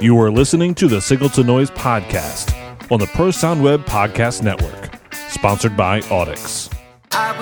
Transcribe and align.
You 0.00 0.18
are 0.20 0.30
listening 0.30 0.74
to 0.76 0.88
the 0.88 0.98
Signal 0.98 1.28
to 1.28 1.44
Noise 1.44 1.70
podcast 1.72 2.54
on 2.90 3.00
the 3.00 3.06
Pro 3.08 3.30
Sound 3.30 3.62
Web 3.62 3.84
Podcast 3.84 4.42
Network, 4.42 4.98
sponsored 5.28 5.76
by 5.76 6.00
Audix. 6.00 6.74
I 7.12 7.38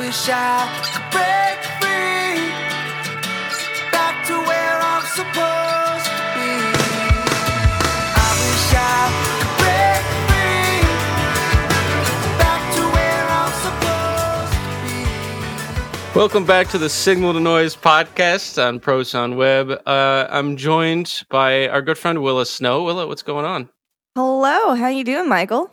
Welcome 16.19 16.45
back 16.45 16.66
to 16.71 16.79
the 16.79 16.89
Signal 16.89 17.32
to 17.32 17.39
Noise 17.39 17.77
podcast 17.77 18.61
on 18.61 18.80
Pro 18.80 19.05
Sound 19.05 19.37
Web. 19.37 19.71
Uh, 19.87 20.27
I'm 20.29 20.57
joined 20.57 21.23
by 21.30 21.68
our 21.68 21.80
good 21.80 21.96
friend 21.96 22.21
Willa 22.25 22.45
Snow. 22.45 22.82
Willa, 22.82 23.07
what's 23.07 23.22
going 23.22 23.44
on? 23.44 23.68
Hello, 24.17 24.75
how 24.75 24.89
you 24.89 25.04
doing, 25.04 25.29
Michael? 25.29 25.71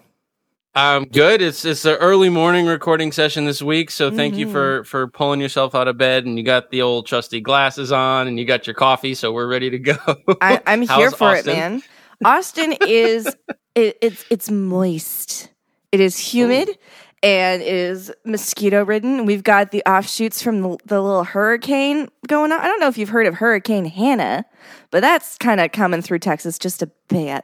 I'm 0.75 1.05
good. 1.05 1.41
It's 1.41 1.65
it's 1.65 1.81
the 1.81 1.97
early 1.97 2.29
morning 2.29 2.67
recording 2.67 3.11
session 3.11 3.45
this 3.45 3.63
week, 3.63 3.89
so 3.89 4.11
thank 4.11 4.35
you 4.35 4.47
for 4.51 4.83
for 4.83 5.07
pulling 5.07 5.41
yourself 5.41 5.73
out 5.73 5.87
of 5.87 5.97
bed, 5.97 6.27
and 6.27 6.37
you 6.37 6.43
got 6.43 6.69
the 6.69 6.83
old 6.83 7.07
trusty 7.07 7.41
glasses 7.41 7.91
on, 7.91 8.27
and 8.27 8.37
you 8.37 8.45
got 8.45 8.67
your 8.67 8.75
coffee, 8.75 9.15
so 9.15 9.33
we're 9.33 9.47
ready 9.47 9.71
to 9.71 9.79
go. 9.79 9.97
I, 10.41 10.61
I'm 10.67 10.81
here 10.87 11.09
for 11.09 11.31
Austin? 11.31 11.49
it, 11.49 11.57
man. 11.57 11.83
Austin 12.23 12.75
is 12.87 13.35
it, 13.73 13.97
it's 13.99 14.23
it's 14.29 14.51
moist. 14.51 15.49
It 15.91 16.01
is 16.01 16.19
humid 16.19 16.77
and 17.25 17.63
is 17.63 18.13
mosquito 18.23 18.85
ridden. 18.85 19.25
We've 19.25 19.43
got 19.43 19.71
the 19.71 19.81
offshoots 19.89 20.43
from 20.43 20.61
the, 20.61 20.77
the 20.85 21.01
little 21.01 21.23
hurricane 21.23 22.07
going 22.27 22.51
on. 22.51 22.59
I 22.59 22.67
don't 22.67 22.79
know 22.79 22.87
if 22.87 22.99
you've 22.99 23.09
heard 23.09 23.25
of 23.25 23.33
Hurricane 23.33 23.85
Hannah, 23.85 24.45
but 24.91 25.01
that's 25.01 25.35
kind 25.39 25.59
of 25.59 25.71
coming 25.71 26.03
through 26.03 26.19
Texas 26.19 26.59
just 26.59 26.83
a 26.83 26.91
bit. 27.07 27.43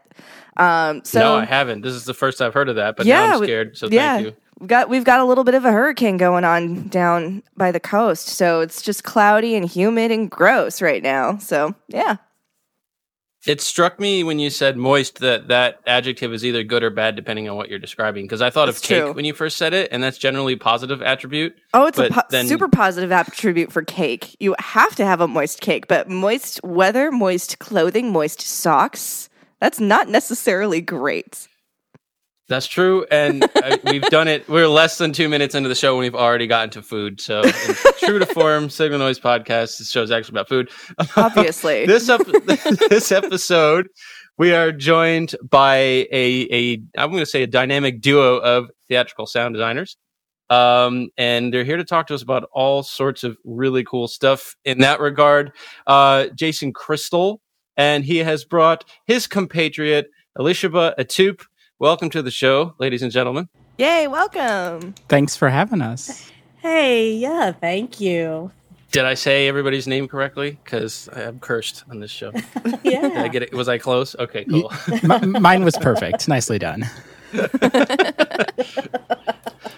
Um, 0.58 1.04
so 1.04 1.20
no, 1.20 1.36
I 1.38 1.46
haven't. 1.46 1.82
This 1.82 1.96
is 1.96 2.06
the 2.06 2.14
first 2.14 2.44
I've 2.44 2.54
heard 2.54 2.70
of 2.70 2.76
that, 2.76 2.96
but 2.96 3.08
now 3.08 3.38
I'm 3.38 3.44
scared. 3.44 3.76
So 3.76 3.88
yeah, 3.88 4.18
thank 4.18 4.28
you. 4.28 4.36
We've 4.60 4.68
got 4.68 4.90
we've 4.90 5.04
got 5.04 5.20
a 5.20 5.26
little 5.26 5.44
bit 5.44 5.56
of 5.56 5.66
a 5.66 5.72
hurricane 5.72 6.18
going 6.18 6.44
on 6.44 6.88
down 6.90 7.42
by 7.58 7.72
the 7.72 7.80
coast, 7.80 8.28
so 8.28 8.62
it's 8.62 8.84
just 8.84 9.04
cloudy 9.04 9.56
and 9.56 9.68
humid 9.68 10.12
and 10.12 10.30
gross 10.30 10.80
right 10.80 11.02
now. 11.02 11.38
So 11.38 11.74
yeah, 11.88 12.18
It 13.48 13.60
struck 13.60 14.00
me 14.00 14.24
when 14.24 14.38
you 14.38 14.52
said 14.52 14.78
moist 14.78 15.20
that 15.20 15.48
that 15.48 15.80
adjective 15.88 16.32
is 16.32 16.46
either 16.46 16.64
good 16.64 16.84
or 16.84 16.92
bad 16.92 17.16
depending 17.16 17.50
on 17.50 17.58
what 17.58 17.70
you're 17.70 17.80
describing. 17.80 18.26
Because 18.26 18.42
I 18.42 18.52
thought 18.52 18.68
That's 18.68 18.78
of 18.78 18.84
cake 18.84 19.04
true. 19.04 19.14
when 19.14 19.26
you 19.26 19.34
first 19.34 19.58
said 19.58 19.74
it, 19.74 19.90
and 19.92 20.04
that's 20.04 20.20
generally 20.20 20.54
a 20.54 20.58
positive 20.58 21.02
attribute. 21.02 21.56
oh, 21.74 21.88
it's 21.88 21.98
a 21.98 22.10
po- 22.10 22.22
then- 22.30 22.48
super 22.48 22.68
positive 22.68 23.12
attribute 23.12 23.72
for 23.72 23.82
cake. 23.82 24.36
You 24.40 24.56
have 24.60 24.96
to 24.96 25.06
have 25.06 25.22
a 25.22 25.28
moist 25.28 25.60
cake, 25.60 25.88
but 25.88 26.08
moist 26.08 26.60
weather, 26.64 27.12
moist 27.12 27.58
clothing, 27.58 28.12
moist 28.12 28.42
socks. 28.42 29.28
That's 29.60 29.80
not 29.80 30.08
necessarily 30.08 30.82
great. 30.82 31.48
That's 32.52 32.68
true, 32.68 33.06
and 33.10 33.46
uh, 33.46 33.78
we've 33.86 34.02
done 34.02 34.28
it. 34.28 34.50
We're 34.50 34.68
less 34.68 34.98
than 34.98 35.14
two 35.14 35.30
minutes 35.30 35.56
into 35.56 35.70
the 35.70 35.76
show, 35.76 35.94
and 35.94 36.00
we've 36.02 36.14
already 36.14 36.48
gotten 36.48 36.70
to 36.72 36.82
food. 36.82 37.22
So, 37.22 37.44
true 38.00 38.20
to 38.20 38.26
form, 38.26 38.70
Signal 38.70 39.00
Noise 39.00 39.22
podcast. 39.22 39.78
This 39.78 39.90
show 39.90 40.04
is 40.04 40.12
actually 40.12 40.34
about 40.34 40.50
food. 40.50 40.70
Obviously. 41.16 41.86
this 41.88 42.10
ep- 42.10 42.28
this 42.90 43.10
episode, 43.14 43.88
we 44.38 44.54
are 44.54 44.74
joined 44.74 45.34
by 45.50 45.76
a 45.78 46.48
a 46.52 46.84
I'm 46.98 47.10
going 47.12 47.22
to 47.22 47.26
say 47.26 47.44
a 47.44 47.48
dynamic 47.48 48.02
duo 48.02 48.40
of 48.40 48.70
theatrical 48.90 49.28
sound 49.28 49.54
designers. 49.54 49.96
Um, 50.50 51.08
and 51.18 51.54
they're 51.54 51.64
here 51.64 51.78
to 51.78 51.86
talk 51.86 52.08
to 52.08 52.16
us 52.16 52.22
about 52.22 52.50
all 52.52 52.84
sorts 52.84 53.24
of 53.24 53.38
really 53.46 53.86
cool 53.86 54.10
stuff 54.10 54.58
in 54.66 54.80
that 54.80 55.00
regard. 55.00 55.54
Uh, 55.88 56.26
Jason 56.36 56.74
Crystal, 56.74 57.40
and 57.78 58.04
he 58.04 58.18
has 58.18 58.44
brought 58.44 58.84
his 59.08 59.26
compatriot, 59.26 60.08
Elisheba 60.38 60.98
Ittoop. 61.00 61.46
Welcome 61.82 62.12
to 62.12 62.22
the 62.22 62.30
show, 62.30 62.76
ladies 62.78 63.02
and 63.02 63.12
gentlemen. 63.12 63.50
Yay, 63.80 64.08
welcome. 64.08 64.94
Thanks 65.10 65.36
for 65.36 65.50
having 65.50 65.82
us. 65.82 66.32
Hey, 66.58 67.12
yeah, 67.14 67.54
thank 67.54 68.00
you. 68.00 68.52
Did 68.92 69.06
I 69.06 69.16
say 69.16 69.48
everybody's 69.48 69.88
name 69.88 70.08
correctly? 70.08 70.60
Because 70.64 71.10
I'm 71.12 71.40
cursed 71.40 71.84
on 71.90 72.00
this 72.00 72.12
show. 72.12 72.34
Yeah. 72.84 73.02
Did 73.02 73.18
I 73.18 73.28
get 73.30 73.42
it? 73.42 73.52
Was 73.54 73.68
I 73.68 73.80
close? 73.80 74.16
Okay, 74.20 74.46
cool. 74.46 74.72
M- 75.10 75.42
mine 75.42 75.64
was 75.64 75.76
perfect. 75.76 76.28
Nicely 76.28 76.60
done. 76.60 76.88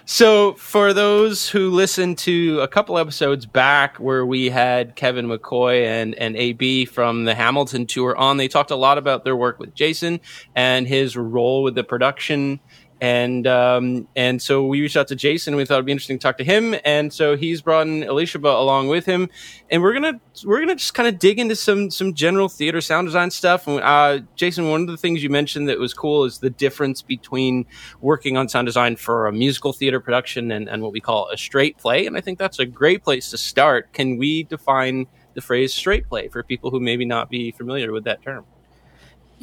So, 0.06 0.56
for 0.56 0.92
those 0.92 1.48
who 1.48 1.70
listened 1.70 2.18
to 2.20 2.60
a 2.60 2.68
couple 2.68 2.98
episodes 2.98 3.46
back 3.46 3.96
where 3.98 4.26
we 4.26 4.50
had 4.50 4.98
Kevin 4.98 5.28
McCoy 5.28 5.86
and, 5.86 6.14
and 6.16 6.36
AB 6.36 6.86
from 6.86 7.24
the 7.24 7.34
Hamilton 7.34 7.86
tour 7.86 8.14
on, 8.18 8.36
they 8.36 8.50
talked 8.50 8.70
a 8.70 8.76
lot 8.76 8.98
about 8.98 9.24
their 9.24 9.36
work 9.38 9.60
with 9.60 9.74
Jason 9.74 10.20
and 10.56 10.90
his 10.90 11.16
role 11.16 11.64
with 11.64 11.76
the 11.76 11.86
production. 11.86 12.60
And 13.04 13.46
um, 13.48 14.08
and 14.16 14.42
so 14.42 14.66
we 14.66 14.80
reached 14.80 14.96
out 14.96 15.10
to 15.10 15.16
Jason. 15.18 15.58
We 15.58 15.66
thought 15.66 15.74
it'd 15.74 15.86
be 15.86 15.92
interesting 15.92 16.18
to 16.18 16.24
talk 16.24 16.38
to 16.38 16.46
him, 16.46 16.74
and 16.86 17.12
so 17.12 17.36
he's 17.36 17.62
brought 17.62 17.86
in 17.86 18.00
Elisheba 18.04 18.46
along 18.46 18.88
with 18.88 19.06
him, 19.06 19.28
and 19.70 19.82
we're 19.82 19.92
gonna 19.92 20.22
we're 20.46 20.62
gonna 20.62 20.78
just 20.78 20.94
kind 20.94 21.10
of 21.10 21.20
dig 21.20 21.38
into 21.38 21.54
some 21.58 21.92
some 21.92 22.14
general 22.14 22.48
theater 22.48 22.80
sound 22.80 23.08
design 23.08 23.30
stuff. 23.30 23.68
And 23.68 23.82
uh, 23.82 24.20
Jason, 24.38 24.70
one 24.70 24.84
of 24.84 24.88
the 24.88 24.96
things 24.96 25.22
you 25.22 25.30
mentioned 25.30 25.68
that 25.68 25.80
was 25.80 25.94
cool 25.94 26.24
is 26.24 26.38
the 26.38 26.50
difference 26.50 27.02
between 27.02 27.66
working 28.00 28.38
on 28.38 28.48
sound 28.48 28.68
design 28.68 28.96
for 28.96 29.28
a 29.28 29.34
musical 29.34 29.74
theater 29.74 30.00
production 30.00 30.50
and, 30.50 30.70
and 30.70 30.82
what 30.82 30.94
we 30.94 31.02
call 31.02 31.30
a 31.30 31.36
straight 31.36 31.78
play. 31.78 32.06
And 32.06 32.16
I 32.16 32.22
think 32.22 32.40
that's 32.40 32.60
a 32.60 32.66
great 32.66 33.04
place 33.04 33.30
to 33.32 33.38
start. 33.38 33.92
Can 33.92 34.16
we 34.16 34.44
define 34.44 35.08
the 35.34 35.42
phrase 35.42 35.74
straight 35.74 36.08
play 36.08 36.30
for 36.30 36.42
people 36.42 36.72
who 36.72 36.80
maybe 36.80 37.04
not 37.04 37.30
be 37.30 37.52
familiar 37.52 37.92
with 37.92 38.06
that 38.06 38.22
term? 38.24 38.46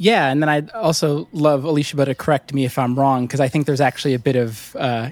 Yeah, 0.02 0.30
and 0.30 0.42
then 0.42 0.48
I'd 0.48 0.70
also 0.70 1.28
love 1.30 1.64
Elisheba 1.64 2.06
to 2.06 2.14
correct 2.14 2.54
me 2.54 2.64
if 2.64 2.78
I'm 2.78 2.98
wrong, 2.98 3.26
because 3.26 3.38
I 3.38 3.48
think 3.48 3.66
there's 3.66 3.82
actually 3.82 4.14
a 4.14 4.18
bit 4.18 4.34
of 4.34 4.74
uh, 4.76 5.10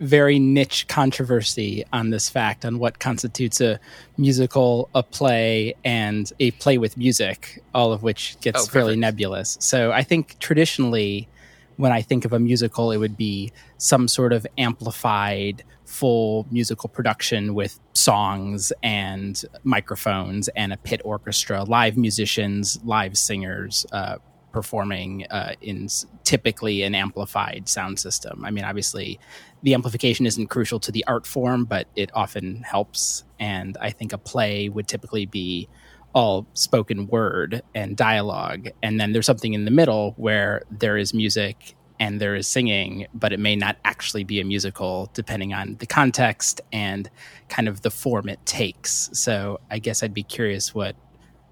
very 0.00 0.38
niche 0.38 0.88
controversy 0.88 1.84
on 1.92 2.08
this 2.08 2.30
fact 2.30 2.64
on 2.64 2.78
what 2.78 3.00
constitutes 3.00 3.60
a 3.60 3.78
musical, 4.16 4.88
a 4.94 5.02
play, 5.02 5.74
and 5.84 6.32
a 6.40 6.52
play 6.52 6.78
with 6.78 6.96
music, 6.96 7.62
all 7.74 7.92
of 7.92 8.02
which 8.02 8.40
gets 8.40 8.62
Oh, 8.62 8.66
fairly 8.66 8.96
nebulous. 8.96 9.58
So 9.60 9.92
I 9.92 10.02
think 10.04 10.38
traditionally, 10.38 11.28
when 11.76 11.92
I 11.92 12.00
think 12.00 12.24
of 12.24 12.32
a 12.32 12.38
musical, 12.38 12.92
it 12.92 12.96
would 12.96 13.18
be 13.18 13.52
some 13.76 14.08
sort 14.08 14.32
of 14.32 14.46
amplified 14.56 15.64
full 15.84 16.46
musical 16.50 16.88
production 16.88 17.54
with 17.54 17.78
songs 17.92 18.72
and 18.82 19.44
microphones 19.64 20.48
and 20.56 20.72
a 20.72 20.78
pit 20.78 21.02
orchestra, 21.04 21.64
live 21.64 21.98
musicians, 21.98 22.80
live 22.84 23.18
singers 23.18 23.84
uh, 23.92 24.16
performing 24.52 25.26
uh, 25.30 25.54
in 25.60 25.88
typically 26.24 26.82
an 26.82 26.94
amplified 26.94 27.68
sound 27.68 27.98
system. 27.98 28.44
I 28.44 28.50
mean, 28.50 28.64
obviously, 28.64 29.18
the 29.62 29.74
amplification 29.74 30.26
isn't 30.26 30.48
crucial 30.48 30.80
to 30.80 30.92
the 30.92 31.04
art 31.06 31.26
form, 31.26 31.64
but 31.64 31.86
it 31.96 32.10
often 32.14 32.62
helps. 32.62 33.24
And 33.38 33.76
I 33.80 33.90
think 33.90 34.12
a 34.12 34.18
play 34.18 34.68
would 34.68 34.88
typically 34.88 35.26
be 35.26 35.68
all 36.12 36.46
spoken 36.54 37.06
word 37.06 37.62
and 37.74 37.96
dialogue. 37.96 38.68
And 38.82 39.00
then 39.00 39.12
there's 39.12 39.26
something 39.26 39.54
in 39.54 39.64
the 39.64 39.70
middle 39.70 40.14
where 40.16 40.62
there 40.70 40.96
is 40.96 41.14
music 41.14 41.76
and 42.00 42.20
there 42.20 42.34
is 42.34 42.48
singing, 42.48 43.06
but 43.12 43.32
it 43.32 43.38
may 43.38 43.54
not 43.54 43.76
actually 43.84 44.24
be 44.24 44.40
a 44.40 44.44
musical 44.44 45.10
depending 45.12 45.52
on 45.52 45.76
the 45.78 45.86
context 45.86 46.60
and 46.72 47.10
kind 47.48 47.68
of 47.68 47.82
the 47.82 47.90
form 47.90 48.28
it 48.28 48.44
takes. 48.46 49.10
So 49.12 49.60
I 49.70 49.78
guess 49.78 50.02
I'd 50.02 50.14
be 50.14 50.22
curious 50.22 50.74
what 50.74 50.96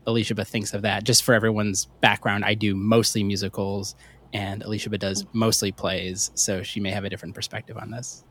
Elisheba 0.06 0.46
thinks 0.46 0.74
of 0.74 0.82
that. 0.82 1.04
Just 1.04 1.22
for 1.22 1.34
everyone's 1.34 1.86
background, 2.00 2.44
I 2.44 2.54
do 2.54 2.74
mostly 2.74 3.22
musicals 3.22 3.94
and 4.32 4.62
Alicia 4.62 4.90
does 4.90 5.26
mostly 5.32 5.72
plays, 5.72 6.30
so 6.34 6.62
she 6.62 6.80
may 6.80 6.90
have 6.90 7.04
a 7.04 7.10
different 7.10 7.34
perspective 7.34 7.76
on 7.76 7.90
this. 7.90 8.24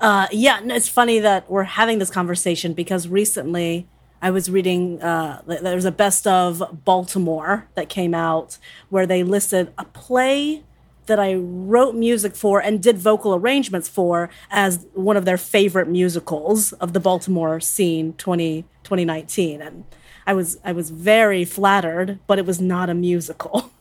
Uh, 0.00 0.28
yeah, 0.30 0.60
it's 0.64 0.88
funny 0.88 1.18
that 1.18 1.50
we're 1.50 1.64
having 1.64 1.98
this 1.98 2.10
conversation 2.10 2.72
because 2.72 3.08
recently 3.08 3.88
I 4.22 4.30
was 4.30 4.50
reading, 4.50 5.02
uh, 5.02 5.42
th- 5.42 5.60
there's 5.60 5.84
a 5.84 5.92
best 5.92 6.26
of 6.26 6.84
Baltimore 6.84 7.68
that 7.74 7.88
came 7.88 8.14
out 8.14 8.58
where 8.90 9.06
they 9.06 9.22
listed 9.22 9.72
a 9.76 9.84
play 9.84 10.62
that 11.06 11.18
I 11.18 11.34
wrote 11.34 11.94
music 11.94 12.36
for 12.36 12.60
and 12.60 12.82
did 12.82 12.98
vocal 12.98 13.34
arrangements 13.34 13.88
for 13.88 14.28
as 14.50 14.86
one 14.92 15.16
of 15.16 15.24
their 15.24 15.38
favorite 15.38 15.88
musicals 15.88 16.72
of 16.74 16.92
the 16.92 17.00
Baltimore 17.00 17.60
scene 17.60 18.12
20, 18.12 18.62
2019. 18.84 19.62
And 19.62 19.84
I 20.28 20.34
was, 20.34 20.58
I 20.62 20.72
was 20.72 20.90
very 20.90 21.46
flattered, 21.46 22.18
but 22.26 22.38
it 22.38 22.44
was 22.44 22.60
not 22.60 22.90
a 22.90 22.94
musical. 22.94 23.70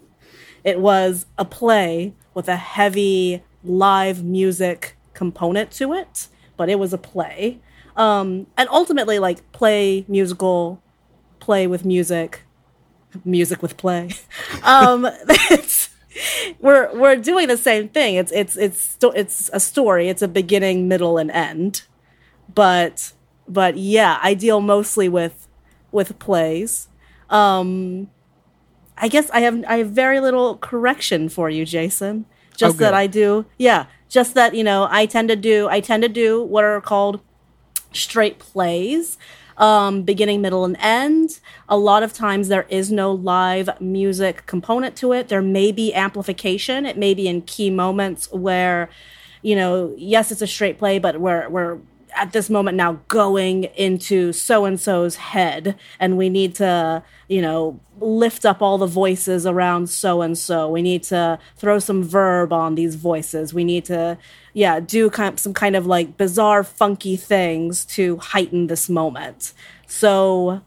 It 0.64 0.82
was 0.82 1.28
a 1.38 1.46
play 1.46 2.14
with 2.34 2.50
a 2.50 2.58
heavy 2.58 3.42
live 3.64 4.22
music 4.22 4.98
component 5.14 5.72
to 5.74 5.94
it, 5.94 6.28
but 6.58 6.68
it 6.68 6.78
was 6.78 6.92
a 6.92 6.98
play. 6.98 7.60
Um, 7.96 8.48
and 8.58 8.68
ultimately, 8.70 9.18
like 9.18 9.50
play, 9.54 10.04
musical, 10.10 10.82
play 11.40 11.68
with 11.68 11.86
music, 11.86 12.44
music 13.24 13.62
with 13.62 13.78
play. 13.78 14.10
um, 14.64 15.06
it's, 15.30 15.90
we're 16.60 16.94
we're 17.00 17.16
doing 17.16 17.48
the 17.48 17.56
same 17.56 17.88
thing. 17.88 18.16
It's 18.16 18.34
it's 18.34 18.58
it's 18.58 18.98
it's 19.02 19.50
a 19.54 19.60
story. 19.62 20.10
It's 20.10 20.22
a 20.22 20.28
beginning, 20.28 20.90
middle, 20.90 21.18
and 21.18 21.32
end. 21.32 21.84
But 22.54 23.14
but 23.48 23.78
yeah, 23.78 24.20
I 24.22 24.34
deal 24.34 24.60
mostly 24.60 25.08
with 25.08 25.47
with 25.98 26.18
plays. 26.20 26.88
Um, 27.30 28.10
I 28.98 29.08
guess 29.10 29.30
I 29.32 29.42
have 29.42 29.64
I 29.68 29.78
have 29.80 29.90
very 29.92 30.20
little 30.20 30.58
correction 30.58 31.28
for 31.30 31.50
you, 31.50 31.66
Jason. 31.66 32.26
Just 32.56 32.76
Oh, 32.76 32.80
that. 32.80 32.94
I 32.94 33.08
do, 33.08 33.46
yeah. 33.58 33.86
Just 34.10 34.34
that 34.36 34.56
you 34.56 34.64
know, 34.64 34.88
I 34.90 35.06
tend 35.06 35.28
to 35.30 35.36
do 35.36 35.68
I 35.70 35.80
tend 35.82 36.04
to 36.04 36.10
do 36.10 36.42
what 36.42 36.64
are 36.64 36.80
called 36.82 37.20
straight 37.94 38.40
plays, 38.40 39.18
um, 39.58 40.04
beginning, 40.04 40.42
middle, 40.42 40.66
and 40.66 40.78
end. 40.80 41.40
A 41.68 41.78
lot 41.78 42.04
of 42.04 42.14
times 42.14 42.48
there 42.48 42.66
is 42.70 42.92
no 42.92 43.12
live 43.12 43.70
music 43.82 44.46
component 44.46 44.96
to 44.98 45.14
it. 45.14 45.28
There 45.28 45.42
may 45.42 45.72
be 45.72 45.94
amplification. 45.94 46.86
It 46.86 46.98
may 46.98 47.14
be 47.14 47.28
in 47.28 47.42
key 47.42 47.70
moments 47.70 48.32
where, 48.32 48.90
you 49.42 49.56
know, 49.56 49.94
yes, 49.98 50.32
it's 50.32 50.42
a 50.42 50.48
straight 50.48 50.78
play, 50.80 51.00
but 51.00 51.20
we're 51.20 51.50
we're 51.50 51.80
at 52.18 52.34
this 52.34 52.50
moment 52.50 52.76
now 52.78 53.00
going 53.08 53.66
into 53.76 54.34
so 54.34 54.66
and 54.66 54.80
so's 54.80 55.16
head, 55.16 55.78
and 56.00 56.18
we 56.18 56.30
need 56.30 56.56
to, 56.56 57.04
you 57.28 57.42
know, 57.42 57.80
lift 58.00 58.46
up 58.46 58.62
all 58.62 58.78
the 58.78 58.88
voices 58.88 59.46
around 59.46 59.90
so 59.90 60.22
and 60.22 60.38
so. 60.38 60.70
We 60.70 60.82
need 60.82 61.04
to 61.04 61.40
throw 61.56 61.80
some 61.80 62.04
verb 62.04 62.52
on 62.52 62.76
these 62.76 62.96
voices. 62.96 63.54
We 63.54 63.64
need 63.64 63.86
to, 63.86 64.18
yeah, 64.54 64.80
do 64.80 65.10
kind 65.10 65.34
of, 65.34 65.40
some 65.40 65.54
kind 65.54 65.76
of 65.76 65.86
like 65.86 66.18
bizarre, 66.18 66.64
funky 66.64 67.16
things 67.16 67.86
to 67.86 68.18
heighten 68.18 68.68
this 68.68 68.90
moment. 68.90 69.54
So, 69.88 70.62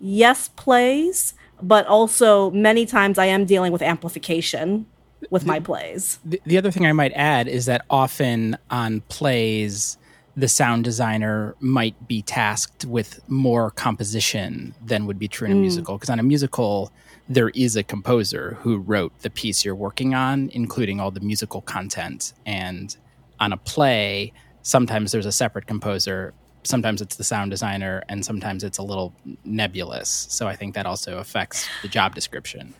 yes, 0.00 0.48
plays, 0.48 1.34
but 1.60 1.86
also 1.86 2.50
many 2.50 2.86
times 2.86 3.18
I 3.18 3.26
am 3.26 3.44
dealing 3.44 3.72
with 3.72 3.82
amplification 3.82 4.86
with 5.30 5.44
my 5.44 5.58
plays. 5.58 6.20
The, 6.24 6.40
the 6.46 6.56
other 6.56 6.70
thing 6.70 6.86
I 6.86 6.92
might 6.92 7.12
add 7.14 7.48
is 7.48 7.66
that 7.66 7.84
often 7.90 8.56
on 8.70 9.00
plays, 9.08 9.97
the 10.38 10.46
sound 10.46 10.84
designer 10.84 11.56
might 11.58 12.06
be 12.06 12.22
tasked 12.22 12.84
with 12.84 13.20
more 13.28 13.72
composition 13.72 14.72
than 14.86 15.04
would 15.04 15.18
be 15.18 15.26
true 15.26 15.46
in 15.46 15.50
a 15.50 15.54
hmm. 15.56 15.62
musical. 15.62 15.96
Because 15.96 16.10
on 16.10 16.20
a 16.20 16.22
musical, 16.22 16.92
there 17.28 17.48
is 17.50 17.74
a 17.74 17.82
composer 17.82 18.56
who 18.60 18.78
wrote 18.78 19.12
the 19.22 19.30
piece 19.30 19.64
you're 19.64 19.74
working 19.74 20.14
on, 20.14 20.48
including 20.54 21.00
all 21.00 21.10
the 21.10 21.18
musical 21.18 21.60
content. 21.62 22.34
And 22.46 22.96
on 23.40 23.52
a 23.52 23.56
play, 23.56 24.32
sometimes 24.62 25.10
there's 25.10 25.26
a 25.26 25.32
separate 25.32 25.66
composer. 25.66 26.34
Sometimes 26.62 27.02
it's 27.02 27.16
the 27.16 27.24
sound 27.24 27.50
designer, 27.50 28.04
and 28.08 28.24
sometimes 28.24 28.62
it's 28.62 28.78
a 28.78 28.84
little 28.84 29.12
nebulous. 29.44 30.28
So 30.30 30.46
I 30.46 30.54
think 30.54 30.76
that 30.76 30.86
also 30.86 31.18
affects 31.18 31.68
the 31.82 31.88
job 31.88 32.14
description. 32.14 32.74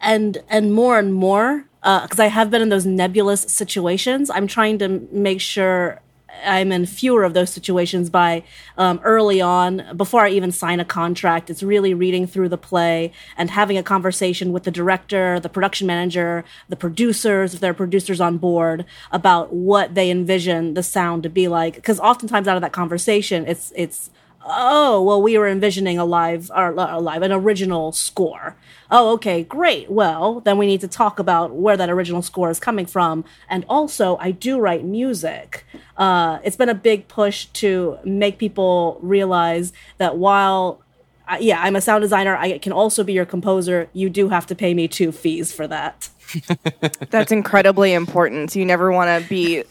and 0.00 0.42
and 0.48 0.74
more 0.74 0.98
and 0.98 1.14
more 1.14 1.66
uh, 1.84 2.02
because 2.02 2.18
I 2.18 2.26
have 2.26 2.50
been 2.50 2.62
in 2.62 2.68
those 2.68 2.86
nebulous 2.86 3.42
situations. 3.42 4.28
I'm 4.28 4.48
trying 4.48 4.78
to 4.78 5.06
make 5.12 5.40
sure 5.40 6.00
I'm 6.44 6.72
in 6.72 6.86
fewer 6.86 7.24
of 7.24 7.34
those 7.34 7.50
situations 7.50 8.10
by 8.10 8.42
um, 8.78 9.00
early 9.04 9.40
on 9.40 9.96
before 9.96 10.24
I 10.24 10.30
even 10.30 10.52
sign 10.52 10.80
a 10.80 10.84
contract. 10.84 11.50
It's 11.50 11.62
really 11.62 11.94
reading 11.94 12.26
through 12.26 12.48
the 12.48 12.58
play 12.58 13.12
and 13.36 13.50
having 13.50 13.76
a 13.76 13.82
conversation 13.82 14.52
with 14.52 14.64
the 14.64 14.70
director, 14.70 15.40
the 15.40 15.48
production 15.48 15.86
manager, 15.86 16.44
the 16.68 16.76
producers, 16.76 17.54
if 17.54 17.60
there 17.60 17.70
are 17.70 17.74
producers 17.74 18.20
on 18.20 18.38
board, 18.38 18.84
about 19.12 19.52
what 19.52 19.94
they 19.94 20.10
envision 20.10 20.74
the 20.74 20.82
sound 20.82 21.22
to 21.22 21.28
be 21.28 21.48
like. 21.48 21.74
Because 21.74 22.00
oftentimes 22.00 22.48
out 22.48 22.56
of 22.56 22.62
that 22.62 22.72
conversation, 22.72 23.46
it's 23.46 23.72
it's 23.76 24.10
oh 24.44 25.02
well 25.02 25.20
we 25.20 25.36
were 25.36 25.48
envisioning 25.48 25.98
a 25.98 26.04
live 26.04 26.50
or 26.54 26.70
a 26.70 26.98
live 27.00 27.22
an 27.22 27.32
original 27.32 27.92
score. 27.92 28.56
Oh 28.90 29.12
okay 29.14 29.42
great. 29.42 29.90
Well 29.90 30.40
then 30.40 30.58
we 30.58 30.66
need 30.66 30.80
to 30.80 30.88
talk 30.88 31.18
about 31.18 31.54
where 31.54 31.76
that 31.76 31.90
original 31.90 32.22
score 32.22 32.50
is 32.50 32.58
coming 32.60 32.86
from. 32.86 33.24
And 33.48 33.64
also 33.68 34.16
i 34.18 34.30
do 34.30 34.58
write 34.58 34.84
music. 34.84 35.64
Uh, 35.96 36.38
it's 36.44 36.56
been 36.56 36.68
a 36.68 36.74
big 36.74 37.08
push 37.08 37.46
to 37.46 37.98
make 38.04 38.38
people 38.38 38.98
realize 39.02 39.72
that 39.98 40.16
while 40.16 40.80
uh, 41.28 41.36
yeah 41.40 41.60
i'm 41.62 41.76
a 41.76 41.80
sound 41.80 42.02
designer 42.02 42.36
i 42.36 42.58
can 42.58 42.72
also 42.72 43.04
be 43.04 43.12
your 43.12 43.26
composer 43.26 43.88
you 43.92 44.08
do 44.08 44.28
have 44.30 44.46
to 44.46 44.54
pay 44.54 44.74
me 44.74 44.88
two 44.88 45.12
fees 45.12 45.52
for 45.52 45.66
that. 45.66 46.08
That's 47.10 47.32
incredibly 47.32 47.92
important. 47.92 48.54
You 48.54 48.64
never 48.64 48.92
want 48.92 49.22
to 49.22 49.28
be 49.28 49.64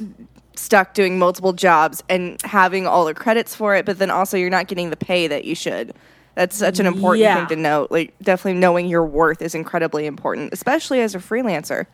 stuck 0.59 0.93
doing 0.93 1.17
multiple 1.17 1.53
jobs 1.53 2.03
and 2.09 2.39
having 2.43 2.85
all 2.85 3.05
the 3.05 3.13
credits 3.13 3.55
for 3.55 3.75
it, 3.75 3.85
but 3.85 3.97
then 3.99 4.09
also 4.11 4.37
you're 4.37 4.49
not 4.49 4.67
getting 4.67 4.89
the 4.89 4.97
pay 4.97 5.27
that 5.27 5.45
you 5.45 5.55
should. 5.55 5.93
That's 6.35 6.55
such 6.55 6.79
an 6.79 6.85
important 6.85 7.23
Yeah. 7.23 7.35
thing 7.35 7.47
to 7.57 7.61
note. 7.61 7.91
Like 7.91 8.13
definitely 8.21 8.59
knowing 8.59 8.87
your 8.87 9.05
worth 9.05 9.41
is 9.41 9.55
incredibly 9.55 10.05
important, 10.05 10.53
especially 10.53 11.01
as 11.01 11.15
a 11.15 11.19
freelancer. 11.19 11.87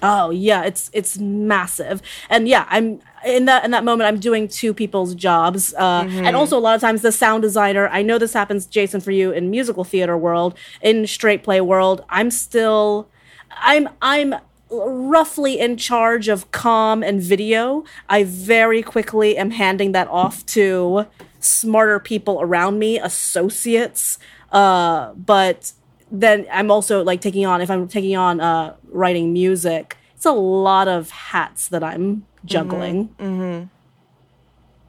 Oh 0.00 0.30
yeah, 0.30 0.62
it's 0.62 0.90
it's 0.92 1.18
massive, 1.18 2.00
and 2.30 2.46
yeah, 2.46 2.66
I'm 2.70 3.00
in 3.26 3.46
that 3.46 3.64
in 3.64 3.72
that 3.72 3.82
moment. 3.82 4.06
I'm 4.06 4.20
doing 4.20 4.46
two 4.46 4.72
people's 4.72 5.12
jobs, 5.12 5.74
uh, 5.74 6.04
and 6.08 6.36
also 6.36 6.56
a 6.56 6.60
lot 6.60 6.76
of 6.76 6.80
times 6.80 7.02
the 7.02 7.10
sound 7.10 7.42
designer. 7.42 7.88
I 7.88 8.02
know 8.02 8.16
this 8.16 8.32
happens, 8.32 8.64
Jason, 8.66 9.00
for 9.00 9.10
you 9.10 9.32
in 9.32 9.50
musical 9.50 9.82
theater 9.82 10.16
world, 10.16 10.56
in 10.82 11.04
straight 11.08 11.42
play 11.42 11.60
world. 11.60 12.04
I'm 12.10 12.30
still, 12.30 13.08
I'm 13.50 13.88
I'm 14.00 14.36
roughly 14.70 15.58
in 15.58 15.76
charge 15.76 16.28
of 16.28 16.50
comm 16.50 17.06
and 17.06 17.20
video. 17.20 17.84
I 18.08 18.24
very 18.24 18.82
quickly 18.82 19.36
am 19.36 19.50
handing 19.50 19.92
that 19.92 20.08
off 20.08 20.44
to 20.46 21.06
smarter 21.40 21.98
people 21.98 22.40
around 22.40 22.78
me, 22.78 22.98
associates. 22.98 24.18
Uh, 24.52 25.12
but 25.14 25.72
then 26.10 26.46
I'm 26.52 26.70
also 26.70 27.02
like 27.02 27.20
taking 27.20 27.46
on 27.46 27.60
if 27.60 27.70
I'm 27.70 27.88
taking 27.88 28.16
on 28.16 28.40
uh, 28.40 28.74
writing 28.90 29.32
music. 29.32 29.96
It's 30.14 30.26
a 30.26 30.32
lot 30.32 30.88
of 30.88 31.10
hats 31.10 31.68
that 31.68 31.84
I'm 31.84 32.26
juggling. 32.44 33.70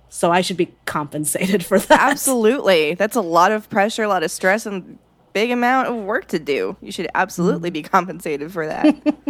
So 0.10 0.32
I 0.32 0.42
should 0.42 0.58
be 0.58 0.74
compensated 0.86 1.64
for 1.64 1.78
that. 1.78 2.00
Absolutely. 2.00 2.96
That's 2.96 3.16
a 3.16 3.22
lot 3.22 3.52
of 3.52 3.70
pressure, 3.70 4.04
a 4.04 4.08
lot 4.08 4.24
of 4.24 4.32
stress, 4.32 4.66
and 4.66 4.98
big 5.34 5.52
amount 5.52 5.88
of 5.88 5.96
work 5.98 6.28
to 6.30 6.40
do. 6.40 6.76
You 6.82 6.92
should 6.92 7.08
absolutely 7.14 7.70
be 7.70 7.84
compensated 7.84 8.52
for 8.52 8.66
that. 8.66 8.96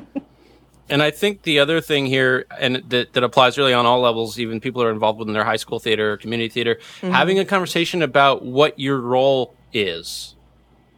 And 0.90 1.02
I 1.04 1.12
think 1.12 1.44
the 1.44 1.60
other 1.60 1.82
thing 1.82 2.06
here, 2.06 2.46
and 2.60 2.84
that, 2.90 3.14
that 3.14 3.24
applies 3.24 3.58
really 3.58 3.74
on 3.74 3.86
all 3.86 4.02
levels, 4.02 4.40
even 4.40 4.60
people 4.60 4.82
who 4.82 4.88
are 4.88 4.92
involved 4.92 5.20
within 5.20 5.34
their 5.34 5.44
high 5.44 5.56
school 5.56 5.80
theater 5.80 6.14
or 6.14 6.18
community 6.18 6.50
theater, 6.50 6.80
having 7.02 7.40
a 7.40 7.46
conversation 7.46 8.02
about 8.02 8.44
what 8.44 8.80
your 8.80 9.00
role 9.00 9.56
is, 9.74 10.36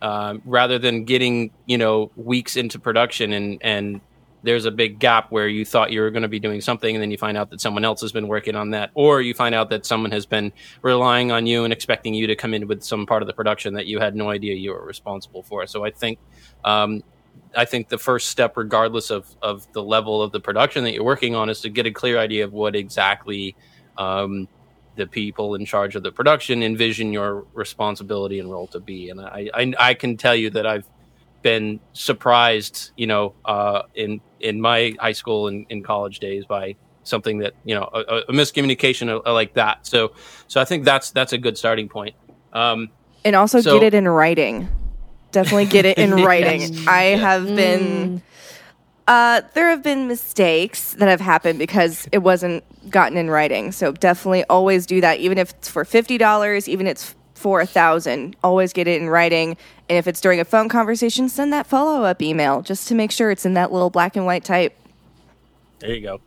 um, 0.02 0.42
rather 0.46 0.80
than 0.80 1.04
getting 1.04 1.52
you 1.66 1.78
know 1.78 2.12
weeks 2.16 2.56
into 2.56 2.80
production 2.80 3.34
and 3.34 3.60
and 3.62 4.02
there's 4.44 4.66
a 4.66 4.72
big 4.72 5.00
gap 5.00 5.32
where 5.32 5.48
you 5.48 5.64
thought 5.64 5.92
you 5.92 6.02
were 6.02 6.10
going 6.10 6.24
to 6.24 6.28
be 6.28 6.40
doing 6.40 6.62
something 6.62 6.96
and 6.96 7.02
then 7.02 7.12
you 7.12 7.18
find 7.18 7.38
out 7.38 7.52
that 7.52 7.62
someone 7.62 7.86
else 7.86 8.02
has 8.02 8.12
been 8.12 8.28
working 8.28 8.56
on 8.56 8.72
that 8.72 8.90
or 8.96 9.22
you 9.22 9.34
find 9.34 9.54
out 9.54 9.70
that 9.70 9.86
someone 9.86 10.12
has 10.12 10.26
been 10.26 10.52
relying 10.82 11.32
on 11.32 11.46
you 11.46 11.64
and 11.64 11.72
expecting 11.72 12.14
you 12.14 12.26
to 12.28 12.36
come 12.36 12.54
in 12.54 12.68
with 12.68 12.84
some 12.84 13.06
part 13.06 13.22
of 13.22 13.28
the 13.28 13.34
production 13.34 13.76
that 13.76 13.86
you 13.86 14.00
had 14.00 14.16
no 14.16 14.30
idea 14.30 14.56
you 14.56 14.72
were 14.72 14.84
responsible 14.84 15.44
for. 15.44 15.68
So 15.68 15.86
i 15.86 15.92
think 15.92 16.18
um, 16.64 17.04
I 17.56 17.66
think 17.66 17.90
the 17.90 17.98
first 17.98 18.30
step, 18.30 18.56
regardless 18.56 19.10
of, 19.10 19.28
of 19.42 19.72
the 19.74 19.84
level 19.84 20.22
of 20.22 20.32
the 20.32 20.40
production 20.40 20.84
that 20.86 20.94
you're 20.94 21.04
working 21.04 21.36
on, 21.36 21.50
is 21.50 21.62
to 21.62 21.70
get 21.70 21.86
a 21.86 21.92
clear 21.92 22.18
idea 22.18 22.46
of 22.46 22.54
what 22.54 22.76
exactly 22.76 23.56
um, 23.98 24.48
the 24.96 25.06
people 25.08 25.56
in 25.56 25.66
charge 25.66 25.96
of 25.96 26.04
the 26.04 26.12
production 26.12 26.64
envision 26.64 27.12
your 27.12 27.46
responsibility 27.54 28.40
and 28.40 28.50
role 28.50 28.68
to 28.68 28.80
be. 28.80 29.10
And 29.10 29.20
I, 29.20 29.50
I, 29.54 29.74
I 29.80 29.94
can 29.94 30.16
tell 30.18 30.36
you 30.36 30.50
that 30.52 30.66
I've 30.66 30.86
been 31.42 31.80
surprised, 31.94 32.92
you 32.96 33.08
know, 33.08 33.34
uh, 33.46 33.84
in 33.96 34.22
in 34.40 34.62
my 34.62 34.94
high 35.00 35.12
school 35.12 35.48
and 35.48 35.66
in 35.70 35.84
college 35.84 36.20
days 36.20 36.46
by 36.46 36.76
something 37.04 37.40
that 37.40 37.54
you 37.66 37.74
know 37.76 37.90
a, 37.94 38.00
a 38.30 38.32
miscommunication 38.32 39.10
uh, 39.26 39.34
like 39.34 39.56
that. 39.56 39.86
So 39.88 40.14
so 40.48 40.62
I 40.62 40.66
think 40.66 40.86
that's 40.86 41.12
that's 41.12 41.34
a 41.34 41.38
good 41.38 41.58
starting 41.58 41.90
point. 41.90 42.16
Um, 42.54 42.90
and 43.26 43.36
also 43.36 43.60
So- 43.62 43.80
get 43.80 43.88
it 43.94 43.98
in 43.98 44.08
writing. 44.08 44.70
Definitely 45.32 45.66
get 45.66 45.86
it 45.86 45.98
in 45.98 46.12
writing. 46.24 46.88
I 46.88 47.04
have 47.04 47.46
been 47.48 48.22
uh 49.08 49.42
there 49.54 49.70
have 49.70 49.82
been 49.84 50.08
mistakes 50.08 50.94
that 50.96 51.10
have 51.10 51.22
happened 51.22 51.60
because 51.60 52.08
it 52.12 52.20
wasn't 52.20 52.64
gotten 52.90 53.18
in 53.18 53.30
writing. 53.30 53.72
So 53.72 53.92
definitely 53.92 54.44
always 54.46 54.86
do 54.86 55.02
that 55.02 55.20
even 55.20 55.38
if 55.38 55.52
it's 55.52 55.70
for 55.70 55.84
$50, 55.84 56.68
even 56.68 56.88
if 56.88 56.92
it's 56.92 57.16
for 57.34 57.60
a 57.60 57.64
1000, 57.64 58.36
always 58.44 58.72
get 58.72 58.88
it 58.88 59.02
in 59.02 59.10
writing. 59.10 59.58
And 59.90 59.98
if 59.98 60.08
it's 60.08 60.22
during 60.22 60.40
a 60.40 60.46
phone 60.46 60.70
conversation, 60.70 61.28
send 61.28 61.52
that 61.54 61.66
follow-up 61.66 62.22
email 62.22 62.62
just 62.62 62.88
to 62.90 62.96
make 62.96 63.12
sure 63.12 63.32
it's 63.32 63.46
in 63.46 63.56
that 63.56 63.72
little 63.72 63.90
black 63.90 64.16
and 64.16 64.26
white 64.26 64.44
type. 64.44 64.78
there 65.80 65.94
you 65.94 66.02
go. 66.02 66.22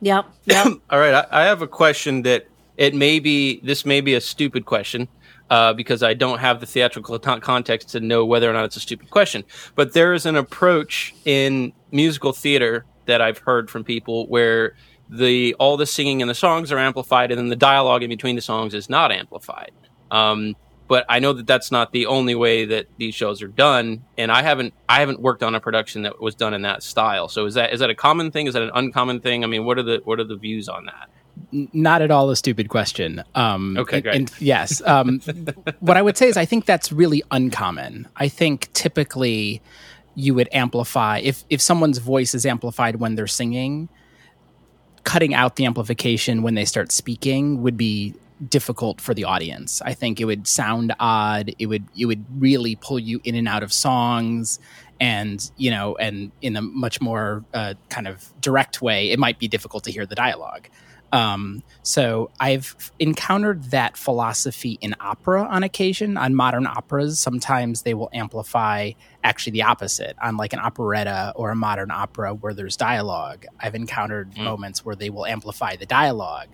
Yep. 0.00 0.26
Yep. 0.46 0.66
All 0.90 0.98
right, 0.98 1.14
I, 1.14 1.42
I 1.42 1.44
have 1.44 1.62
a 1.62 1.68
question 1.68 2.22
that 2.22 2.46
it 2.76 2.94
may 2.94 3.20
be 3.20 3.60
this 3.60 3.86
may 3.86 4.00
be 4.00 4.14
a 4.14 4.20
stupid 4.20 4.66
question 4.66 5.08
uh, 5.50 5.72
because 5.72 6.02
I 6.02 6.14
don't 6.14 6.38
have 6.38 6.60
the 6.60 6.66
theatrical 6.66 7.18
con- 7.18 7.40
context 7.40 7.90
to 7.90 8.00
know 8.00 8.24
whether 8.24 8.48
or 8.50 8.52
not 8.52 8.64
it's 8.64 8.76
a 8.76 8.80
stupid 8.80 9.10
question. 9.10 9.44
But 9.74 9.92
there 9.92 10.12
is 10.12 10.26
an 10.26 10.36
approach 10.36 11.14
in 11.24 11.72
musical 11.90 12.32
theater 12.32 12.84
that 13.06 13.20
I've 13.20 13.38
heard 13.38 13.70
from 13.70 13.84
people 13.84 14.26
where 14.26 14.74
the 15.08 15.54
all 15.54 15.76
the 15.76 15.86
singing 15.86 16.20
and 16.20 16.28
the 16.28 16.34
songs 16.34 16.72
are 16.72 16.78
amplified, 16.78 17.30
and 17.30 17.38
then 17.38 17.48
the 17.48 17.56
dialogue 17.56 18.02
in 18.02 18.10
between 18.10 18.36
the 18.36 18.42
songs 18.42 18.74
is 18.74 18.90
not 18.90 19.12
amplified. 19.12 19.70
Um, 20.10 20.56
but 20.88 21.04
I 21.08 21.18
know 21.18 21.32
that 21.32 21.46
that's 21.46 21.72
not 21.72 21.92
the 21.92 22.06
only 22.06 22.34
way 22.34 22.64
that 22.66 22.86
these 22.96 23.14
shows 23.14 23.42
are 23.42 23.48
done, 23.48 24.04
and 24.16 24.30
I 24.30 24.42
haven't 24.42 24.74
I 24.88 25.00
haven't 25.00 25.20
worked 25.20 25.42
on 25.42 25.54
a 25.54 25.60
production 25.60 26.02
that 26.02 26.20
was 26.20 26.34
done 26.34 26.54
in 26.54 26.62
that 26.62 26.82
style. 26.82 27.28
So 27.28 27.46
is 27.46 27.54
that 27.54 27.72
is 27.72 27.80
that 27.80 27.90
a 27.90 27.94
common 27.94 28.30
thing? 28.30 28.46
Is 28.46 28.54
that 28.54 28.62
an 28.62 28.70
uncommon 28.74 29.20
thing? 29.20 29.44
I 29.44 29.46
mean, 29.46 29.64
what 29.64 29.78
are 29.78 29.82
the 29.82 30.00
what 30.04 30.20
are 30.20 30.24
the 30.24 30.36
views 30.36 30.68
on 30.68 30.86
that? 30.86 31.08
Not 31.52 32.02
at 32.02 32.10
all 32.10 32.30
a 32.30 32.36
stupid 32.36 32.68
question. 32.68 33.22
Um, 33.34 33.76
Okay, 33.78 33.96
and- 33.96 34.02
great. 34.04 34.16
and 34.16 34.32
yes. 34.40 34.82
Um, 34.84 35.20
what 35.80 35.96
I 35.96 36.02
would 36.02 36.16
say 36.16 36.28
is 36.28 36.36
I 36.36 36.44
think 36.44 36.64
that's 36.66 36.90
really 36.92 37.22
uncommon. 37.30 38.08
I 38.16 38.28
think 38.28 38.72
typically 38.72 39.62
you 40.14 40.34
would 40.34 40.48
amplify 40.52 41.18
if 41.18 41.44
if 41.50 41.60
someone's 41.60 41.98
voice 41.98 42.34
is 42.34 42.44
amplified 42.46 42.96
when 42.96 43.14
they're 43.14 43.26
singing, 43.26 43.88
cutting 45.04 45.34
out 45.34 45.56
the 45.56 45.64
amplification 45.66 46.42
when 46.42 46.54
they 46.54 46.64
start 46.64 46.90
speaking 46.90 47.62
would 47.62 47.76
be 47.76 48.14
difficult 48.48 49.00
for 49.00 49.14
the 49.14 49.24
audience. 49.24 49.80
I 49.82 49.94
think 49.94 50.20
it 50.20 50.24
would 50.24 50.46
sound 50.48 50.94
odd. 51.00 51.54
It 51.58 51.66
would 51.66 51.84
it 51.96 52.06
would 52.06 52.24
really 52.38 52.76
pull 52.76 52.98
you 52.98 53.20
in 53.24 53.34
and 53.34 53.46
out 53.48 53.62
of 53.62 53.72
songs 53.72 54.58
and 55.00 55.50
you 55.56 55.70
know 55.70 55.96
and 55.96 56.32
in 56.42 56.56
a 56.56 56.62
much 56.62 57.00
more 57.00 57.44
uh, 57.54 57.74
kind 57.90 58.08
of 58.08 58.32
direct 58.40 58.80
way 58.80 59.10
it 59.10 59.18
might 59.18 59.38
be 59.38 59.46
difficult 59.46 59.84
to 59.84 59.92
hear 59.92 60.06
the 60.06 60.14
dialogue 60.14 60.68
um, 61.12 61.62
so 61.82 62.30
i've 62.40 62.92
encountered 62.98 63.64
that 63.64 63.96
philosophy 63.96 64.78
in 64.80 64.94
opera 65.00 65.42
on 65.44 65.62
occasion 65.62 66.16
on 66.16 66.34
modern 66.34 66.66
operas 66.66 67.18
sometimes 67.18 67.82
they 67.82 67.94
will 67.94 68.10
amplify 68.12 68.90
actually 69.24 69.52
the 69.52 69.62
opposite 69.62 70.16
on 70.22 70.36
like 70.36 70.52
an 70.52 70.58
operetta 70.58 71.32
or 71.36 71.50
a 71.50 71.56
modern 71.56 71.90
opera 71.90 72.34
where 72.34 72.54
there's 72.54 72.76
dialogue 72.76 73.46
i've 73.60 73.74
encountered 73.74 74.36
moments 74.36 74.84
where 74.84 74.96
they 74.96 75.10
will 75.10 75.26
amplify 75.26 75.76
the 75.76 75.86
dialogue 75.86 76.48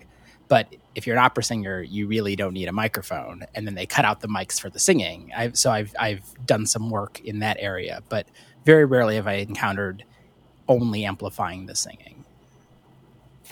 but 0.47 0.75
if 0.93 1.07
you're 1.07 1.15
an 1.15 1.23
opera 1.23 1.43
singer, 1.43 1.81
you 1.81 2.07
really 2.07 2.35
don't 2.35 2.53
need 2.53 2.67
a 2.67 2.71
microphone, 2.71 3.43
and 3.55 3.65
then 3.65 3.75
they 3.75 3.85
cut 3.85 4.05
out 4.05 4.19
the 4.19 4.27
mics 4.27 4.59
for 4.59 4.69
the 4.69 4.79
singing. 4.79 5.31
I've, 5.35 5.57
so 5.57 5.71
I've 5.71 5.95
I've 5.99 6.45
done 6.45 6.65
some 6.65 6.89
work 6.89 7.19
in 7.21 7.39
that 7.39 7.57
area, 7.59 8.03
but 8.09 8.27
very 8.65 8.85
rarely 8.85 9.15
have 9.15 9.27
I 9.27 9.35
encountered 9.35 10.03
only 10.67 11.05
amplifying 11.05 11.65
the 11.65 11.75
singing. 11.75 12.22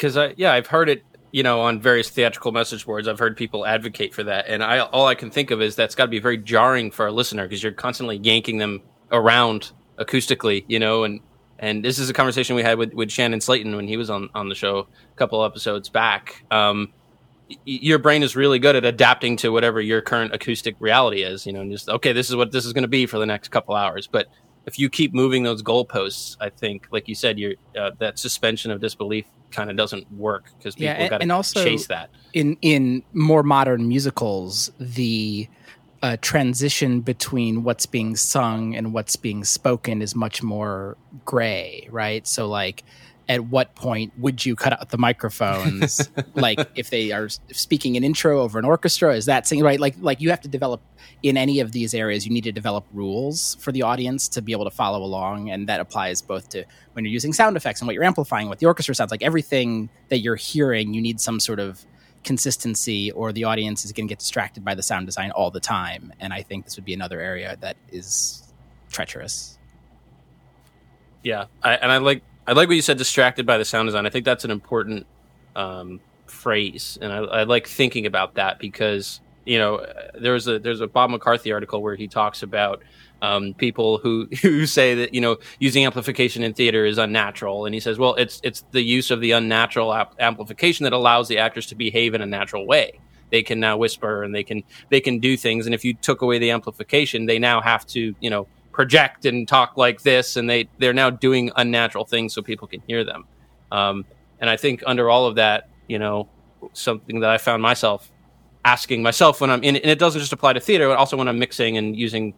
Because 0.01 0.17
I 0.17 0.33
yeah 0.35 0.51
I've 0.51 0.65
heard 0.65 0.89
it 0.89 1.03
you 1.31 1.43
know 1.43 1.61
on 1.61 1.79
various 1.79 2.09
theatrical 2.09 2.51
message 2.51 2.87
boards. 2.87 3.07
I've 3.07 3.19
heard 3.19 3.37
people 3.37 3.67
advocate 3.67 4.15
for 4.15 4.23
that. 4.23 4.47
And 4.47 4.63
I 4.63 4.79
all 4.79 5.05
I 5.05 5.13
can 5.13 5.29
think 5.29 5.51
of 5.51 5.61
is 5.61 5.75
that's 5.75 5.93
got 5.93 6.05
to 6.05 6.09
be 6.09 6.17
very 6.17 6.39
jarring 6.39 6.89
for 6.89 7.05
a 7.05 7.11
listener 7.11 7.43
because 7.43 7.61
you're 7.61 7.71
constantly 7.71 8.17
yanking 8.17 8.57
them 8.57 8.81
around 9.11 9.71
acoustically 9.99 10.65
you 10.67 10.79
know? 10.79 11.03
And 11.03 11.19
and 11.59 11.85
this 11.85 11.99
is 11.99 12.09
a 12.09 12.13
conversation 12.13 12.55
we 12.55 12.63
had 12.63 12.79
with, 12.79 12.93
with 12.95 13.11
Shannon 13.11 13.39
Slaton 13.41 13.75
when 13.75 13.87
he 13.87 13.95
was 13.95 14.09
on 14.09 14.29
on 14.33 14.49
the 14.49 14.55
show 14.55 14.87
a 15.13 15.15
couple 15.17 15.45
episodes 15.45 15.87
back. 15.87 16.45
Um 16.49 16.91
your 17.65 17.99
brain 17.99 18.23
is 18.23 18.35
really 18.35 18.57
good 18.57 18.75
at 18.75 18.85
adapting 18.85 19.35
to 19.35 19.51
whatever 19.51 19.79
your 19.81 20.01
current 20.01 20.33
acoustic 20.33 20.75
reality 20.79 21.21
is 21.21 21.45
you 21.45 21.53
know 21.53 21.61
and 21.61 21.71
just 21.71 21.89
okay 21.89 22.11
this 22.11 22.27
is 22.27 22.35
what 22.35 22.51
this 22.51 22.65
is 22.65 22.73
going 22.73 22.83
to 22.83 22.87
be 22.87 23.05
for 23.05 23.19
the 23.19 23.27
next 23.27 23.49
couple 23.49 23.75
hours. 23.75 24.07
But 24.07 24.29
if 24.65 24.79
you 24.79 24.89
keep 24.89 25.13
moving 25.13 25.43
those 25.43 25.61
goalposts, 25.61 26.37
I 26.39 26.49
think, 26.49 26.87
like 26.91 27.07
you 27.07 27.15
said, 27.15 27.39
you're 27.39 27.55
uh, 27.75 27.91
that 27.99 28.19
suspension 28.19 28.69
of 28.69 28.79
disbelief 28.79 29.25
kind 29.51 29.69
of 29.69 29.75
doesn't 29.77 30.11
work 30.11 30.45
because 30.57 30.75
people 30.75 30.93
Yeah, 30.95 31.07
got 31.09 31.21
and 31.21 31.29
to 31.29 31.35
also- 31.35 31.63
chase 31.63 31.87
that. 31.87 32.09
in 32.33 32.57
in 32.61 33.03
more 33.13 33.43
modern 33.43 33.87
musicals, 33.87 34.71
the 34.79 35.47
uh, 36.03 36.17
transition 36.21 37.01
between 37.01 37.63
what's 37.63 37.85
being 37.85 38.15
sung 38.15 38.75
and 38.75 38.91
what's 38.91 39.15
being 39.15 39.43
spoken 39.43 40.01
is 40.01 40.15
much 40.15 40.41
more 40.41 40.97
gray, 41.25 41.87
right? 41.91 42.25
So, 42.25 42.47
like, 42.47 42.83
at 43.31 43.45
what 43.45 43.73
point 43.75 44.11
would 44.17 44.45
you 44.45 44.57
cut 44.57 44.73
out 44.73 44.89
the 44.89 44.97
microphones? 44.97 46.09
like, 46.35 46.59
if 46.75 46.89
they 46.89 47.13
are 47.13 47.29
speaking 47.53 47.95
an 47.95 48.03
intro 48.03 48.41
over 48.41 48.59
an 48.59 48.65
orchestra, 48.65 49.15
is 49.15 49.25
that 49.25 49.47
singing 49.47 49.63
right? 49.63 49.79
Like, 49.79 49.95
like 50.01 50.19
you 50.19 50.29
have 50.31 50.41
to 50.41 50.49
develop 50.49 50.81
in 51.23 51.37
any 51.37 51.61
of 51.61 51.71
these 51.71 51.93
areas. 51.93 52.27
You 52.27 52.33
need 52.33 52.43
to 52.43 52.51
develop 52.51 52.85
rules 52.91 53.55
for 53.61 53.71
the 53.71 53.83
audience 53.83 54.27
to 54.29 54.41
be 54.41 54.51
able 54.51 54.65
to 54.65 54.71
follow 54.71 55.01
along, 55.01 55.49
and 55.49 55.69
that 55.69 55.79
applies 55.79 56.21
both 56.21 56.49
to 56.49 56.65
when 56.91 57.05
you're 57.05 57.13
using 57.13 57.31
sound 57.31 57.55
effects 57.55 57.79
and 57.79 57.87
what 57.87 57.93
you're 57.93 58.03
amplifying, 58.03 58.49
what 58.49 58.59
the 58.59 58.65
orchestra 58.65 58.93
sounds 58.93 59.11
like. 59.11 59.23
Everything 59.23 59.89
that 60.09 60.17
you're 60.17 60.35
hearing, 60.35 60.93
you 60.93 61.01
need 61.01 61.21
some 61.21 61.39
sort 61.39 61.61
of 61.61 61.85
consistency 62.25 63.11
or 63.11 63.31
the 63.31 63.45
audience 63.45 63.85
is 63.85 63.93
going 63.93 64.07
to 64.07 64.11
get 64.11 64.19
distracted 64.19 64.65
by 64.65 64.75
the 64.75 64.83
sound 64.83 65.07
design 65.07 65.31
all 65.31 65.49
the 65.49 65.59
time 65.59 66.13
and 66.19 66.31
i 66.31 66.39
think 66.39 66.63
this 66.63 66.75
would 66.75 66.85
be 66.85 66.93
another 66.93 67.19
area 67.19 67.57
that 67.61 67.75
is 67.91 68.53
treacherous 68.91 69.57
Yeah, 71.23 71.45
I, 71.61 71.73
and 71.75 71.91
I 71.91 71.97
like 71.97 72.23
I 72.47 72.53
like 72.53 72.67
what 72.67 72.75
you 72.75 72.81
said. 72.81 72.97
Distracted 72.97 73.45
by 73.45 73.57
the 73.57 73.65
sound 73.65 73.87
design. 73.87 74.05
I 74.05 74.09
think 74.09 74.25
that's 74.25 74.45
an 74.45 74.51
important 74.51 75.05
um, 75.55 75.99
phrase, 76.25 76.97
and 77.01 77.11
I, 77.11 77.17
I 77.17 77.43
like 77.43 77.67
thinking 77.67 78.05
about 78.05 78.35
that 78.35 78.59
because 78.59 79.21
you 79.45 79.57
know 79.57 79.85
there's 80.19 80.47
a 80.47 80.59
there's 80.59 80.81
a 80.81 80.87
Bob 80.87 81.11
McCarthy 81.11 81.51
article 81.51 81.81
where 81.81 81.95
he 81.95 82.07
talks 82.07 82.43
about 82.43 82.81
um, 83.21 83.53
people 83.53 83.99
who 83.99 84.27
who 84.41 84.65
say 84.65 84.95
that 84.95 85.13
you 85.13 85.21
know 85.21 85.37
using 85.59 85.85
amplification 85.85 86.43
in 86.43 86.53
theater 86.53 86.85
is 86.85 86.97
unnatural, 86.97 87.65
and 87.65 87.73
he 87.73 87.79
says, 87.79 87.97
well, 87.97 88.15
it's 88.15 88.41
it's 88.43 88.63
the 88.71 88.81
use 88.81 89.11
of 89.11 89.21
the 89.21 89.31
unnatural 89.31 89.93
ap- 89.93 90.15
amplification 90.19 90.83
that 90.85 90.93
allows 90.93 91.27
the 91.27 91.37
actors 91.37 91.67
to 91.67 91.75
behave 91.75 92.13
in 92.13 92.21
a 92.21 92.25
natural 92.25 92.65
way. 92.65 92.99
They 93.29 93.43
can 93.43 93.59
now 93.59 93.77
whisper 93.77 94.23
and 94.23 94.35
they 94.35 94.43
can 94.43 94.63
they 94.89 94.99
can 94.99 95.19
do 95.19 95.37
things, 95.37 95.65
and 95.65 95.75
if 95.75 95.85
you 95.85 95.93
took 95.93 96.21
away 96.21 96.39
the 96.39 96.51
amplification, 96.51 97.27
they 97.27 97.39
now 97.39 97.61
have 97.61 97.85
to 97.87 98.15
you 98.19 98.29
know 98.29 98.47
project 98.71 99.25
and 99.25 99.47
talk 99.47 99.77
like 99.77 100.01
this, 100.01 100.35
and 100.35 100.49
they 100.49 100.69
they're 100.77 100.93
now 100.93 101.09
doing 101.09 101.51
unnatural 101.55 102.05
things 102.05 102.33
so 102.33 102.41
people 102.41 102.67
can 102.67 102.81
hear 102.87 103.03
them. 103.03 103.25
Um, 103.71 104.05
and 104.39 104.49
I 104.49 104.57
think 104.57 104.83
under 104.85 105.09
all 105.09 105.27
of 105.27 105.35
that, 105.35 105.69
you 105.87 105.99
know, 105.99 106.27
something 106.73 107.19
that 107.21 107.29
I 107.29 107.37
found 107.37 107.61
myself 107.61 108.11
asking 108.63 109.01
myself 109.01 109.41
when 109.41 109.49
I'm 109.49 109.63
in, 109.63 109.75
and 109.75 109.89
it 109.89 109.99
doesn't 109.99 110.19
just 110.19 110.33
apply 110.33 110.53
to 110.53 110.59
theater, 110.59 110.87
but 110.87 110.97
also 110.97 111.17
when 111.17 111.27
I'm 111.27 111.39
mixing 111.39 111.77
and 111.77 111.95
using 111.95 112.33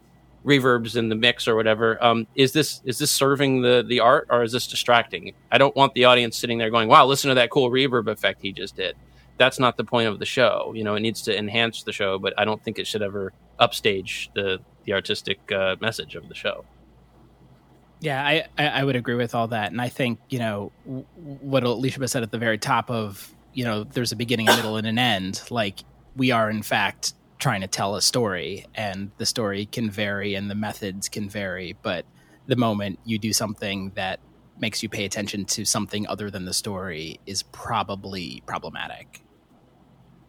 reverbs 0.46 0.96
in 0.96 1.10
the 1.10 1.16
mix 1.16 1.48
or 1.48 1.56
whatever. 1.56 2.04
Um, 2.04 2.28
is 2.36 2.52
this 2.52 2.82
is 2.86 2.98
this 3.00 3.12
serving 3.12 3.62
the 3.62 3.84
the 3.88 4.00
art 4.00 4.28
or 4.30 4.44
is 4.44 4.52
this 4.52 4.68
distracting? 4.68 5.34
I 5.52 5.58
don't 5.58 5.76
want 5.76 5.94
the 5.94 6.06
audience 6.06 6.38
sitting 6.38 6.58
there 6.58 6.70
going, 6.70 6.90
"Wow, 6.90 7.06
listen 7.06 7.30
to 7.30 7.36
that 7.36 7.50
cool 7.50 7.70
reverb 7.70 8.08
effect 8.08 8.42
he 8.42 8.52
just 8.52 8.76
did." 8.76 8.96
That's 9.38 9.60
not 9.60 9.78
the 9.78 9.84
point 9.84 10.08
of 10.08 10.20
the 10.20 10.26
show. 10.26 10.74
You 10.76 10.84
know, 10.84 10.96
it 10.96 11.00
needs 11.00 11.22
to 11.24 11.38
enhance 11.38 11.84
the 11.84 11.92
show, 11.92 12.20
but 12.20 12.34
I 12.38 12.46
don't 12.46 12.64
think 12.64 12.78
it 12.78 12.86
should 12.88 13.02
ever 13.02 13.34
upstage 13.60 14.30
the 14.36 14.60
the 14.86 14.94
artistic 14.94 15.52
uh, 15.52 15.76
message 15.82 16.16
of 16.16 16.28
the 16.30 16.36
show. 16.36 16.66
yeah 18.00 18.24
I, 18.26 18.46
I 18.58 18.68
i 18.80 18.84
would 18.84 18.96
agree 18.96 19.16
with 19.16 19.34
all 19.36 19.48
that 19.50 19.72
and 19.72 19.82
i 19.82 19.90
think 19.90 20.20
you 20.30 20.40
know 20.40 20.72
what 20.86 21.64
alicia 21.64 22.06
said 22.08 22.24
at 22.24 22.32
the 22.32 22.38
very 22.38 22.58
top 22.58 22.90
of 22.90 23.34
you 23.54 23.64
know 23.64 23.84
there's 23.86 24.12
a 24.12 24.16
beginning 24.16 24.50
a 24.50 24.56
middle 24.56 24.76
and 24.78 24.88
an 24.88 24.98
end 24.98 25.42
like 25.50 25.84
we 26.16 26.32
are 26.32 26.50
in 26.50 26.64
fact 26.64 27.14
trying 27.40 27.62
to 27.62 27.68
tell 27.68 27.96
a 27.96 28.02
story 28.02 28.66
and 28.76 29.12
the 29.18 29.26
story 29.26 29.66
can 29.66 29.90
vary 29.90 30.36
and 30.36 30.50
the 30.50 30.56
methods 30.56 31.08
can 31.10 31.30
vary 31.30 31.76
but 31.82 32.06
the 32.48 32.56
moment 32.58 33.00
you 33.06 33.18
do 33.18 33.32
something 33.32 33.92
that 33.96 34.20
makes 34.60 34.84
you 34.84 34.90
pay 34.90 35.06
attention 35.06 35.46
to 35.46 35.64
something 35.66 36.06
other 36.08 36.30
than 36.30 36.46
the 36.46 36.54
story 36.54 37.20
is 37.26 37.44
probably 37.44 38.44
problematic 38.46 39.24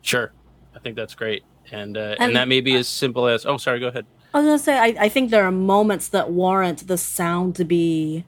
Sure, 0.03 0.33
I 0.77 0.81
think 0.81 0.97
that's 0.97 1.15
great, 1.15 1.45
and 1.73 1.97
uh, 1.97 2.01
and, 2.19 2.21
And- 2.21 2.37
that 2.37 2.47
may 2.47 2.61
be 2.61 2.75
as 2.77 2.89
simple 2.89 3.27
as 3.27 3.47
oh, 3.47 3.57
sorry, 3.57 3.81
go 3.81 3.89
ahead. 3.89 4.05
I 4.35 4.39
was 4.39 4.47
gonna 4.47 4.59
say, 4.59 4.77
I, 4.77 5.05
I 5.05 5.09
think 5.09 5.31
there 5.31 5.45
are 5.45 5.53
moments 5.53 6.09
that 6.09 6.29
warrant 6.29 6.89
the 6.89 6.99
sound 6.99 7.55
to 7.55 7.65
be 7.65 8.25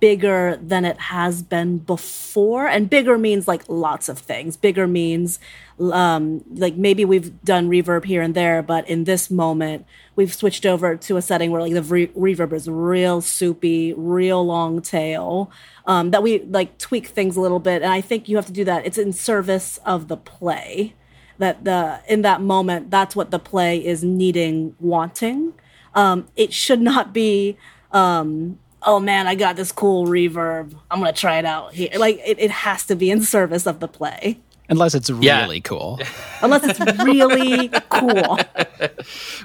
bigger 0.00 0.58
than 0.62 0.86
it 0.86 0.98
has 0.98 1.42
been 1.42 1.76
before, 1.76 2.66
and 2.66 2.88
bigger 2.88 3.18
means 3.18 3.46
like 3.46 3.68
lots 3.68 4.08
of 4.08 4.18
things. 4.18 4.56
Bigger 4.56 4.86
means 4.86 5.38
um, 5.78 6.42
like 6.54 6.76
maybe 6.76 7.04
we've 7.04 7.38
done 7.44 7.68
reverb 7.68 8.06
here 8.06 8.22
and 8.22 8.34
there, 8.34 8.62
but 8.62 8.88
in 8.88 9.04
this 9.04 9.30
moment 9.30 9.84
we've 10.16 10.32
switched 10.32 10.64
over 10.64 10.96
to 10.96 11.18
a 11.18 11.22
setting 11.22 11.50
where 11.50 11.60
like 11.60 11.74
the 11.74 11.82
re- 11.82 12.06
reverb 12.08 12.54
is 12.54 12.66
real 12.66 13.20
soupy, 13.20 13.92
real 13.92 14.42
long 14.46 14.80
tail. 14.80 15.50
Um, 15.84 16.12
that 16.12 16.22
we 16.22 16.38
like 16.44 16.78
tweak 16.78 17.08
things 17.08 17.36
a 17.36 17.42
little 17.42 17.60
bit, 17.60 17.82
and 17.82 17.92
I 17.92 18.00
think 18.00 18.26
you 18.26 18.36
have 18.36 18.46
to 18.46 18.52
do 18.52 18.64
that. 18.64 18.86
It's 18.86 18.96
in 18.96 19.12
service 19.12 19.78
of 19.84 20.08
the 20.08 20.16
play 20.16 20.94
that 21.40 21.64
the 21.64 22.00
in 22.08 22.22
that 22.22 22.40
moment 22.40 22.90
that's 22.90 23.14
what 23.16 23.30
the 23.30 23.38
play 23.38 23.84
is 23.84 24.02
needing 24.04 24.74
wanting. 24.80 25.52
Um 25.94 26.28
it 26.36 26.52
should 26.52 26.80
not 26.80 27.12
be 27.12 27.56
um 27.92 28.58
oh 28.82 28.98
man 29.00 29.26
i 29.26 29.34
got 29.34 29.56
this 29.56 29.72
cool 29.72 30.06
reverb. 30.06 30.74
I'm 30.90 31.00
gonna 31.00 31.12
try 31.12 31.38
it 31.38 31.44
out 31.44 31.74
here. 31.74 31.90
Like 31.98 32.20
it, 32.24 32.38
it 32.38 32.50
has 32.52 32.86
to 32.86 32.94
be 32.96 33.10
in 33.10 33.20
service 33.22 33.66
of 33.66 33.80
the 33.80 33.88
play. 33.88 34.38
Unless 34.68 34.94
it's 34.94 35.10
Yeah. 35.10 35.40
really 35.42 35.60
cool. 35.60 35.98
Unless 36.42 36.62
it's 36.78 37.02
really 37.02 37.68
cool. 37.90 38.38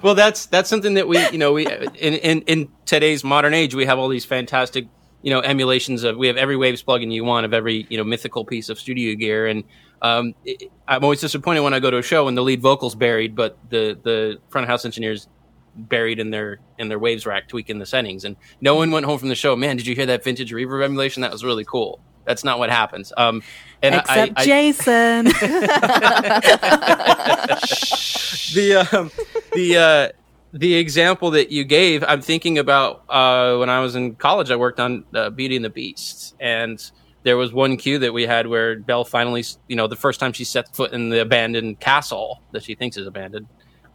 Well, 0.04 0.14
that's 0.14 0.46
that's 0.46 0.70
something 0.70 0.94
that 0.94 1.08
we 1.08 1.18
you 1.30 1.40
know 1.40 1.54
we 1.54 1.66
in 1.68 2.14
in 2.14 2.42
in 2.44 2.68
today's 2.86 3.24
modern 3.24 3.54
age 3.56 3.74
we 3.74 3.86
have 3.86 3.98
all 3.98 4.08
these 4.08 4.24
fantastic 4.26 4.86
you 5.26 5.32
know 5.32 5.42
emulations 5.42 6.04
of 6.04 6.18
we 6.18 6.28
have 6.28 6.38
every 6.38 6.56
Waves 6.56 6.84
plugin 6.84 7.12
you 7.12 7.26
want 7.26 7.48
of 7.48 7.54
every 7.54 7.88
you 7.90 7.98
know 7.98 8.04
mythical 8.04 8.46
piece 8.46 8.70
of 8.70 8.80
studio 8.80 9.16
gear. 9.16 9.48
And 9.48 9.64
um, 10.04 10.36
it, 10.46 10.72
I'm 10.88 11.04
always 11.04 11.20
disappointed 11.20 11.62
when 11.62 11.74
I 11.74 11.80
go 11.80 11.90
to 11.90 11.98
a 11.98 12.04
show 12.04 12.28
and 12.28 12.38
the 12.38 12.44
lead 12.44 12.62
vocal's 12.62 12.94
buried, 12.94 13.36
but 13.36 13.58
the 13.70 13.98
the 14.04 14.38
front 14.50 14.66
of 14.66 14.70
house 14.70 14.86
engineers 14.86 15.28
buried 15.76 16.20
in 16.20 16.30
their 16.30 16.60
in 16.78 16.90
their 16.90 17.00
waves 17.00 17.26
rack 17.26 17.48
tweaking 17.48 17.80
the 17.80 17.88
settings. 17.88 18.24
And 18.24 18.36
no 18.62 18.76
one 18.76 18.92
went 18.92 19.08
home 19.08 19.18
from 19.18 19.30
the 19.30 19.36
show 19.36 19.56
man 19.56 19.78
did 19.78 19.88
you 19.88 19.96
hear 19.96 20.06
that 20.06 20.24
vintage 20.24 20.52
reverb 20.52 20.86
emulation? 20.86 21.22
That 21.22 21.32
was 21.32 21.44
really 21.44 21.66
cool. 21.66 22.00
That's 22.26 22.44
not 22.44 22.60
what 22.60 22.70
happens. 22.70 23.12
Um 23.18 23.42
and 23.82 23.96
except 23.96 24.34
I, 24.38 24.42
I, 24.42 24.46
jason. 24.46 25.26
The 28.54 28.76
um, 28.76 29.12
the 29.54 29.78
uh, 29.78 30.10
the 30.56 30.76
example 30.76 31.32
that 31.32 31.52
you 31.52 31.66
gave, 31.66 32.02
I'm 32.08 32.22
thinking 32.22 32.58
about 32.58 33.04
uh, 33.10 33.58
when 33.58 33.70
I 33.70 33.82
was 33.82 33.96
in 33.96 34.16
college. 34.16 34.52
I 34.52 34.56
worked 34.56 34.80
on 34.80 35.04
uh, 35.14 35.30
Beauty 35.30 35.58
and 35.58 35.66
the 35.66 35.70
Beast, 35.70 36.34
and 36.40 36.82
there 37.24 37.36
was 37.36 37.52
one 37.52 37.76
cue 37.76 38.00
that 38.00 38.14
we 38.14 38.26
had 38.26 38.48
where 38.48 38.80
Belle 38.80 39.04
finally, 39.04 39.44
you 39.68 39.76
know, 39.76 39.88
the 39.88 39.98
first 39.98 40.18
time 40.18 40.32
she 40.32 40.46
set 40.46 40.74
foot 40.74 40.94
in 40.94 41.10
the 41.10 41.20
abandoned 41.20 41.82
castle 41.82 42.42
that 42.54 42.64
she 42.64 42.74
thinks 42.74 42.96
is 42.96 43.06
abandoned, 43.06 43.48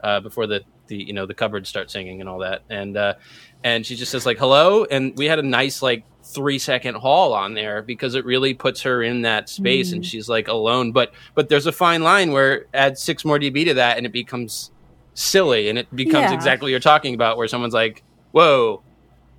uh, 0.03 0.21
before 0.21 0.47
the 0.47 0.61
the 0.89 0.97
you 0.97 1.15
know 1.15 1.25
the 1.25 1.33
cupboards 1.33 1.67
start 1.67 1.91
singing 1.91 2.21
and 2.21 2.29
all 2.29 2.41
that, 2.41 2.63
and 2.69 2.95
uh, 2.95 3.15
and 3.65 3.87
she 3.87 3.97
just 3.97 4.13
says 4.13 4.27
like 4.27 4.37
hello, 4.37 4.85
and 4.85 5.17
we 5.17 5.25
had 5.25 5.39
a 5.39 5.43
nice 5.43 5.81
like 5.81 6.05
three 6.23 6.59
second 6.59 6.95
haul 6.97 7.33
on 7.33 7.55
there 7.55 7.81
because 7.81 8.15
it 8.15 8.27
really 8.27 8.53
puts 8.53 8.83
her 8.83 9.03
in 9.03 9.23
that 9.23 9.49
space, 9.49 9.93
and 9.93 10.05
she's 10.05 10.29
like 10.29 10.49
alone. 10.49 10.93
But 10.93 11.15
but 11.35 11.49
there's 11.49 11.67
a 11.67 11.73
fine 11.73 12.03
line 12.03 12.33
where 12.33 12.67
add 12.75 12.99
six 12.99 13.25
more 13.25 13.39
dB 13.39 13.65
to 13.65 13.75
that, 13.75 13.97
and 13.97 14.05
it 14.05 14.13
becomes 14.13 14.73
silly, 15.15 15.69
and 15.69 15.79
it 15.79 15.95
becomes 15.95 16.31
Yeah. 16.31 16.35
exactly 16.35 16.67
what 16.67 16.71
you're 16.71 16.81
talking 16.81 17.15
about, 17.15 17.37
where 17.37 17.49
someone's 17.49 17.75
like, 17.75 18.03
whoa. 18.33 18.83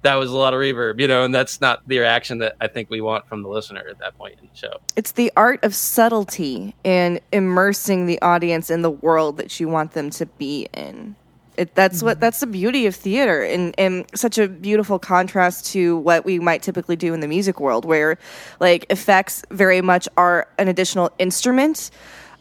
That 0.04 0.16
was 0.16 0.32
a 0.32 0.36
lot 0.36 0.56
of 0.56 0.60
reverb, 0.60 1.00
you 1.00 1.08
know, 1.08 1.24
and 1.24 1.34
that's 1.36 1.62
not 1.62 1.82
the 1.86 2.00
reaction 2.00 2.40
that 2.40 2.56
I 2.60 2.68
think 2.68 2.90
we 2.90 3.02
want 3.02 3.28
from 3.28 3.44
the 3.44 3.50
listener 3.50 3.84
at 3.88 4.00
that 4.00 4.18
point 4.18 4.34
in 4.42 4.50
the 4.52 4.58
show. 4.58 4.78
It's 4.96 5.12
the 5.12 5.32
art 5.38 5.64
of 5.64 5.76
subtlety 5.76 6.74
and 6.84 7.22
immersing 7.32 8.08
the 8.08 8.20
audience 8.20 8.72
in 8.72 8.82
the 8.82 8.90
world 8.90 9.38
that 9.38 9.60
you 9.60 9.68
want 9.70 9.92
them 9.92 10.10
to 10.10 10.26
be 10.26 10.68
in. 10.74 11.16
It, 11.56 11.76
that's 11.76 12.02
what 12.02 12.20
that's 12.20 12.40
the 12.40 12.48
beauty 12.48 12.88
of 12.88 12.96
theater 12.96 13.44
and, 13.44 13.76
and 13.78 14.06
such 14.16 14.40
a 14.40 14.48
beautiful 14.48 14.98
contrast 14.98 15.68
to 15.74 15.98
what 15.98 16.26
we 16.26 16.40
might 16.40 16.64
typically 16.64 16.96
do 16.96 17.14
in 17.14 17.20
the 17.20 17.28
music 17.28 17.60
world 17.60 17.86
where 17.86 18.18
like 18.60 18.88
effects 18.90 19.44
very 19.52 19.82
much 19.82 20.08
are 20.18 20.48
an 20.58 20.68
additional 20.68 21.12
instrument 21.20 21.92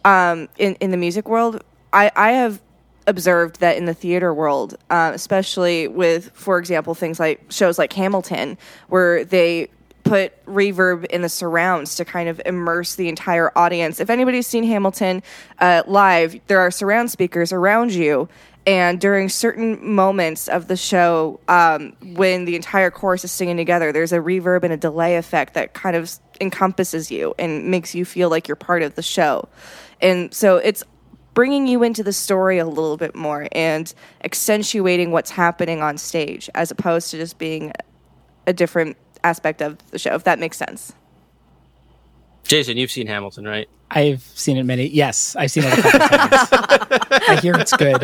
um, 0.07 0.49
in, 0.57 0.77
in 0.77 0.93
the 0.93 0.97
music 0.97 1.29
world 1.29 1.63
I, 1.93 2.11
I 2.17 2.31
have 2.33 2.63
observed 3.07 3.61
that 3.61 3.77
in 3.77 3.87
the 3.87 3.95
theater 3.95 4.33
world, 4.33 4.77
uh, 4.91 5.13
especially 5.15 5.89
with, 5.89 6.31
for 6.35 6.59
example, 6.59 6.95
things 6.95 7.19
like 7.19 7.45
shows 7.51 7.79
like 7.79 7.93
Hamilton, 7.93 8.59
where 8.89 9.25
they 9.25 9.69
put 10.03 10.45
reverb 10.47 11.05
in 11.07 11.23
the 11.23 11.29
surrounds 11.29 11.95
to 11.97 12.05
kind 12.05 12.29
of 12.29 12.41
immerse 12.47 12.95
the 12.95 13.09
entire 13.09 13.57
audience. 13.57 14.01
If 14.01 14.11
anybody's 14.11 14.47
seen 14.47 14.65
Hamilton 14.65 15.23
uh, 15.59 15.83
live, 15.87 16.41
there 16.47 16.61
are 16.61 16.71
surround 16.71 17.11
speakers 17.11 17.53
around 17.53 17.93
you. 17.93 18.29
And 18.67 19.01
during 19.01 19.29
certain 19.29 19.95
moments 19.95 20.49
of 20.49 20.69
the 20.69 20.77
show, 20.77 21.41
um, 21.49 21.95
when 22.15 22.45
the 22.45 22.57
entire 22.57 22.91
chorus 22.91 23.25
is 23.25 23.33
singing 23.33 23.57
together, 23.57 23.91
there's 23.91 24.13
a 24.13 24.19
reverb 24.19 24.65
and 24.65 24.73
a 24.73 24.77
delay 24.77 25.17
effect 25.17 25.55
that 25.55 25.73
kind 25.73 25.97
of 25.97 26.13
encompasses 26.41 27.11
you 27.11 27.35
and 27.39 27.71
makes 27.71 27.95
you 27.95 28.05
feel 28.05 28.29
like 28.29 28.49
you're 28.49 28.57
part 28.57 28.83
of 28.83 28.95
the 28.97 29.03
show. 29.03 29.49
And 30.01 30.33
so 30.33 30.57
it's 30.57 30.83
bringing 31.35 31.67
you 31.67 31.83
into 31.83 32.03
the 32.03 32.13
story 32.13 32.59
a 32.59 32.67
little 32.67 32.97
bit 32.97 33.15
more 33.15 33.49
and 33.53 33.95
accentuating 34.25 35.11
what's 35.13 35.31
happening 35.31 35.83
on 35.83 35.97
stage 35.97 36.51
as 36.55 36.71
opposed 36.71 37.11
to 37.11 37.17
just 37.17 37.39
being 37.39 37.73
a 38.47 38.53
different 38.53 38.97
aspect 39.23 39.61
of 39.63 39.79
the 39.91 39.99
show 39.99 40.15
if 40.15 40.25
that 40.25 40.39
makes 40.39 40.57
sense 40.57 40.93
Jason, 42.45 42.77
you've 42.77 42.91
seen 42.91 43.07
Hamilton, 43.07 43.45
right? 43.45 43.69
I've 43.93 44.23
seen 44.23 44.57
it 44.57 44.65
many. 44.65 44.87
Yes, 44.87 45.37
I've 45.37 45.53
seen 45.53 45.65
it 45.67 45.79
a 45.79 45.83
couple 45.83 46.01
times. 46.01 46.49
I 47.29 47.39
hear 47.41 47.55
it's 47.55 47.77
good. 47.77 48.03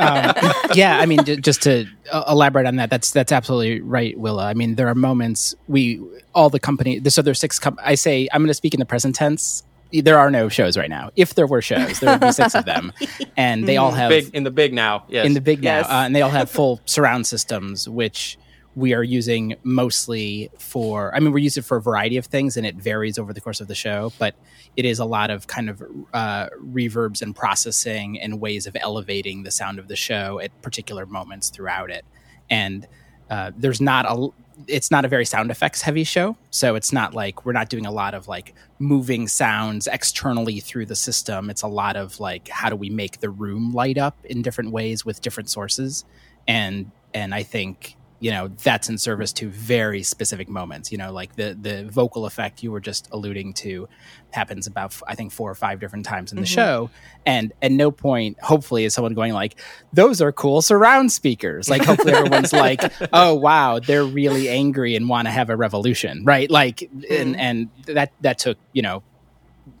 um, 0.00 0.74
yeah, 0.74 0.98
I 1.00 1.06
mean, 1.06 1.24
j- 1.24 1.36
just 1.36 1.62
to 1.62 1.86
uh, 2.12 2.24
elaborate 2.28 2.66
on 2.66 2.76
that, 2.76 2.90
that's 2.90 3.12
that's 3.12 3.30
absolutely 3.30 3.80
right, 3.80 4.18
Willa. 4.18 4.46
I 4.46 4.54
mean, 4.54 4.74
there 4.74 4.88
are 4.88 4.94
moments 4.94 5.54
we 5.68 6.00
all 6.34 6.50
the 6.50 6.58
company. 6.60 7.00
So 7.08 7.22
there's 7.22 7.38
six. 7.40 7.58
Com- 7.60 7.78
I 7.80 7.94
say 7.94 8.28
I'm 8.32 8.42
going 8.42 8.48
to 8.48 8.54
speak 8.54 8.74
in 8.74 8.80
the 8.80 8.86
present 8.86 9.14
tense. 9.14 9.62
There 9.92 10.18
are 10.18 10.30
no 10.30 10.48
shows 10.48 10.76
right 10.76 10.90
now. 10.90 11.10
If 11.16 11.34
there 11.34 11.46
were 11.46 11.62
shows, 11.62 12.00
there 12.00 12.12
would 12.12 12.20
be 12.20 12.32
six 12.32 12.54
of 12.54 12.64
them, 12.64 12.92
and 13.36 13.66
they 13.66 13.76
all 13.76 13.92
have 13.92 14.10
Big 14.10 14.34
in 14.34 14.44
the 14.44 14.50
big 14.50 14.72
now. 14.74 15.04
Yes. 15.08 15.26
in 15.26 15.34
the 15.34 15.40
big 15.40 15.62
Yes. 15.62 15.88
now, 15.88 16.00
uh, 16.00 16.04
and 16.04 16.14
they 16.14 16.22
all 16.22 16.30
have 16.30 16.50
full 16.58 16.80
surround 16.86 17.26
systems, 17.26 17.88
which 17.88 18.38
we 18.74 18.92
are 18.92 19.02
using 19.02 19.54
mostly 19.62 20.50
for. 20.58 21.14
I 21.14 21.20
mean, 21.20 21.32
we're 21.32 21.38
using 21.38 21.62
it 21.62 21.64
for 21.64 21.78
a 21.78 21.80
variety 21.82 22.16
of 22.18 22.26
things, 22.26 22.56
and 22.56 22.66
it 22.66 22.74
varies 22.76 23.18
over 23.18 23.32
the 23.32 23.40
course 23.40 23.60
of 23.60 23.68
the 23.68 23.74
show. 23.74 24.12
But 24.18 24.34
it 24.76 24.84
is 24.84 24.98
a 24.98 25.04
lot 25.06 25.30
of 25.30 25.46
kind 25.46 25.70
of 25.70 25.82
uh, 26.12 26.48
reverbs 26.62 27.22
and 27.22 27.34
processing 27.34 28.20
and 28.20 28.40
ways 28.40 28.66
of 28.66 28.76
elevating 28.78 29.44
the 29.44 29.50
sound 29.50 29.78
of 29.78 29.88
the 29.88 29.96
show 29.96 30.40
at 30.40 30.50
particular 30.62 31.06
moments 31.06 31.48
throughout 31.48 31.90
it. 31.90 32.04
And 32.50 32.86
uh, 33.30 33.52
there's 33.56 33.80
not 33.80 34.04
a. 34.04 34.28
It's 34.66 34.90
not 34.90 35.04
a 35.04 35.08
very 35.08 35.26
sound 35.26 35.50
effects 35.50 35.82
heavy 35.82 36.04
show, 36.04 36.36
so 36.50 36.74
it's 36.76 36.92
not 36.92 37.14
like 37.14 37.44
we're 37.44 37.52
not 37.52 37.68
doing 37.68 37.84
a 37.84 37.90
lot 37.90 38.14
of 38.14 38.28
like 38.28 38.54
moving 38.78 39.28
sounds 39.28 39.86
externally 39.86 40.60
through 40.60 40.86
the 40.86 40.96
system. 40.96 41.50
It's 41.50 41.62
a 41.62 41.68
lot 41.68 41.96
of 41.96 42.20
like 42.20 42.48
how 42.48 42.70
do 42.70 42.76
we 42.76 42.88
make 42.88 43.20
the 43.20 43.30
room 43.30 43.72
light 43.72 43.98
up 43.98 44.16
in 44.24 44.42
different 44.42 44.70
ways 44.70 45.04
with 45.04 45.20
different 45.20 45.50
sources, 45.50 46.04
and 46.48 46.90
and 47.12 47.34
I 47.34 47.42
think 47.42 47.95
you 48.18 48.30
know 48.30 48.48
that's 48.48 48.88
in 48.88 48.96
service 48.98 49.32
to 49.34 49.48
very 49.48 50.02
specific 50.02 50.48
moments. 50.48 50.90
You 50.90 50.98
know, 50.98 51.12
like 51.12 51.36
the 51.36 51.56
the 51.60 51.84
vocal 51.84 52.24
effect 52.26 52.62
you 52.62 52.72
were 52.72 52.80
just 52.80 53.08
alluding 53.12 53.52
to 53.54 53.88
happens 54.30 54.66
about 54.66 54.94
I 55.06 55.14
think 55.14 55.32
four 55.32 55.50
or 55.50 55.54
five 55.54 55.80
different 55.80 56.06
times 56.06 56.32
in 56.32 56.36
the 56.36 56.44
mm-hmm. 56.44 56.54
show, 56.54 56.90
and 57.26 57.52
at 57.60 57.72
no 57.72 57.90
point 57.90 58.38
hopefully 58.40 58.84
is 58.84 58.94
someone 58.94 59.14
going 59.14 59.32
like 59.32 59.60
those 59.92 60.22
are 60.22 60.32
cool 60.32 60.62
surround 60.62 61.12
speakers. 61.12 61.68
Like 61.68 61.84
hopefully 61.84 62.12
everyone's 62.14 62.52
like 62.52 62.92
oh 63.12 63.34
wow 63.34 63.78
they're 63.78 64.04
really 64.04 64.48
angry 64.48 64.96
and 64.96 65.08
want 65.08 65.26
to 65.26 65.32
have 65.32 65.50
a 65.50 65.56
revolution, 65.56 66.24
right? 66.24 66.50
Like 66.50 66.82
and 66.82 67.00
mm-hmm. 67.02 67.34
and 67.36 67.70
that 67.86 68.12
that 68.22 68.38
took 68.38 68.58
you 68.72 68.82
know 68.82 69.02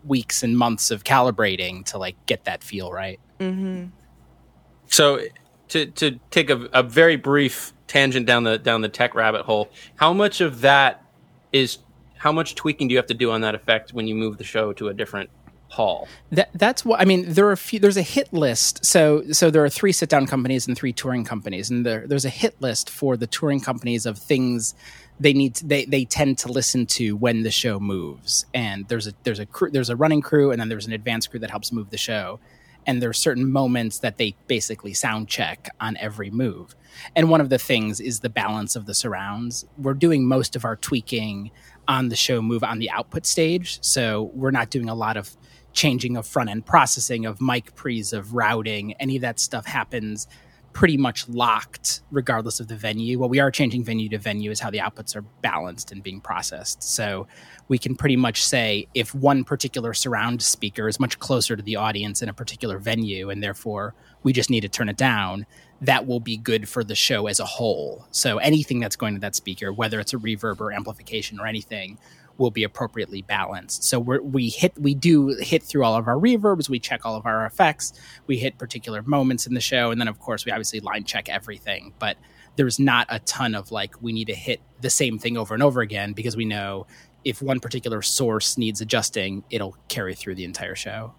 weeks 0.04 0.42
and 0.42 0.56
months 0.56 0.90
of 0.90 1.04
calibrating 1.04 1.84
to 1.86 1.98
like 1.98 2.16
get 2.26 2.44
that 2.44 2.62
feel 2.62 2.92
right. 2.92 3.18
Mm-hmm. 3.40 3.86
So 4.88 5.20
to 5.68 5.86
to 5.86 6.20
take 6.30 6.50
a, 6.50 6.68
a 6.72 6.82
very 6.82 7.16
brief 7.16 7.72
tangent 7.86 8.26
down 8.26 8.44
the 8.44 8.58
down 8.58 8.80
the 8.80 8.88
tech 8.88 9.14
rabbit 9.14 9.42
hole, 9.42 9.68
how 9.96 10.12
much 10.12 10.40
of 10.40 10.60
that 10.62 11.04
is 11.52 11.78
how 12.18 12.32
much 12.32 12.54
tweaking 12.54 12.88
do 12.88 12.92
you 12.92 12.98
have 12.98 13.06
to 13.06 13.14
do 13.14 13.30
on 13.30 13.42
that 13.42 13.54
effect 13.54 13.92
when 13.92 14.06
you 14.06 14.14
move 14.14 14.38
the 14.38 14.44
show 14.44 14.72
to 14.74 14.88
a 14.88 14.94
different 14.94 15.30
hall? 15.68 16.08
That 16.32 16.50
that's 16.54 16.84
what 16.84 17.00
I 17.00 17.04
mean. 17.04 17.24
There 17.32 17.46
are 17.46 17.52
a 17.52 17.56
few. 17.56 17.78
There's 17.78 17.96
a 17.96 18.02
hit 18.02 18.32
list. 18.32 18.84
So 18.84 19.24
so 19.32 19.50
there 19.50 19.64
are 19.64 19.68
three 19.68 19.92
sit 19.92 20.08
down 20.08 20.26
companies 20.26 20.66
and 20.66 20.76
three 20.76 20.92
touring 20.92 21.24
companies, 21.24 21.70
and 21.70 21.84
there, 21.84 22.06
there's 22.06 22.24
a 22.24 22.30
hit 22.30 22.60
list 22.60 22.90
for 22.90 23.16
the 23.16 23.26
touring 23.26 23.60
companies 23.60 24.06
of 24.06 24.18
things 24.18 24.74
they 25.20 25.32
need. 25.32 25.56
To, 25.56 25.66
they 25.66 25.84
they 25.84 26.04
tend 26.04 26.38
to 26.38 26.52
listen 26.52 26.86
to 26.86 27.16
when 27.16 27.42
the 27.42 27.50
show 27.50 27.78
moves. 27.78 28.46
And 28.54 28.88
there's 28.88 29.06
a 29.06 29.12
there's 29.24 29.38
a 29.38 29.46
crew, 29.46 29.70
there's 29.70 29.90
a 29.90 29.96
running 29.96 30.22
crew, 30.22 30.50
and 30.50 30.60
then 30.60 30.68
there's 30.68 30.86
an 30.86 30.92
advanced 30.92 31.30
crew 31.30 31.40
that 31.40 31.50
helps 31.50 31.72
move 31.72 31.90
the 31.90 31.98
show. 31.98 32.40
And 32.86 33.02
there 33.02 33.10
are 33.10 33.14
certain 33.14 33.50
moments 33.50 33.98
that 33.98 34.16
they 34.16 34.36
basically 34.46 34.94
sound 34.94 35.28
check 35.28 35.68
on 35.80 35.96
every 35.98 36.30
move. 36.30 36.74
And 37.14 37.28
one 37.28 37.40
of 37.40 37.50
the 37.50 37.58
things 37.58 38.00
is 38.00 38.20
the 38.20 38.30
balance 38.30 38.76
of 38.76 38.86
the 38.86 38.94
surrounds. 38.94 39.66
We're 39.76 39.94
doing 39.94 40.26
most 40.26 40.56
of 40.56 40.64
our 40.64 40.76
tweaking 40.76 41.50
on 41.88 42.08
the 42.08 42.16
show 42.16 42.40
move 42.40 42.64
on 42.64 42.78
the 42.78 42.90
output 42.90 43.26
stage. 43.26 43.78
So 43.82 44.30
we're 44.34 44.50
not 44.50 44.70
doing 44.70 44.88
a 44.88 44.94
lot 44.94 45.16
of 45.16 45.36
changing 45.72 46.16
of 46.16 46.26
front 46.26 46.48
end 46.48 46.64
processing, 46.64 47.26
of 47.26 47.40
mic 47.40 47.74
pre's, 47.74 48.12
of 48.12 48.34
routing. 48.34 48.94
Any 48.94 49.16
of 49.16 49.22
that 49.22 49.38
stuff 49.38 49.66
happens 49.66 50.26
pretty 50.76 50.98
much 50.98 51.26
locked 51.30 52.02
regardless 52.10 52.60
of 52.60 52.68
the 52.68 52.76
venue. 52.76 53.18
Well, 53.18 53.30
we 53.30 53.40
are 53.40 53.50
changing 53.50 53.82
venue 53.82 54.10
to 54.10 54.18
venue 54.18 54.50
is 54.50 54.60
how 54.60 54.68
the 54.68 54.76
outputs 54.76 55.16
are 55.16 55.22
balanced 55.22 55.90
and 55.90 56.02
being 56.02 56.20
processed. 56.20 56.82
So 56.82 57.26
we 57.68 57.78
can 57.78 57.96
pretty 57.96 58.16
much 58.16 58.44
say 58.44 58.86
if 58.92 59.14
one 59.14 59.42
particular 59.42 59.94
surround 59.94 60.42
speaker 60.42 60.86
is 60.86 61.00
much 61.00 61.18
closer 61.18 61.56
to 61.56 61.62
the 61.62 61.76
audience 61.76 62.20
in 62.20 62.28
a 62.28 62.34
particular 62.34 62.78
venue 62.78 63.30
and 63.30 63.42
therefore 63.42 63.94
we 64.22 64.34
just 64.34 64.50
need 64.50 64.60
to 64.60 64.68
turn 64.68 64.90
it 64.90 64.98
down, 64.98 65.46
that 65.80 66.06
will 66.06 66.20
be 66.20 66.36
good 66.36 66.68
for 66.68 66.84
the 66.84 66.94
show 66.94 67.26
as 67.26 67.40
a 67.40 67.46
whole. 67.46 68.06
So 68.10 68.36
anything 68.36 68.78
that's 68.78 68.96
going 68.96 69.14
to 69.14 69.20
that 69.20 69.34
speaker, 69.34 69.72
whether 69.72 69.98
it's 69.98 70.12
a 70.12 70.18
reverb 70.18 70.60
or 70.60 70.72
amplification 70.72 71.40
or 71.40 71.46
anything, 71.46 71.96
will 72.38 72.50
be 72.50 72.64
appropriately 72.64 73.22
balanced. 73.22 73.84
So 73.84 73.98
we're, 73.98 74.20
we 74.20 74.48
hit, 74.48 74.76
we 74.78 74.94
do 74.94 75.36
hit 75.40 75.62
through 75.62 75.84
all 75.84 75.94
of 75.94 76.08
our 76.08 76.16
reverbs, 76.16 76.68
we 76.68 76.78
check 76.78 77.04
all 77.04 77.16
of 77.16 77.26
our 77.26 77.46
effects, 77.46 77.92
we 78.26 78.38
hit 78.38 78.58
particular 78.58 79.02
moments 79.02 79.46
in 79.46 79.54
the 79.54 79.60
show, 79.60 79.90
and 79.90 80.00
then 80.00 80.08
of 80.08 80.18
course 80.18 80.44
we 80.44 80.52
obviously 80.52 80.80
line 80.80 81.04
check 81.04 81.28
everything. 81.28 81.92
But 81.98 82.16
there's 82.56 82.78
not 82.78 83.06
a 83.10 83.18
ton 83.20 83.54
of 83.54 83.70
like 83.70 83.94
we 84.02 84.12
need 84.12 84.26
to 84.26 84.34
hit 84.34 84.60
the 84.80 84.90
same 84.90 85.18
thing 85.18 85.36
over 85.36 85.54
and 85.54 85.62
over 85.62 85.80
again 85.80 86.12
because 86.12 86.36
we 86.36 86.44
know 86.44 86.86
if 87.24 87.42
one 87.42 87.60
particular 87.60 88.02
source 88.02 88.56
needs 88.56 88.80
adjusting, 88.80 89.44
it'll 89.50 89.76
carry 89.88 90.14
through 90.14 90.36
the 90.36 90.44
entire 90.44 90.74
show. 90.74 91.14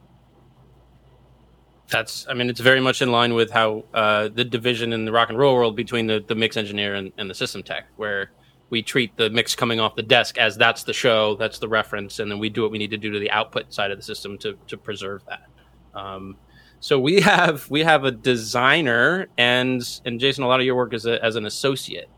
That's 1.89 2.27
I 2.27 2.33
mean 2.33 2.49
it's 2.49 2.59
very 2.59 2.81
much 2.81 3.01
in 3.01 3.11
line 3.11 3.33
with 3.33 3.51
how 3.51 3.85
uh, 3.93 4.27
the 4.27 4.43
division 4.43 4.93
in 4.93 5.05
the 5.05 5.11
rock 5.11 5.29
and 5.29 5.37
roll 5.37 5.53
world 5.55 5.75
between 5.75 6.07
the, 6.07 6.23
the 6.25 6.35
mix 6.35 6.57
engineer 6.57 6.95
and, 6.95 7.13
and 7.17 7.29
the 7.29 7.33
system 7.33 7.63
tech, 7.63 7.85
where 7.95 8.31
we 8.69 8.81
treat 8.81 9.15
the 9.17 9.29
mix 9.29 9.55
coming 9.55 9.79
off 9.79 9.95
the 9.95 10.03
desk 10.03 10.37
as 10.37 10.57
that's 10.57 10.83
the 10.83 10.93
show, 10.93 11.35
that's 11.35 11.59
the 11.59 11.67
reference, 11.67 12.19
and 12.19 12.29
then 12.29 12.39
we 12.39 12.49
do 12.49 12.61
what 12.61 12.71
we 12.71 12.77
need 12.77 12.91
to 12.91 12.97
do 12.97 13.11
to 13.11 13.19
the 13.19 13.31
output 13.31 13.73
side 13.73 13.91
of 13.91 13.97
the 13.97 14.03
system 14.03 14.37
to, 14.39 14.57
to 14.67 14.77
preserve 14.77 15.23
that. 15.25 15.47
Um, 15.93 16.35
so 16.79 16.99
we 16.99 17.21
have 17.21 17.69
we 17.69 17.83
have 17.83 18.03
a 18.03 18.11
designer 18.11 19.27
and 19.37 19.81
and 20.05 20.19
Jason, 20.19 20.43
a 20.43 20.47
lot 20.47 20.59
of 20.59 20.65
your 20.65 20.75
work 20.75 20.93
is 20.93 21.05
a, 21.05 21.23
as 21.23 21.35
an 21.35 21.45
associate. 21.45 22.09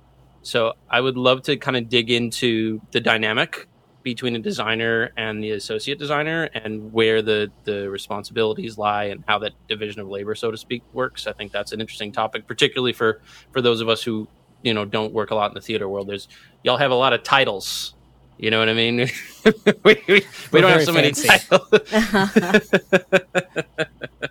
So 0.41 0.73
I 0.89 1.01
would 1.01 1.17
love 1.17 1.41
to 1.43 1.57
kind 1.57 1.77
of 1.77 1.89
dig 1.89 2.11
into 2.11 2.81
the 2.91 2.99
dynamic 2.99 3.67
between 4.03 4.35
a 4.35 4.39
designer 4.39 5.11
and 5.17 5.43
the 5.43 5.51
associate 5.51 5.99
designer 5.99 6.43
and 6.53 6.91
where 6.93 7.21
the 7.21 7.51
the 7.65 7.89
responsibilities 7.89 8.77
lie 8.77 9.05
and 9.05 9.23
how 9.27 9.37
that 9.37 9.51
division 9.67 9.99
of 9.99 10.07
labor 10.07 10.33
so 10.33 10.49
to 10.49 10.57
speak 10.57 10.81
works 10.93 11.27
i 11.27 11.33
think 11.33 11.51
that's 11.51 11.73
an 11.73 11.81
interesting 11.81 12.11
topic 12.11 12.47
particularly 12.47 12.93
for 12.93 13.21
for 13.51 13.61
those 13.61 13.81
of 13.81 13.89
us 13.89 14.01
who 14.01 14.27
you 14.61 14.73
know 14.73 14.85
don't 14.85 15.13
work 15.13 15.31
a 15.31 15.35
lot 15.35 15.51
in 15.51 15.55
the 15.55 15.61
theater 15.61 15.87
world. 15.87 16.07
There's 16.07 16.27
y'all 16.63 16.77
have 16.77 16.91
a 16.91 16.95
lot 16.95 17.13
of 17.13 17.23
titles. 17.23 17.93
You 18.37 18.51
know 18.51 18.59
what 18.59 18.69
I 18.69 18.73
mean? 18.73 18.97
we, 19.83 20.01
we, 20.07 20.25
we 20.53 20.61
don't 20.61 20.71
have 20.71 20.85
so 20.85 20.93
fancy. 20.93 21.27
many 21.27 21.39
titles. 21.39 21.67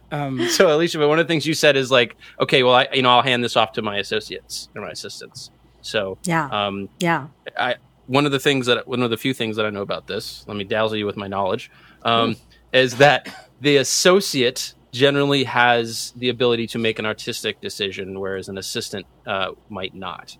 um, 0.10 0.48
so 0.48 0.74
Alicia, 0.74 0.98
but 0.98 1.08
one 1.08 1.18
of 1.18 1.26
the 1.26 1.30
things 1.30 1.46
you 1.46 1.52
said 1.52 1.76
is 1.76 1.90
like, 1.90 2.16
okay, 2.40 2.62
well, 2.62 2.74
I 2.74 2.88
you 2.92 3.02
know 3.02 3.10
I'll 3.10 3.22
hand 3.22 3.44
this 3.44 3.56
off 3.56 3.72
to 3.72 3.82
my 3.82 3.98
associates 3.98 4.70
or 4.74 4.80
my 4.80 4.90
assistants. 4.90 5.50
So 5.82 6.16
yeah, 6.24 6.48
um, 6.50 6.88
yeah. 7.00 7.26
I 7.58 7.76
one 8.06 8.24
of 8.24 8.32
the 8.32 8.40
things 8.40 8.66
that 8.66 8.88
one 8.88 9.02
of 9.02 9.10
the 9.10 9.18
few 9.18 9.34
things 9.34 9.56
that 9.56 9.66
I 9.66 9.70
know 9.70 9.82
about 9.82 10.06
this. 10.06 10.44
Let 10.48 10.56
me 10.56 10.64
dazzle 10.64 10.96
you 10.96 11.06
with 11.06 11.16
my 11.16 11.28
knowledge. 11.28 11.70
Um, 12.02 12.34
mm. 12.34 12.38
Is 12.72 12.96
that 12.96 13.50
the 13.60 13.76
associate 13.76 14.74
generally 14.92 15.44
has 15.44 16.12
the 16.16 16.28
ability 16.28 16.66
to 16.68 16.78
make 16.78 16.98
an 16.98 17.06
artistic 17.06 17.60
decision, 17.60 18.18
whereas 18.20 18.48
an 18.48 18.58
assistant 18.58 19.06
uh, 19.26 19.52
might 19.68 19.94
not. 19.94 20.36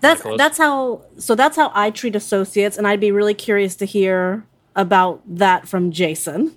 That's 0.00 0.22
that's 0.36 0.58
how 0.58 1.02
so 1.18 1.34
that's 1.34 1.56
how 1.56 1.70
I 1.74 1.90
treat 1.90 2.14
associates, 2.14 2.76
and 2.76 2.86
I'd 2.86 3.00
be 3.00 3.10
really 3.10 3.34
curious 3.34 3.76
to 3.76 3.84
hear 3.84 4.46
about 4.76 5.22
that 5.26 5.66
from 5.68 5.90
Jason. 5.90 6.56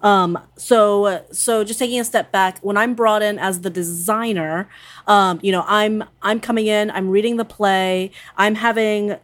Um, 0.00 0.38
so 0.56 1.24
so 1.32 1.64
just 1.64 1.78
taking 1.78 1.98
a 1.98 2.04
step 2.04 2.30
back, 2.30 2.58
when 2.60 2.76
I'm 2.76 2.94
brought 2.94 3.22
in 3.22 3.38
as 3.38 3.62
the 3.62 3.70
designer, 3.70 4.68
um, 5.06 5.40
you 5.42 5.52
know, 5.52 5.64
I'm 5.66 6.04
I'm 6.22 6.40
coming 6.40 6.66
in, 6.66 6.90
I'm 6.90 7.08
reading 7.08 7.36
the 7.36 7.44
play, 7.44 8.10
I'm 8.36 8.54
having 8.54 9.16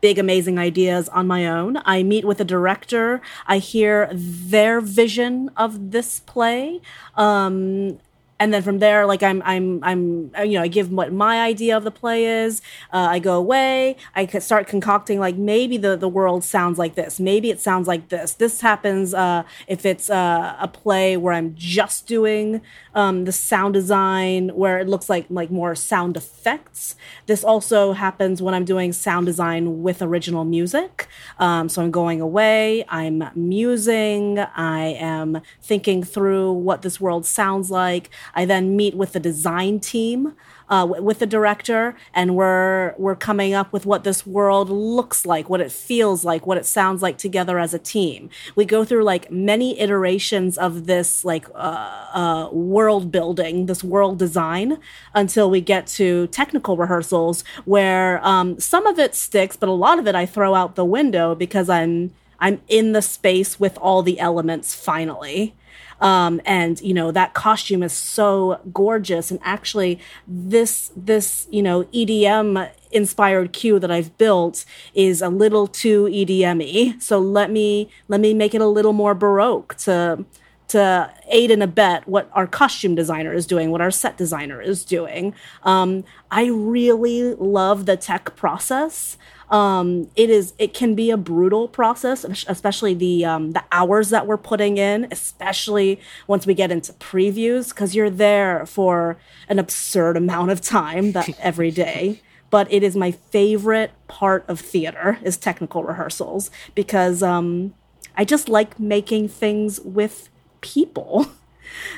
big, 0.00 0.18
amazing 0.18 0.58
ideas 0.58 1.08
on 1.08 1.26
my 1.26 1.46
own. 1.46 1.78
I 1.84 2.02
meet 2.02 2.24
with 2.24 2.40
a 2.40 2.44
director, 2.44 3.20
I 3.46 3.58
hear 3.58 4.08
their 4.12 4.80
vision 4.80 5.50
of 5.56 5.90
this 5.90 6.20
play. 6.20 6.80
Um, 7.16 7.98
and 8.40 8.54
then 8.54 8.62
from 8.62 8.78
there, 8.78 9.04
like 9.04 9.22
I'm, 9.22 9.42
I'm, 9.44 9.82
I'm, 9.82 10.32
you 10.44 10.52
know, 10.52 10.62
I 10.62 10.68
give 10.68 10.92
what 10.92 11.12
my 11.12 11.40
idea 11.40 11.76
of 11.76 11.84
the 11.84 11.90
play 11.90 12.24
is. 12.24 12.62
Uh, 12.92 13.08
I 13.10 13.18
go 13.18 13.36
away. 13.36 13.96
I 14.14 14.26
start 14.26 14.68
concocting 14.68 15.18
like 15.18 15.36
maybe 15.36 15.76
the 15.76 15.96
the 15.96 16.08
world 16.08 16.44
sounds 16.44 16.78
like 16.78 16.94
this. 16.94 17.18
Maybe 17.18 17.50
it 17.50 17.60
sounds 17.60 17.88
like 17.88 18.10
this. 18.10 18.34
This 18.34 18.60
happens 18.60 19.12
uh, 19.12 19.42
if 19.66 19.84
it's 19.84 20.08
uh, 20.08 20.56
a 20.60 20.68
play 20.68 21.16
where 21.16 21.34
I'm 21.34 21.54
just 21.56 22.06
doing 22.06 22.60
um, 22.98 23.26
the 23.26 23.32
sound 23.32 23.74
design 23.74 24.48
where 24.48 24.80
it 24.80 24.88
looks 24.88 25.08
like 25.08 25.26
like 25.30 25.52
more 25.52 25.76
sound 25.76 26.16
effects. 26.16 26.96
This 27.26 27.44
also 27.44 27.92
happens 27.92 28.42
when 28.42 28.54
I'm 28.54 28.64
doing 28.64 28.92
sound 28.92 29.26
design 29.26 29.84
with 29.84 30.02
original 30.02 30.44
music. 30.44 31.06
Um, 31.38 31.68
so 31.68 31.80
I'm 31.80 31.92
going 31.92 32.20
away, 32.20 32.84
I'm 32.88 33.22
musing, 33.36 34.40
I 34.40 34.94
am 34.94 35.40
thinking 35.62 36.02
through 36.02 36.52
what 36.54 36.82
this 36.82 37.00
world 37.00 37.24
sounds 37.24 37.70
like. 37.70 38.10
I 38.34 38.44
then 38.44 38.76
meet 38.76 38.96
with 38.96 39.12
the 39.12 39.20
design 39.20 39.78
team 39.78 40.34
uh, 40.68 40.86
with 40.88 41.18
the 41.18 41.26
director, 41.26 41.96
and 42.14 42.36
we're 42.36 42.94
we're 42.98 43.16
coming 43.16 43.54
up 43.54 43.72
with 43.72 43.86
what 43.86 44.04
this 44.04 44.26
world 44.26 44.68
looks 44.70 45.24
like, 45.24 45.48
what 45.48 45.60
it 45.60 45.72
feels 45.72 46.24
like, 46.24 46.46
what 46.46 46.58
it 46.58 46.66
sounds 46.66 47.02
like 47.02 47.18
together 47.18 47.58
as 47.58 47.74
a 47.74 47.78
team. 47.78 48.30
We 48.54 48.64
go 48.64 48.84
through 48.84 49.04
like 49.04 49.30
many 49.30 49.78
iterations 49.80 50.58
of 50.58 50.86
this 50.86 51.24
like 51.24 51.46
uh, 51.54 52.06
uh, 52.12 52.48
world 52.52 53.10
building, 53.10 53.66
this 53.66 53.82
world 53.82 54.18
design, 54.18 54.78
until 55.14 55.50
we 55.50 55.60
get 55.60 55.86
to 55.86 56.26
technical 56.28 56.76
rehearsals 56.76 57.44
where 57.64 58.24
um, 58.26 58.58
some 58.60 58.86
of 58.86 58.98
it 58.98 59.14
sticks, 59.14 59.56
but 59.56 59.68
a 59.68 59.72
lot 59.72 59.98
of 59.98 60.06
it 60.06 60.14
I 60.14 60.26
throw 60.26 60.54
out 60.54 60.74
the 60.74 60.84
window 60.84 61.34
because 61.34 61.68
I'm 61.68 62.12
I'm 62.40 62.60
in 62.68 62.92
the 62.92 63.02
space 63.02 63.58
with 63.58 63.76
all 63.78 64.02
the 64.02 64.20
elements 64.20 64.74
finally. 64.74 65.54
Um, 66.00 66.40
and 66.44 66.80
you 66.80 66.94
know 66.94 67.10
that 67.10 67.34
costume 67.34 67.82
is 67.82 67.92
so 67.92 68.60
gorgeous. 68.72 69.30
And 69.30 69.40
actually, 69.42 69.98
this 70.26 70.92
this 70.96 71.46
you 71.50 71.62
know 71.62 71.84
EDM 71.84 72.70
inspired 72.90 73.52
cue 73.52 73.78
that 73.78 73.90
I've 73.90 74.16
built 74.18 74.64
is 74.94 75.20
a 75.20 75.28
little 75.28 75.66
too 75.66 76.04
EDM-y. 76.06 76.96
So 77.00 77.18
let 77.18 77.50
me 77.50 77.90
let 78.08 78.20
me 78.20 78.34
make 78.34 78.54
it 78.54 78.60
a 78.60 78.66
little 78.66 78.92
more 78.92 79.14
baroque 79.14 79.76
to 79.78 80.24
to 80.68 81.12
aid 81.28 81.50
and 81.50 81.62
abet 81.62 82.06
what 82.06 82.30
our 82.32 82.46
costume 82.46 82.94
designer 82.94 83.32
is 83.32 83.46
doing, 83.46 83.70
what 83.70 83.80
our 83.80 83.90
set 83.90 84.16
designer 84.16 84.60
is 84.60 84.84
doing. 84.84 85.34
Um, 85.62 86.04
I 86.30 86.46
really 86.46 87.34
love 87.34 87.86
the 87.86 87.96
tech 87.96 88.36
process. 88.36 89.16
Um, 89.50 90.10
it 90.14 90.28
is 90.28 90.52
it 90.58 90.74
can 90.74 90.94
be 90.94 91.10
a 91.10 91.16
brutal 91.16 91.68
process, 91.68 92.24
especially 92.24 92.92
the 92.92 93.24
um, 93.24 93.52
the 93.52 93.64
hours 93.72 94.10
that 94.10 94.26
we're 94.26 94.36
putting 94.36 94.76
in, 94.76 95.08
especially 95.10 96.00
once 96.26 96.46
we 96.46 96.52
get 96.52 96.70
into 96.70 96.92
previews, 96.94 97.70
because 97.70 97.94
you're 97.94 98.10
there 98.10 98.66
for 98.66 99.16
an 99.48 99.58
absurd 99.58 100.18
amount 100.18 100.50
of 100.50 100.60
time 100.60 101.12
that 101.12 101.30
every 101.40 101.70
day. 101.70 102.20
But 102.50 102.70
it 102.72 102.82
is 102.82 102.96
my 102.96 103.10
favorite 103.10 103.92
part 104.06 104.44
of 104.48 104.60
theater 104.60 105.18
is 105.22 105.36
technical 105.36 105.82
rehearsals 105.82 106.50
because 106.74 107.22
um, 107.22 107.74
I 108.16 108.24
just 108.24 108.48
like 108.48 108.78
making 108.80 109.28
things 109.28 109.80
with 109.80 110.28
people. 110.60 111.30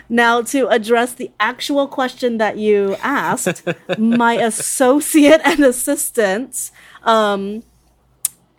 Now, 0.09 0.43
to 0.43 0.67
address 0.69 1.13
the 1.15 1.31
actual 1.39 1.87
question 1.87 2.39
that 2.39 2.59
you 2.59 2.97
asked, 3.01 3.63
my 3.99 4.35
associate 4.35 5.41
and 5.45 5.61
assistant 5.65 6.73
um, 7.05 7.63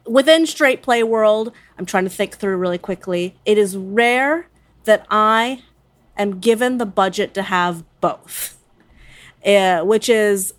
within 0.05 0.45
straight 0.45 0.81
play 0.81 1.03
world, 1.03 1.51
I'm 1.77 1.85
trying 1.85 2.05
to 2.05 2.09
think 2.09 2.37
through 2.37 2.57
really 2.57 2.77
quickly. 2.77 3.35
It 3.45 3.57
is 3.57 3.75
rare 3.77 4.47
that 4.85 5.05
I 5.09 5.63
am 6.17 6.39
given 6.39 6.77
the 6.77 6.85
budget 6.85 7.33
to 7.35 7.43
have 7.43 7.83
both, 7.99 8.57
uh, 9.45 9.81
which 9.81 10.09
is 10.09 10.53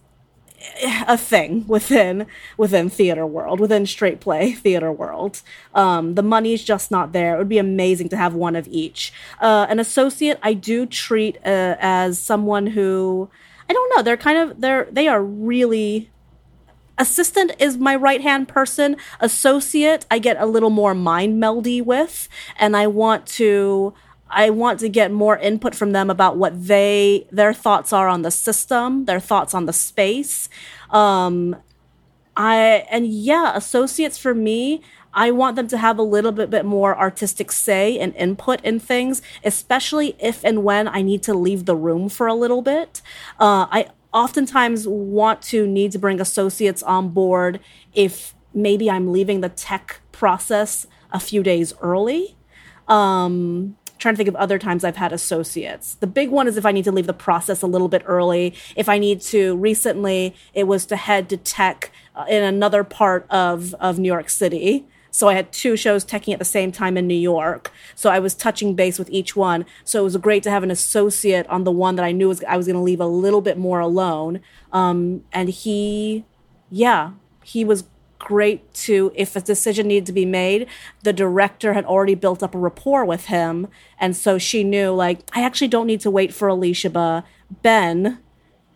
a 1.06 1.16
thing 1.16 1.66
within 1.66 2.26
within 2.56 2.88
theater 2.88 3.26
world 3.26 3.60
within 3.60 3.86
straight 3.86 4.20
play 4.20 4.52
theater 4.64 4.92
world. 4.92 5.42
Um, 5.74 6.14
the 6.14 6.22
money's 6.22 6.62
just 6.62 6.90
not 6.90 7.12
there. 7.12 7.34
It 7.34 7.38
would 7.38 7.48
be 7.48 7.58
amazing 7.58 8.08
to 8.10 8.16
have 8.16 8.34
one 8.34 8.56
of 8.56 8.68
each. 8.68 9.12
Uh, 9.40 9.66
an 9.68 9.78
associate 9.78 10.38
i 10.42 10.52
do 10.52 10.86
treat 10.86 11.36
uh, 11.44 11.76
as 11.80 12.18
someone 12.18 12.68
who 12.68 13.28
i 13.68 13.72
don't 13.72 13.96
know 13.96 14.02
they're 14.02 14.16
kind 14.16 14.38
of 14.38 14.60
they're 14.60 14.88
they 14.90 15.08
are 15.08 15.22
really 15.22 16.10
assistant 16.98 17.52
is 17.58 17.78
my 17.78 17.96
right 17.96 18.20
hand 18.20 18.48
person. 18.48 18.96
Associate 19.20 20.04
i 20.10 20.18
get 20.18 20.36
a 20.38 20.46
little 20.46 20.70
more 20.70 20.94
mind 20.94 21.42
meldy 21.42 21.84
with 21.84 22.28
and 22.58 22.76
i 22.76 22.86
want 22.86 23.26
to 23.26 23.94
I 24.32 24.50
want 24.50 24.80
to 24.80 24.88
get 24.88 25.12
more 25.12 25.36
input 25.36 25.74
from 25.74 25.92
them 25.92 26.10
about 26.10 26.36
what 26.36 26.66
they 26.66 27.26
their 27.30 27.52
thoughts 27.52 27.92
are 27.92 28.08
on 28.08 28.22
the 28.22 28.30
system, 28.30 29.04
their 29.04 29.20
thoughts 29.20 29.54
on 29.54 29.66
the 29.66 29.72
space. 29.72 30.48
Um, 30.90 31.56
I 32.36 32.86
and 32.90 33.06
yeah, 33.06 33.54
associates 33.54 34.16
for 34.16 34.34
me, 34.34 34.80
I 35.14 35.30
want 35.30 35.56
them 35.56 35.68
to 35.68 35.78
have 35.78 35.98
a 35.98 36.02
little 36.02 36.32
bit, 36.32 36.48
bit 36.48 36.64
more 36.64 36.98
artistic 36.98 37.52
say 37.52 37.98
and 37.98 38.14
input 38.16 38.64
in 38.64 38.80
things, 38.80 39.20
especially 39.44 40.16
if 40.18 40.44
and 40.44 40.64
when 40.64 40.88
I 40.88 41.02
need 41.02 41.22
to 41.24 41.34
leave 41.34 41.66
the 41.66 41.76
room 41.76 42.08
for 42.08 42.26
a 42.26 42.34
little 42.34 42.62
bit. 42.62 43.02
Uh, 43.38 43.66
I 43.70 43.88
oftentimes 44.12 44.88
want 44.88 45.42
to 45.42 45.66
need 45.66 45.92
to 45.92 45.98
bring 45.98 46.20
associates 46.20 46.82
on 46.82 47.10
board 47.10 47.60
if 47.92 48.34
maybe 48.54 48.90
I'm 48.90 49.12
leaving 49.12 49.40
the 49.40 49.48
tech 49.48 50.00
process 50.12 50.86
a 51.10 51.20
few 51.20 51.42
days 51.42 51.74
early. 51.82 52.36
Um, 52.88 53.76
trying 54.02 54.14
to 54.14 54.16
think 54.16 54.28
of 54.28 54.36
other 54.36 54.58
times 54.58 54.84
I've 54.84 54.96
had 54.96 55.12
associates. 55.12 55.94
The 55.94 56.06
big 56.06 56.30
one 56.30 56.48
is 56.48 56.56
if 56.56 56.66
I 56.66 56.72
need 56.72 56.84
to 56.84 56.92
leave 56.92 57.06
the 57.06 57.12
process 57.14 57.62
a 57.62 57.66
little 57.66 57.88
bit 57.88 58.02
early. 58.04 58.54
If 58.76 58.88
I 58.88 58.98
need 58.98 59.20
to, 59.22 59.56
recently 59.56 60.34
it 60.52 60.64
was 60.64 60.84
to 60.86 60.96
head 60.96 61.28
to 61.30 61.36
tech 61.36 61.92
uh, 62.14 62.26
in 62.28 62.42
another 62.42 62.84
part 62.84 63.26
of, 63.30 63.74
of 63.74 63.98
New 63.98 64.08
York 64.08 64.28
City. 64.28 64.84
So 65.12 65.28
I 65.28 65.34
had 65.34 65.52
two 65.52 65.76
shows 65.76 66.04
teching 66.04 66.32
at 66.32 66.38
the 66.38 66.44
same 66.44 66.72
time 66.72 66.96
in 66.96 67.06
New 67.06 67.14
York. 67.14 67.70
So 67.94 68.10
I 68.10 68.18
was 68.18 68.34
touching 68.34 68.74
base 68.74 68.98
with 68.98 69.10
each 69.10 69.36
one. 69.36 69.66
So 69.84 70.00
it 70.00 70.04
was 70.04 70.16
great 70.16 70.42
to 70.44 70.50
have 70.50 70.62
an 70.62 70.70
associate 70.70 71.46
on 71.48 71.64
the 71.64 71.70
one 71.70 71.96
that 71.96 72.04
I 72.04 72.12
knew 72.12 72.28
was 72.28 72.42
I 72.44 72.56
was 72.56 72.66
going 72.66 72.76
to 72.76 72.82
leave 72.82 73.00
a 73.00 73.06
little 73.06 73.42
bit 73.42 73.58
more 73.58 73.78
alone. 73.78 74.40
Um, 74.72 75.22
and 75.32 75.50
he, 75.50 76.24
yeah, 76.70 77.12
he 77.44 77.64
was 77.64 77.84
great 78.22 78.72
to 78.72 79.10
if 79.16 79.34
a 79.34 79.40
decision 79.40 79.88
needed 79.88 80.06
to 80.06 80.12
be 80.12 80.24
made 80.24 80.68
the 81.02 81.12
director 81.12 81.72
had 81.72 81.84
already 81.84 82.14
built 82.14 82.40
up 82.40 82.54
a 82.54 82.58
rapport 82.58 83.04
with 83.04 83.26
him. 83.26 83.66
And 83.98 84.16
so 84.16 84.38
she 84.38 84.62
knew 84.62 84.90
like 84.92 85.18
i 85.34 85.42
actually 85.42 85.68
don't 85.68 85.88
need 85.88 86.00
to 86.00 86.10
wait 86.10 86.32
for 86.32 86.46
Alicia. 86.46 87.24
ben 87.62 88.18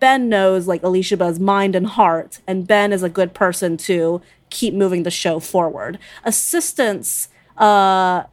ben 0.00 0.28
knows 0.28 0.66
like 0.66 0.82
Alicia's 0.82 1.38
mind 1.38 1.76
and 1.76 1.86
heart 1.86 2.40
and 2.46 2.66
ben 2.66 2.92
is 2.92 3.04
a 3.04 3.08
good 3.08 3.34
person 3.34 3.76
to 3.76 4.20
keep 4.50 4.74
moving 4.74 5.04
the 5.04 5.10
show 5.12 5.38
forward. 5.38 5.98
Assistants 6.24 7.28
uh 7.56 8.24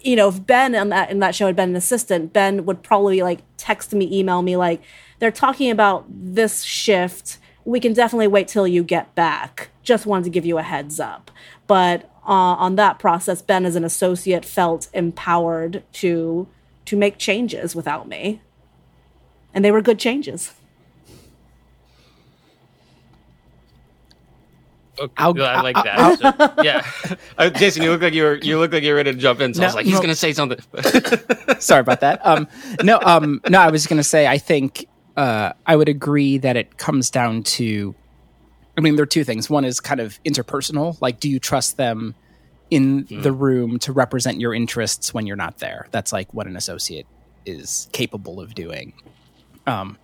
you 0.00 0.14
know 0.14 0.28
if 0.28 0.46
ben 0.46 0.74
in 0.74 0.90
that, 0.90 1.10
in 1.10 1.20
that 1.20 1.34
show 1.34 1.46
had 1.46 1.56
been 1.56 1.70
an 1.70 1.76
assistant 1.76 2.32
ben 2.34 2.66
would 2.66 2.82
probably 2.82 3.22
like 3.22 3.40
text 3.56 3.94
me 3.94 4.06
email 4.18 4.42
me 4.42 4.56
like 4.56 4.82
they're 5.18 5.30
talking 5.30 5.70
about 5.70 6.04
this 6.08 6.62
shift 6.62 7.38
we 7.64 7.80
can 7.80 7.92
definitely 7.92 8.26
wait 8.26 8.48
till 8.48 8.66
you 8.66 8.82
get 8.82 9.14
back. 9.14 9.70
Just 9.82 10.06
wanted 10.06 10.24
to 10.24 10.30
give 10.30 10.44
you 10.44 10.58
a 10.58 10.62
heads 10.62 11.00
up. 11.00 11.30
But 11.66 12.04
uh, 12.26 12.56
on 12.56 12.76
that 12.76 12.98
process, 12.98 13.42
Ben 13.42 13.64
as 13.64 13.76
an 13.76 13.84
associate 13.84 14.44
felt 14.44 14.88
empowered 14.92 15.82
to 15.94 16.48
to 16.86 16.96
make 16.96 17.16
changes 17.16 17.74
without 17.74 18.06
me, 18.08 18.42
and 19.54 19.64
they 19.64 19.70
were 19.70 19.80
good 19.80 19.98
changes. 19.98 20.52
Okay, 24.98 25.12
I 25.16 25.54
I 25.54 25.60
like 25.60 25.74
that. 25.74 25.98
I'll, 25.98 26.16
so, 26.16 26.62
yeah, 26.62 26.86
uh, 27.36 27.50
Jason, 27.58 27.82
you 27.82 27.90
look 27.90 28.02
like 28.02 28.14
you 28.14 28.22
were 28.22 28.36
you 28.36 28.58
look 28.58 28.72
like 28.72 28.82
you're 28.82 28.94
ready 28.94 29.12
to 29.12 29.18
jump 29.18 29.40
in. 29.40 29.52
So 29.52 29.60
no, 29.60 29.64
I 29.64 29.68
was 29.68 29.74
like, 29.74 29.84
he's 29.86 29.94
no. 29.94 30.00
going 30.00 30.10
to 30.10 30.14
say 30.14 30.32
something. 30.32 30.58
Sorry 31.58 31.80
about 31.80 32.00
that. 32.00 32.24
Um, 32.24 32.46
no, 32.82 33.00
um, 33.02 33.40
no, 33.48 33.60
I 33.60 33.70
was 33.70 33.86
going 33.86 33.96
to 33.96 34.04
say 34.04 34.26
I 34.26 34.38
think 34.38 34.86
uh, 35.16 35.52
I 35.66 35.76
would 35.76 35.88
agree 35.88 36.38
that 36.38 36.56
it 36.56 36.76
comes 36.78 37.10
down 37.10 37.42
to, 37.44 37.94
I 38.76 38.80
mean, 38.80 38.96
there 38.96 39.04
are 39.04 39.06
two 39.06 39.24
things. 39.24 39.48
One 39.48 39.64
is 39.64 39.80
kind 39.80 40.00
of 40.00 40.22
interpersonal. 40.24 41.00
Like, 41.00 41.20
do 41.20 41.28
you 41.30 41.38
trust 41.38 41.76
them 41.76 42.14
in 42.70 43.06
the 43.10 43.32
room 43.32 43.78
to 43.80 43.92
represent 43.92 44.40
your 44.40 44.54
interests 44.54 45.14
when 45.14 45.26
you're 45.26 45.36
not 45.36 45.58
there? 45.58 45.86
That's 45.90 46.12
like 46.12 46.32
what 46.34 46.46
an 46.46 46.56
associate 46.56 47.06
is 47.46 47.88
capable 47.92 48.40
of 48.40 48.54
doing. 48.54 48.94
Um, 49.66 49.98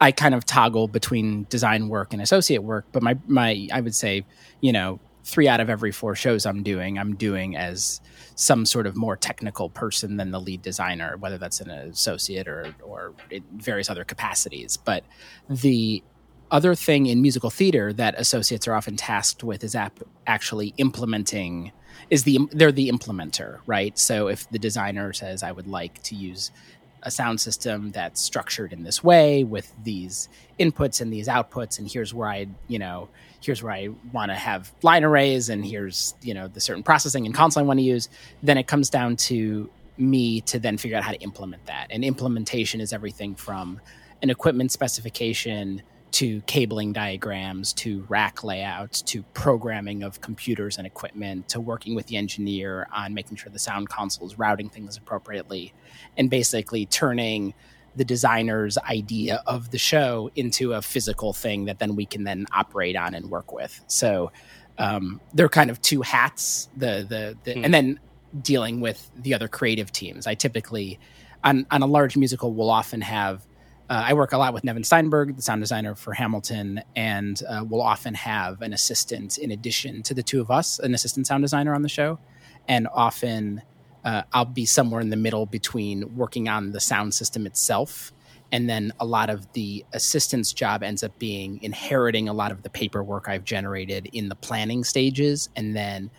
I 0.00 0.12
kind 0.12 0.34
of 0.34 0.44
toggle 0.44 0.88
between 0.88 1.46
design 1.48 1.88
work 1.88 2.12
and 2.12 2.20
associate 2.20 2.62
work, 2.62 2.86
but 2.92 3.02
my 3.02 3.16
my 3.26 3.68
I 3.72 3.80
would 3.80 3.94
say, 3.94 4.24
you 4.60 4.72
know, 4.72 5.00
three 5.24 5.48
out 5.48 5.60
of 5.60 5.70
every 5.70 5.92
four 5.92 6.14
shows 6.14 6.44
I'm 6.46 6.62
doing, 6.62 6.98
I'm 6.98 7.14
doing 7.14 7.56
as 7.56 8.00
some 8.36 8.66
sort 8.66 8.86
of 8.86 8.94
more 8.94 9.16
technical 9.16 9.70
person 9.70 10.18
than 10.18 10.30
the 10.30 10.40
lead 10.40 10.62
designer, 10.62 11.16
whether 11.16 11.38
that's 11.38 11.60
an 11.60 11.70
associate 11.70 12.46
or 12.46 12.74
or 12.82 13.14
in 13.30 13.42
various 13.54 13.90
other 13.90 14.04
capacities. 14.04 14.76
But 14.76 15.04
the 15.48 16.04
other 16.50 16.74
thing 16.74 17.06
in 17.06 17.20
musical 17.22 17.50
theater 17.50 17.92
that 17.94 18.14
associates 18.18 18.68
are 18.68 18.74
often 18.74 18.94
tasked 18.96 19.42
with 19.42 19.64
is 19.64 19.74
ap- 19.74 20.04
actually 20.26 20.74
implementing 20.76 21.72
is 22.10 22.24
the 22.24 22.38
they're 22.52 22.70
the 22.70 22.90
implementer, 22.90 23.58
right? 23.66 23.98
So 23.98 24.28
if 24.28 24.48
the 24.50 24.58
designer 24.58 25.12
says 25.12 25.42
I 25.42 25.50
would 25.50 25.66
like 25.66 26.02
to 26.04 26.14
use 26.14 26.52
a 27.02 27.10
sound 27.10 27.40
system 27.40 27.90
that's 27.92 28.20
structured 28.20 28.72
in 28.72 28.82
this 28.82 29.02
way 29.02 29.44
with 29.44 29.72
these 29.82 30.28
inputs 30.60 31.00
and 31.00 31.12
these 31.12 31.28
outputs 31.28 31.78
and 31.78 31.90
here's 31.90 32.12
where 32.12 32.28
I, 32.28 32.48
you 32.68 32.78
know, 32.78 33.08
here's 33.40 33.62
where 33.62 33.72
I 33.72 33.88
want 34.12 34.30
to 34.30 34.34
have 34.34 34.72
line 34.82 35.04
arrays 35.04 35.48
and 35.48 35.64
here's, 35.64 36.14
you 36.22 36.34
know, 36.34 36.48
the 36.48 36.60
certain 36.60 36.82
processing 36.82 37.26
and 37.26 37.34
console 37.34 37.62
I 37.62 37.66
want 37.66 37.78
to 37.78 37.84
use, 37.84 38.08
then 38.42 38.58
it 38.58 38.66
comes 38.66 38.90
down 38.90 39.16
to 39.16 39.70
me 39.98 40.40
to 40.42 40.58
then 40.58 40.76
figure 40.76 40.96
out 40.96 41.04
how 41.04 41.12
to 41.12 41.20
implement 41.20 41.64
that. 41.66 41.86
And 41.90 42.04
implementation 42.04 42.80
is 42.80 42.92
everything 42.92 43.34
from 43.34 43.80
an 44.22 44.30
equipment 44.30 44.72
specification 44.72 45.82
to 46.12 46.40
cabling 46.42 46.92
diagrams 46.92 47.72
to 47.74 48.06
rack 48.08 48.42
layouts 48.42 49.02
to 49.02 49.22
programming 49.34 50.02
of 50.02 50.20
computers 50.20 50.78
and 50.78 50.86
equipment 50.86 51.48
to 51.48 51.60
working 51.60 51.94
with 51.94 52.06
the 52.06 52.16
engineer 52.16 52.86
on 52.94 53.12
making 53.12 53.36
sure 53.36 53.50
the 53.50 53.58
sound 53.58 53.88
console 53.88 54.26
is 54.26 54.38
routing 54.38 54.68
things 54.68 54.96
appropriately 54.96 55.74
and 56.16 56.30
basically 56.30 56.86
turning 56.86 57.52
the 57.96 58.04
designer's 58.04 58.78
idea 58.78 59.42
of 59.46 59.70
the 59.70 59.78
show 59.78 60.30
into 60.36 60.74
a 60.74 60.82
physical 60.82 61.32
thing 61.32 61.64
that 61.64 61.78
then 61.78 61.96
we 61.96 62.06
can 62.06 62.24
then 62.24 62.46
operate 62.52 62.96
on 62.96 63.14
and 63.14 63.30
work 63.30 63.52
with. 63.52 63.82
So 63.86 64.30
um, 64.78 65.20
they're 65.34 65.48
kind 65.48 65.70
of 65.70 65.80
two 65.80 66.02
hats. 66.02 66.68
The 66.76 67.06
the, 67.08 67.36
the 67.44 67.64
and 67.64 67.72
then 67.72 67.98
dealing 68.42 68.80
with 68.80 69.10
the 69.16 69.34
other 69.34 69.48
creative 69.48 69.90
teams. 69.92 70.26
I 70.26 70.34
typically 70.34 70.98
on 71.42 71.66
on 71.70 71.82
a 71.82 71.86
large 71.86 72.16
musical 72.16 72.52
will 72.52 72.70
often 72.70 73.00
have. 73.00 73.46
Uh, 73.88 74.02
I 74.08 74.14
work 74.14 74.32
a 74.32 74.38
lot 74.38 74.52
with 74.52 74.64
Nevin 74.64 74.82
Steinberg, 74.82 75.36
the 75.36 75.42
sound 75.42 75.62
designer 75.62 75.94
for 75.94 76.12
Hamilton, 76.12 76.82
and 76.96 77.40
uh, 77.48 77.64
we'll 77.64 77.82
often 77.82 78.14
have 78.14 78.60
an 78.60 78.72
assistant 78.72 79.38
in 79.38 79.52
addition 79.52 80.02
to 80.02 80.14
the 80.14 80.24
two 80.24 80.40
of 80.40 80.50
us, 80.50 80.80
an 80.80 80.92
assistant 80.92 81.28
sound 81.28 81.44
designer 81.44 81.72
on 81.72 81.82
the 81.82 81.88
show, 81.88 82.18
and 82.66 82.88
often 82.92 83.62
uh, 84.06 84.22
I'll 84.32 84.44
be 84.44 84.64
somewhere 84.64 85.00
in 85.00 85.10
the 85.10 85.16
middle 85.16 85.46
between 85.46 86.16
working 86.16 86.48
on 86.48 86.70
the 86.70 86.80
sound 86.80 87.12
system 87.12 87.44
itself. 87.44 88.12
And 88.52 88.70
then 88.70 88.92
a 89.00 89.04
lot 89.04 89.28
of 89.28 89.52
the 89.52 89.84
assistant's 89.92 90.52
job 90.52 90.84
ends 90.84 91.02
up 91.02 91.18
being 91.18 91.60
inheriting 91.60 92.28
a 92.28 92.32
lot 92.32 92.52
of 92.52 92.62
the 92.62 92.70
paperwork 92.70 93.28
I've 93.28 93.44
generated 93.44 94.08
in 94.12 94.28
the 94.28 94.36
planning 94.36 94.84
stages, 94.84 95.48
and 95.56 95.74
then 95.74 96.12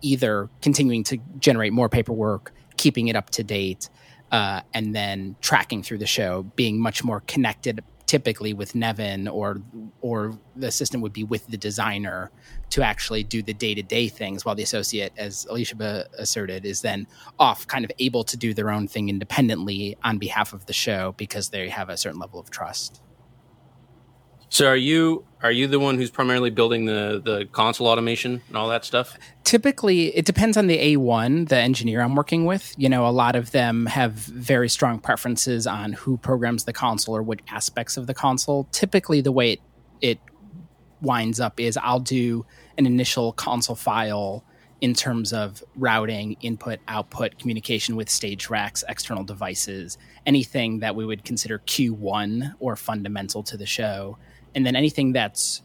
either 0.00 0.48
continuing 0.62 1.02
to 1.04 1.18
generate 1.40 1.72
more 1.72 1.88
paperwork, 1.88 2.52
keeping 2.76 3.08
it 3.08 3.16
up 3.16 3.30
to 3.30 3.42
date, 3.42 3.90
uh, 4.30 4.60
and 4.72 4.94
then 4.94 5.34
tracking 5.40 5.82
through 5.82 5.98
the 5.98 6.06
show, 6.06 6.44
being 6.54 6.80
much 6.80 7.02
more 7.02 7.20
connected 7.26 7.82
typically 8.06 8.54
with 8.54 8.74
Nevin 8.74 9.28
or 9.28 9.60
or 10.00 10.38
the 10.54 10.68
assistant 10.68 11.02
would 11.02 11.12
be 11.12 11.24
with 11.24 11.46
the 11.48 11.56
designer 11.56 12.30
to 12.70 12.82
actually 12.82 13.24
do 13.24 13.42
the 13.42 13.54
day 13.54 13.74
to 13.74 13.82
day 13.82 14.08
things, 14.08 14.44
while 14.44 14.54
the 14.54 14.62
associate, 14.62 15.12
as 15.16 15.46
Alicia 15.50 16.06
asserted, 16.18 16.64
is 16.64 16.82
then 16.82 17.06
off, 17.38 17.66
kind 17.66 17.84
of 17.84 17.90
able 17.98 18.24
to 18.24 18.36
do 18.36 18.54
their 18.54 18.70
own 18.70 18.86
thing 18.88 19.08
independently 19.08 19.96
on 20.04 20.18
behalf 20.18 20.52
of 20.52 20.66
the 20.66 20.72
show 20.72 21.14
because 21.16 21.50
they 21.50 21.68
have 21.68 21.88
a 21.88 21.96
certain 21.96 22.18
level 22.20 22.38
of 22.40 22.50
trust. 22.50 23.02
so 24.48 24.66
are 24.68 24.76
you 24.76 25.25
are 25.46 25.52
you 25.52 25.66
the 25.66 25.80
one 25.80 25.96
who's 25.96 26.10
primarily 26.10 26.50
building 26.50 26.84
the 26.84 27.20
the 27.24 27.46
console 27.52 27.86
automation 27.86 28.42
and 28.48 28.56
all 28.56 28.68
that 28.68 28.84
stuff? 28.84 29.16
typically 29.46 30.08
it 30.16 30.26
depends 30.26 30.56
on 30.56 30.66
the 30.66 30.76
A1, 30.76 31.48
the 31.48 31.56
engineer 31.56 32.02
I'm 32.02 32.16
working 32.16 32.44
with. 32.46 32.74
You 32.76 32.88
know, 32.88 33.06
a 33.06 33.10
lot 33.10 33.36
of 33.36 33.52
them 33.52 33.86
have 33.86 34.12
very 34.12 34.68
strong 34.68 34.98
preferences 34.98 35.68
on 35.68 35.92
who 35.92 36.18
programs 36.18 36.64
the 36.64 36.72
console 36.72 37.16
or 37.16 37.22
what 37.22 37.40
aspects 37.48 37.96
of 37.96 38.08
the 38.08 38.12
console. 38.12 38.64
Typically 38.72 39.20
the 39.20 39.30
way 39.30 39.52
it, 39.52 39.60
it 40.00 40.18
winds 41.00 41.38
up 41.38 41.60
is 41.60 41.76
I'll 41.76 42.00
do 42.00 42.44
an 42.76 42.86
initial 42.86 43.32
console 43.32 43.76
file 43.76 44.44
in 44.80 44.94
terms 44.94 45.32
of 45.32 45.62
routing, 45.76 46.36
input, 46.40 46.80
output, 46.88 47.38
communication 47.38 47.94
with 47.94 48.10
stage 48.10 48.50
racks, 48.50 48.84
external 48.88 49.22
devices, 49.22 49.96
anything 50.26 50.80
that 50.80 50.96
we 50.96 51.06
would 51.06 51.24
consider 51.24 51.60
Q1 51.60 52.54
or 52.58 52.74
fundamental 52.74 53.44
to 53.44 53.56
the 53.56 53.64
show. 53.64 54.18
And 54.56 54.66
then 54.66 54.74
anything 54.74 55.12
that's 55.12 55.62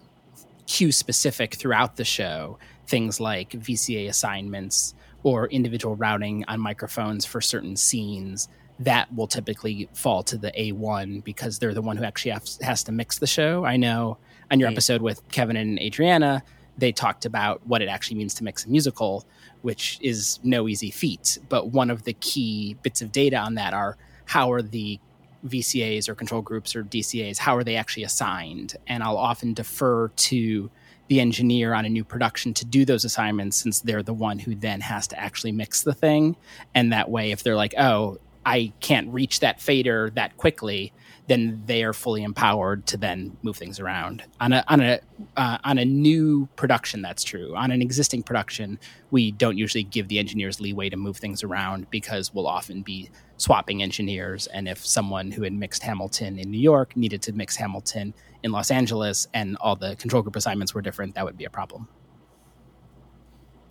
cue 0.67 0.91
specific 0.91 1.55
throughout 1.55 1.95
the 1.95 2.05
show, 2.05 2.59
things 2.85 3.19
like 3.19 3.51
VCA 3.51 4.09
assignments 4.09 4.93
or 5.23 5.47
individual 5.47 5.95
routing 5.95 6.43
on 6.47 6.59
microphones 6.59 7.25
for 7.25 7.41
certain 7.41 7.77
scenes, 7.77 8.49
that 8.79 9.13
will 9.15 9.27
typically 9.27 9.87
fall 9.93 10.23
to 10.23 10.37
the 10.37 10.51
A1 10.51 11.23
because 11.23 11.59
they're 11.59 11.73
the 11.73 11.81
one 11.81 11.97
who 11.97 12.03
actually 12.03 12.31
has, 12.31 12.59
has 12.61 12.83
to 12.83 12.91
mix 12.91 13.19
the 13.19 13.27
show. 13.27 13.63
I 13.63 13.77
know 13.77 14.17
on 14.49 14.59
your 14.59 14.69
episode 14.69 15.01
with 15.01 15.25
Kevin 15.29 15.55
and 15.55 15.79
Adriana, 15.79 16.43
they 16.77 16.91
talked 16.91 17.25
about 17.25 17.65
what 17.67 17.81
it 17.81 17.87
actually 17.87 18.17
means 18.17 18.33
to 18.35 18.43
mix 18.43 18.65
a 18.65 18.69
musical, 18.69 19.25
which 19.61 19.99
is 20.01 20.39
no 20.43 20.67
easy 20.67 20.89
feat. 20.89 21.37
But 21.47 21.67
one 21.67 21.91
of 21.91 22.03
the 22.03 22.13
key 22.13 22.75
bits 22.81 23.01
of 23.01 23.11
data 23.11 23.37
on 23.37 23.55
that 23.55 23.73
are 23.73 23.97
how 24.25 24.51
are 24.51 24.61
the 24.61 24.99
VCAs 25.45 26.07
or 26.09 26.15
control 26.15 26.41
groups 26.41 26.75
or 26.75 26.83
DCAs, 26.83 27.37
how 27.37 27.55
are 27.55 27.63
they 27.63 27.75
actually 27.75 28.03
assigned? 28.03 28.75
And 28.87 29.03
I'll 29.03 29.17
often 29.17 29.53
defer 29.53 30.09
to 30.09 30.69
the 31.07 31.19
engineer 31.19 31.73
on 31.73 31.85
a 31.85 31.89
new 31.89 32.05
production 32.05 32.53
to 32.53 32.65
do 32.65 32.85
those 32.85 33.03
assignments 33.03 33.57
since 33.57 33.81
they're 33.81 34.03
the 34.03 34.13
one 34.13 34.39
who 34.39 34.55
then 34.55 34.79
has 34.79 35.07
to 35.07 35.19
actually 35.19 35.51
mix 35.51 35.81
the 35.81 35.93
thing. 35.93 36.37
And 36.73 36.93
that 36.93 37.09
way, 37.09 37.31
if 37.31 37.43
they're 37.43 37.55
like, 37.55 37.73
oh, 37.77 38.19
I 38.45 38.71
can't 38.79 39.11
reach 39.13 39.41
that 39.41 39.61
fader 39.61 40.09
that 40.15 40.37
quickly, 40.37 40.93
then 41.27 41.61
they 41.65 41.83
are 41.83 41.93
fully 41.93 42.23
empowered 42.23 42.85
to 42.87 42.97
then 42.97 43.37
move 43.41 43.55
things 43.55 43.79
around. 43.79 44.23
On 44.39 44.53
a 44.53 44.63
on 44.67 44.81
a 44.81 44.99
uh, 45.37 45.57
on 45.63 45.77
a 45.77 45.85
new 45.85 46.47
production, 46.55 47.01
that's 47.01 47.23
true. 47.23 47.55
On 47.55 47.71
an 47.71 47.81
existing 47.81 48.23
production, 48.23 48.79
we 49.11 49.31
don't 49.31 49.57
usually 49.57 49.83
give 49.83 50.07
the 50.07 50.19
engineers 50.19 50.59
leeway 50.59 50.89
to 50.89 50.97
move 50.97 51.17
things 51.17 51.43
around 51.43 51.89
because 51.89 52.33
we'll 52.33 52.47
often 52.47 52.81
be 52.81 53.09
swapping 53.37 53.81
engineers. 53.81 54.47
And 54.47 54.67
if 54.67 54.85
someone 54.85 55.31
who 55.31 55.43
had 55.43 55.53
mixed 55.53 55.83
Hamilton 55.83 56.37
in 56.37 56.51
New 56.51 56.59
York 56.59 56.95
needed 56.95 57.21
to 57.23 57.33
mix 57.33 57.55
Hamilton 57.55 58.13
in 58.43 58.51
Los 58.51 58.71
Angeles, 58.71 59.27
and 59.33 59.57
all 59.57 59.75
the 59.75 59.95
control 59.95 60.21
group 60.23 60.35
assignments 60.35 60.73
were 60.73 60.81
different, 60.81 61.15
that 61.15 61.25
would 61.25 61.37
be 61.37 61.45
a 61.45 61.49
problem. 61.49 61.87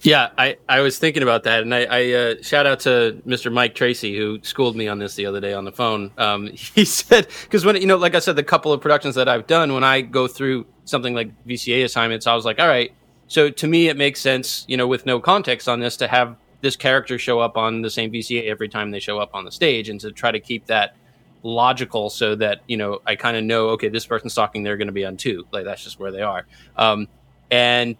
Yeah, 0.02 0.30
I, 0.38 0.56
I 0.66 0.80
was 0.80 0.98
thinking 0.98 1.22
about 1.22 1.42
that, 1.44 1.62
and 1.62 1.74
I, 1.74 1.84
I 1.84 2.12
uh, 2.12 2.34
shout 2.42 2.66
out 2.66 2.80
to 2.80 3.20
Mr. 3.26 3.52
Mike 3.52 3.74
Tracy 3.74 4.16
who 4.16 4.38
schooled 4.42 4.74
me 4.74 4.88
on 4.88 4.98
this 4.98 5.14
the 5.14 5.26
other 5.26 5.40
day 5.40 5.52
on 5.52 5.64
the 5.64 5.72
phone. 5.72 6.10
Um, 6.16 6.46
he 6.52 6.84
said 6.84 7.28
because 7.42 7.64
when 7.64 7.76
you 7.76 7.86
know, 7.86 7.96
like 7.96 8.14
I 8.14 8.18
said, 8.18 8.36
the 8.36 8.42
couple 8.42 8.72
of 8.72 8.80
productions 8.80 9.14
that 9.16 9.28
I've 9.28 9.46
done, 9.46 9.74
when 9.74 9.84
I 9.84 10.00
go 10.00 10.26
through 10.26 10.66
something 10.86 11.14
like 11.14 11.30
VCA 11.44 11.84
assignments, 11.84 12.26
I 12.26 12.34
was 12.34 12.44
like, 12.44 12.58
all 12.58 12.68
right. 12.68 12.92
So 13.26 13.50
to 13.50 13.66
me, 13.66 13.88
it 13.88 13.96
makes 13.96 14.20
sense, 14.20 14.64
you 14.66 14.76
know, 14.76 14.88
with 14.88 15.06
no 15.06 15.20
context 15.20 15.68
on 15.68 15.78
this, 15.78 15.96
to 15.98 16.08
have 16.08 16.36
this 16.62 16.74
character 16.76 17.16
show 17.16 17.38
up 17.38 17.56
on 17.56 17.82
the 17.82 17.90
same 17.90 18.10
VCA 18.10 18.48
every 18.48 18.68
time 18.68 18.90
they 18.90 18.98
show 18.98 19.18
up 19.18 19.34
on 19.34 19.44
the 19.44 19.52
stage, 19.52 19.88
and 19.90 20.00
to 20.00 20.12
try 20.12 20.32
to 20.32 20.40
keep 20.40 20.66
that 20.66 20.96
logical 21.42 22.10
so 22.10 22.34
that 22.34 22.60
you 22.66 22.76
know 22.78 23.00
I 23.06 23.16
kind 23.16 23.36
of 23.36 23.44
know, 23.44 23.68
okay, 23.70 23.90
this 23.90 24.06
person's 24.06 24.34
talking, 24.34 24.62
they're 24.62 24.78
going 24.78 24.88
to 24.88 24.92
be 24.92 25.04
on 25.04 25.18
two, 25.18 25.46
like 25.52 25.64
that's 25.66 25.84
just 25.84 26.00
where 26.00 26.10
they 26.10 26.22
are. 26.22 26.46
Um, 26.76 27.06
and 27.50 27.96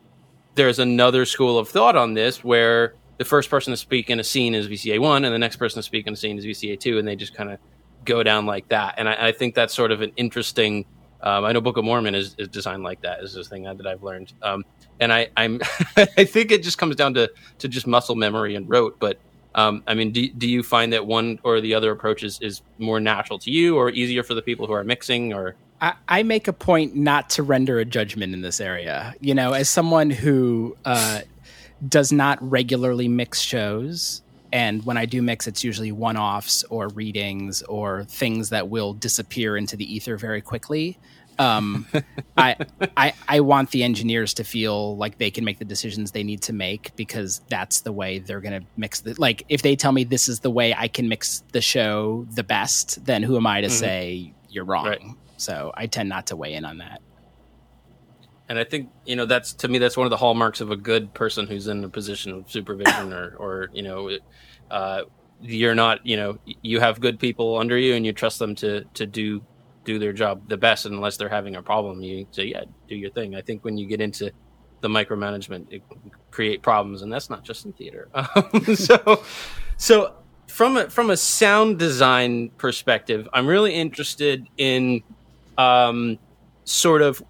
there's 0.54 0.78
another 0.78 1.24
school 1.24 1.58
of 1.58 1.68
thought 1.68 1.96
on 1.96 2.14
this 2.14 2.42
where 2.42 2.94
the 3.18 3.24
first 3.24 3.50
person 3.50 3.72
to 3.72 3.76
speak 3.76 4.10
in 4.10 4.18
a 4.18 4.24
scene 4.24 4.54
is 4.54 4.68
VCA 4.68 4.98
one, 4.98 5.24
and 5.24 5.34
the 5.34 5.38
next 5.38 5.56
person 5.56 5.78
to 5.78 5.82
speak 5.82 6.06
in 6.06 6.14
a 6.14 6.16
scene 6.16 6.38
is 6.38 6.44
VCA 6.44 6.78
two, 6.80 6.98
and 6.98 7.06
they 7.06 7.16
just 7.16 7.34
kind 7.34 7.50
of 7.50 7.58
go 8.04 8.22
down 8.22 8.46
like 8.46 8.68
that. 8.68 8.94
And 8.96 9.08
I, 9.08 9.28
I, 9.28 9.32
think 9.32 9.54
that's 9.54 9.74
sort 9.74 9.92
of 9.92 10.00
an 10.00 10.10
interesting. 10.16 10.86
Um, 11.22 11.44
I 11.44 11.52
know 11.52 11.60
Book 11.60 11.76
of 11.76 11.84
Mormon 11.84 12.14
is, 12.14 12.34
is 12.38 12.48
designed 12.48 12.82
like 12.82 13.02
that. 13.02 13.22
Is 13.22 13.34
this 13.34 13.48
thing 13.48 13.64
that 13.64 13.86
I've 13.86 14.02
learned, 14.02 14.32
um, 14.40 14.64
and 15.00 15.12
I, 15.12 15.28
I'm 15.36 15.60
I 15.96 16.24
think 16.24 16.50
it 16.50 16.62
just 16.62 16.78
comes 16.78 16.96
down 16.96 17.12
to 17.14 17.30
to 17.58 17.68
just 17.68 17.86
muscle 17.86 18.16
memory 18.16 18.54
and 18.54 18.68
rote. 18.68 18.98
But 18.98 19.18
um, 19.54 19.82
I 19.86 19.94
mean, 19.94 20.12
do, 20.12 20.28
do 20.30 20.48
you 20.48 20.62
find 20.62 20.92
that 20.92 21.06
one 21.06 21.40
or 21.42 21.60
the 21.60 21.74
other 21.74 21.90
approach 21.90 22.22
is, 22.22 22.38
is 22.40 22.62
more 22.78 23.00
natural 23.00 23.38
to 23.40 23.50
you, 23.50 23.76
or 23.76 23.90
easier 23.90 24.22
for 24.22 24.34
the 24.34 24.42
people 24.42 24.66
who 24.66 24.72
are 24.72 24.84
mixing, 24.84 25.34
or 25.34 25.56
I, 25.80 25.94
I 26.08 26.22
make 26.22 26.48
a 26.48 26.52
point 26.52 26.94
not 26.94 27.30
to 27.30 27.42
render 27.42 27.78
a 27.78 27.84
judgment 27.84 28.34
in 28.34 28.42
this 28.42 28.60
area. 28.60 29.14
You 29.20 29.34
know, 29.34 29.52
as 29.52 29.68
someone 29.68 30.10
who 30.10 30.76
uh, 30.84 31.20
does 31.86 32.12
not 32.12 32.38
regularly 32.42 33.08
mix 33.08 33.40
shows, 33.40 34.22
and 34.52 34.84
when 34.84 34.96
I 34.96 35.06
do 35.06 35.22
mix, 35.22 35.46
it's 35.46 35.62
usually 35.64 35.92
one 35.92 36.16
offs 36.16 36.64
or 36.64 36.88
readings 36.88 37.62
or 37.62 38.04
things 38.04 38.50
that 38.50 38.68
will 38.68 38.92
disappear 38.94 39.56
into 39.56 39.76
the 39.76 39.92
ether 39.92 40.16
very 40.16 40.40
quickly. 40.40 40.98
Um, 41.38 41.86
I, 42.36 42.56
I 42.96 43.14
I 43.26 43.40
want 43.40 43.70
the 43.70 43.82
engineers 43.82 44.34
to 44.34 44.44
feel 44.44 44.96
like 44.98 45.16
they 45.16 45.30
can 45.30 45.42
make 45.44 45.58
the 45.58 45.64
decisions 45.64 46.10
they 46.10 46.24
need 46.24 46.42
to 46.42 46.52
make 46.52 46.94
because 46.96 47.40
that's 47.48 47.80
the 47.80 47.92
way 47.92 48.18
they're 48.18 48.42
going 48.42 48.60
to 48.60 48.66
mix 48.76 49.00
the 49.00 49.14
like 49.16 49.44
if 49.48 49.62
they 49.62 49.74
tell 49.74 49.92
me 49.92 50.04
this 50.04 50.28
is 50.28 50.40
the 50.40 50.50
way 50.50 50.74
I 50.74 50.88
can 50.88 51.08
mix 51.08 51.42
the 51.52 51.62
show 51.62 52.26
the 52.30 52.42
best 52.42 53.06
then 53.06 53.22
who 53.22 53.36
am 53.38 53.46
I 53.46 53.62
to 53.62 53.70
say 53.70 54.34
you're 54.50 54.64
wrong 54.66 54.86
Right. 54.86 55.00
So 55.40 55.72
I 55.74 55.86
tend 55.86 56.08
not 56.08 56.26
to 56.28 56.36
weigh 56.36 56.54
in 56.54 56.64
on 56.64 56.78
that 56.78 57.00
And 58.48 58.58
I 58.58 58.64
think 58.64 58.90
you 59.06 59.16
know 59.16 59.26
that's 59.26 59.54
to 59.54 59.68
me 59.68 59.78
that's 59.78 59.96
one 59.96 60.06
of 60.06 60.10
the 60.10 60.16
hallmarks 60.16 60.60
of 60.60 60.70
a 60.72 60.76
good 60.76 61.14
person 61.14 61.46
who's 61.46 61.68
in 61.68 61.84
a 61.84 61.88
position 61.88 62.32
of 62.32 62.50
supervision 62.50 63.12
or 63.12 63.36
or 63.38 63.70
you 63.72 63.82
know, 63.82 64.10
uh, 64.70 65.02
you're 65.40 65.74
not 65.76 66.04
you 66.04 66.16
know 66.16 66.38
you 66.62 66.80
have 66.80 67.00
good 67.00 67.18
people 67.18 67.58
under 67.58 67.78
you 67.78 67.94
and 67.94 68.04
you 68.04 68.12
trust 68.12 68.38
them 68.40 68.54
to 68.56 68.84
to 68.94 69.06
do 69.06 69.40
do 69.84 69.98
their 69.98 70.12
job 70.12 70.48
the 70.48 70.56
best 70.56 70.84
unless 70.84 71.16
they're 71.16 71.28
having 71.28 71.56
a 71.56 71.62
problem 71.62 72.02
you 72.02 72.26
say 72.32 72.44
yeah 72.44 72.64
do 72.88 72.96
your 72.96 73.10
thing. 73.10 73.36
I 73.36 73.40
think 73.40 73.64
when 73.64 73.78
you 73.78 73.86
get 73.86 74.00
into 74.00 74.32
the 74.80 74.88
micromanagement 74.88 75.66
it 75.70 75.82
create 76.32 76.62
problems 76.62 77.02
and 77.02 77.12
that's 77.12 77.30
not 77.30 77.44
just 77.44 77.64
in 77.66 77.72
theater. 77.74 78.08
Um, 78.14 78.74
so 78.74 79.22
so 79.76 80.14
from 80.48 80.76
a 80.76 80.90
from 80.90 81.10
a 81.10 81.16
sound 81.16 81.78
design 81.78 82.50
perspective, 82.58 83.28
I'm 83.32 83.46
really 83.46 83.74
interested 83.74 84.46
in 84.58 85.02
um, 85.60 86.18
sort 86.64 87.02
of 87.02 87.22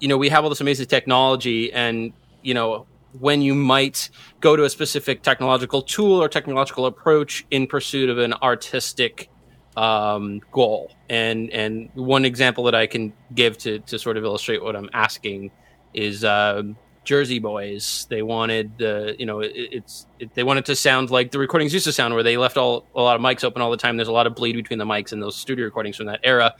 you 0.00 0.08
know 0.08 0.18
we 0.18 0.28
have 0.28 0.44
all 0.44 0.50
this 0.50 0.60
amazing 0.60 0.86
technology 0.86 1.72
and 1.72 2.12
you 2.42 2.54
know 2.54 2.86
when 3.20 3.40
you 3.42 3.54
might 3.54 4.10
go 4.40 4.56
to 4.56 4.64
a 4.64 4.70
specific 4.70 5.22
technological 5.22 5.80
tool 5.82 6.20
or 6.20 6.28
technological 6.28 6.86
approach 6.86 7.46
in 7.50 7.66
pursuit 7.66 8.10
of 8.10 8.18
an 8.18 8.34
artistic 8.42 9.30
um, 9.76 10.40
goal. 10.50 10.92
And 11.08 11.50
and 11.50 11.90
one 11.94 12.24
example 12.24 12.64
that 12.64 12.74
i 12.74 12.86
can 12.86 13.12
give 13.34 13.58
to 13.58 13.78
to 13.80 13.98
sort 13.98 14.16
of 14.16 14.24
illustrate 14.24 14.62
what 14.62 14.76
i'm 14.76 14.90
asking 14.92 15.50
is 15.92 16.24
um, 16.24 16.76
jersey 17.04 17.38
boys. 17.38 18.06
They 18.10 18.22
wanted 18.22 18.78
the 18.78 19.14
you 19.18 19.26
know 19.26 19.40
it, 19.40 19.52
it's 19.54 20.06
it, 20.18 20.34
they 20.34 20.42
wanted 20.42 20.64
to 20.66 20.76
sound 20.76 21.10
like 21.10 21.30
the 21.30 21.38
recordings 21.38 21.72
used 21.72 21.84
to 21.84 21.92
sound 21.92 22.14
where 22.14 22.22
they 22.22 22.36
left 22.36 22.56
all 22.56 22.86
a 22.94 23.02
lot 23.02 23.16
of 23.16 23.22
mics 23.22 23.44
open 23.44 23.62
all 23.62 23.70
the 23.70 23.76
time. 23.76 23.96
There's 23.96 24.08
a 24.08 24.12
lot 24.12 24.26
of 24.26 24.34
bleed 24.34 24.56
between 24.56 24.78
the 24.78 24.84
mics 24.84 25.12
in 25.12 25.20
those 25.20 25.36
studio 25.36 25.64
recordings 25.64 25.96
from 25.96 26.06
that 26.06 26.20
era 26.24 26.54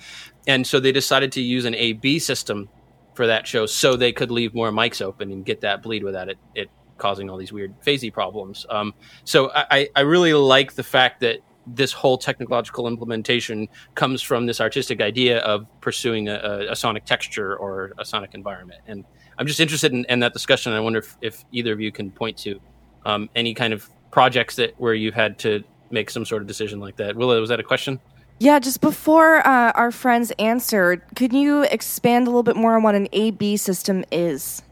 and 0.46 0.66
so 0.66 0.80
they 0.80 0.92
decided 0.92 1.32
to 1.32 1.40
use 1.40 1.64
an 1.64 1.74
ab 1.74 2.18
system 2.18 2.68
for 3.14 3.26
that 3.26 3.46
show 3.46 3.66
so 3.66 3.96
they 3.96 4.12
could 4.12 4.30
leave 4.30 4.54
more 4.54 4.70
mics 4.70 5.00
open 5.00 5.30
and 5.30 5.44
get 5.44 5.60
that 5.60 5.82
bleed 5.82 6.02
without 6.02 6.28
it, 6.28 6.38
it 6.54 6.68
causing 6.98 7.30
all 7.30 7.36
these 7.36 7.52
weird 7.52 7.74
phasey 7.80 8.12
problems. 8.12 8.66
Um, 8.68 8.94
so 9.24 9.50
I, 9.54 9.88
I 9.94 10.00
really 10.00 10.34
like 10.34 10.74
the 10.74 10.82
fact 10.82 11.20
that 11.20 11.38
this 11.66 11.92
whole 11.92 12.18
technological 12.18 12.86
implementation 12.86 13.68
comes 13.94 14.20
from 14.20 14.46
this 14.46 14.60
artistic 14.60 15.00
idea 15.00 15.38
of 15.38 15.66
pursuing 15.80 16.28
a, 16.28 16.66
a, 16.70 16.76
sonic 16.76 17.04
texture 17.06 17.56
or 17.56 17.92
a 17.98 18.04
sonic 18.04 18.34
environment. 18.34 18.82
And 18.86 19.04
I'm 19.38 19.46
just 19.46 19.60
interested 19.60 19.92
in, 19.92 20.04
in 20.08 20.20
that 20.20 20.34
discussion. 20.34 20.72
I 20.72 20.80
wonder 20.80 20.98
if, 20.98 21.16
if 21.22 21.44
either 21.52 21.72
of 21.72 21.80
you 21.80 21.90
can 21.90 22.10
point 22.10 22.36
to 22.38 22.60
um, 23.06 23.30
any 23.34 23.54
kind 23.54 23.72
of 23.72 23.88
projects 24.10 24.56
that 24.56 24.74
where 24.78 24.94
you've 24.94 25.14
had 25.14 25.38
to 25.40 25.64
make 25.90 26.10
some 26.10 26.24
sort 26.24 26.42
of 26.42 26.48
decision 26.48 26.80
like 26.80 26.96
that. 26.96 27.16
Willa, 27.16 27.40
was 27.40 27.48
that 27.48 27.60
a 27.60 27.64
question? 27.64 27.98
Yeah, 28.38 28.58
just 28.58 28.80
before 28.80 29.46
uh, 29.46 29.72
our 29.72 29.90
friends 29.90 30.32
answered, 30.38 31.02
could 31.14 31.32
you 31.32 31.62
expand 31.62 32.26
a 32.26 32.30
little 32.30 32.42
bit 32.42 32.56
more 32.56 32.76
on 32.76 32.82
what 32.82 32.94
an 32.94 33.08
A/B 33.12 33.56
system 33.56 34.04
is? 34.10 34.62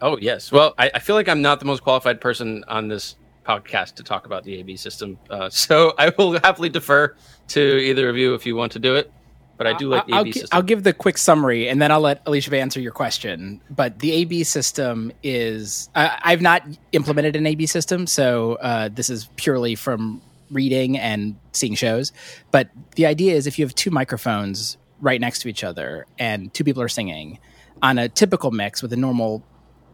Oh 0.00 0.18
yes. 0.18 0.52
Well, 0.52 0.74
I, 0.78 0.90
I 0.94 0.98
feel 0.98 1.16
like 1.16 1.28
I'm 1.28 1.42
not 1.42 1.60
the 1.60 1.66
most 1.66 1.82
qualified 1.82 2.20
person 2.20 2.64
on 2.68 2.88
this 2.88 3.16
podcast 3.46 3.94
to 3.94 4.02
talk 4.02 4.26
about 4.26 4.44
the 4.44 4.60
AB 4.60 4.76
system, 4.76 5.18
uh, 5.30 5.48
so 5.50 5.94
I 5.98 6.12
will 6.16 6.32
happily 6.38 6.68
defer 6.68 7.16
to 7.48 7.60
either 7.60 8.08
of 8.08 8.16
you 8.16 8.34
if 8.34 8.46
you 8.46 8.54
want 8.54 8.72
to 8.72 8.78
do 8.78 8.94
it. 8.94 9.10
But 9.56 9.66
I 9.66 9.72
do 9.72 9.88
like 9.88 10.06
the 10.06 10.12
I'll, 10.12 10.20
AB 10.20 10.30
gi- 10.30 10.40
system. 10.40 10.56
I'll 10.56 10.62
give 10.62 10.84
the 10.84 10.92
quick 10.92 11.18
summary 11.18 11.68
and 11.68 11.82
then 11.82 11.90
I'll 11.90 12.00
let 12.00 12.24
Elisheba 12.26 12.60
answer 12.60 12.80
your 12.80 12.92
question. 12.92 13.60
But 13.68 13.98
the 13.98 14.12
AB 14.12 14.44
system 14.44 15.10
is, 15.24 15.90
I 15.96 16.16
I've 16.22 16.40
not 16.40 16.62
implemented 16.92 17.34
an 17.34 17.44
AB 17.44 17.66
system, 17.66 18.06
so 18.06 18.54
uh, 18.60 18.88
this 18.88 19.10
is 19.10 19.28
purely 19.34 19.74
from 19.74 20.22
reading 20.50 20.98
and 20.98 21.36
seeing 21.52 21.74
shows. 21.74 22.12
But 22.50 22.70
the 22.96 23.06
idea 23.06 23.34
is 23.34 23.46
if 23.46 23.58
you 23.58 23.64
have 23.64 23.74
two 23.74 23.90
microphones 23.90 24.76
right 25.00 25.20
next 25.20 25.40
to 25.40 25.48
each 25.48 25.64
other 25.64 26.06
and 26.18 26.52
two 26.52 26.64
people 26.64 26.82
are 26.82 26.88
singing 26.88 27.38
on 27.82 27.98
a 27.98 28.08
typical 28.08 28.50
mix 28.50 28.82
with 28.82 28.92
a 28.92 28.96
normal 28.96 29.44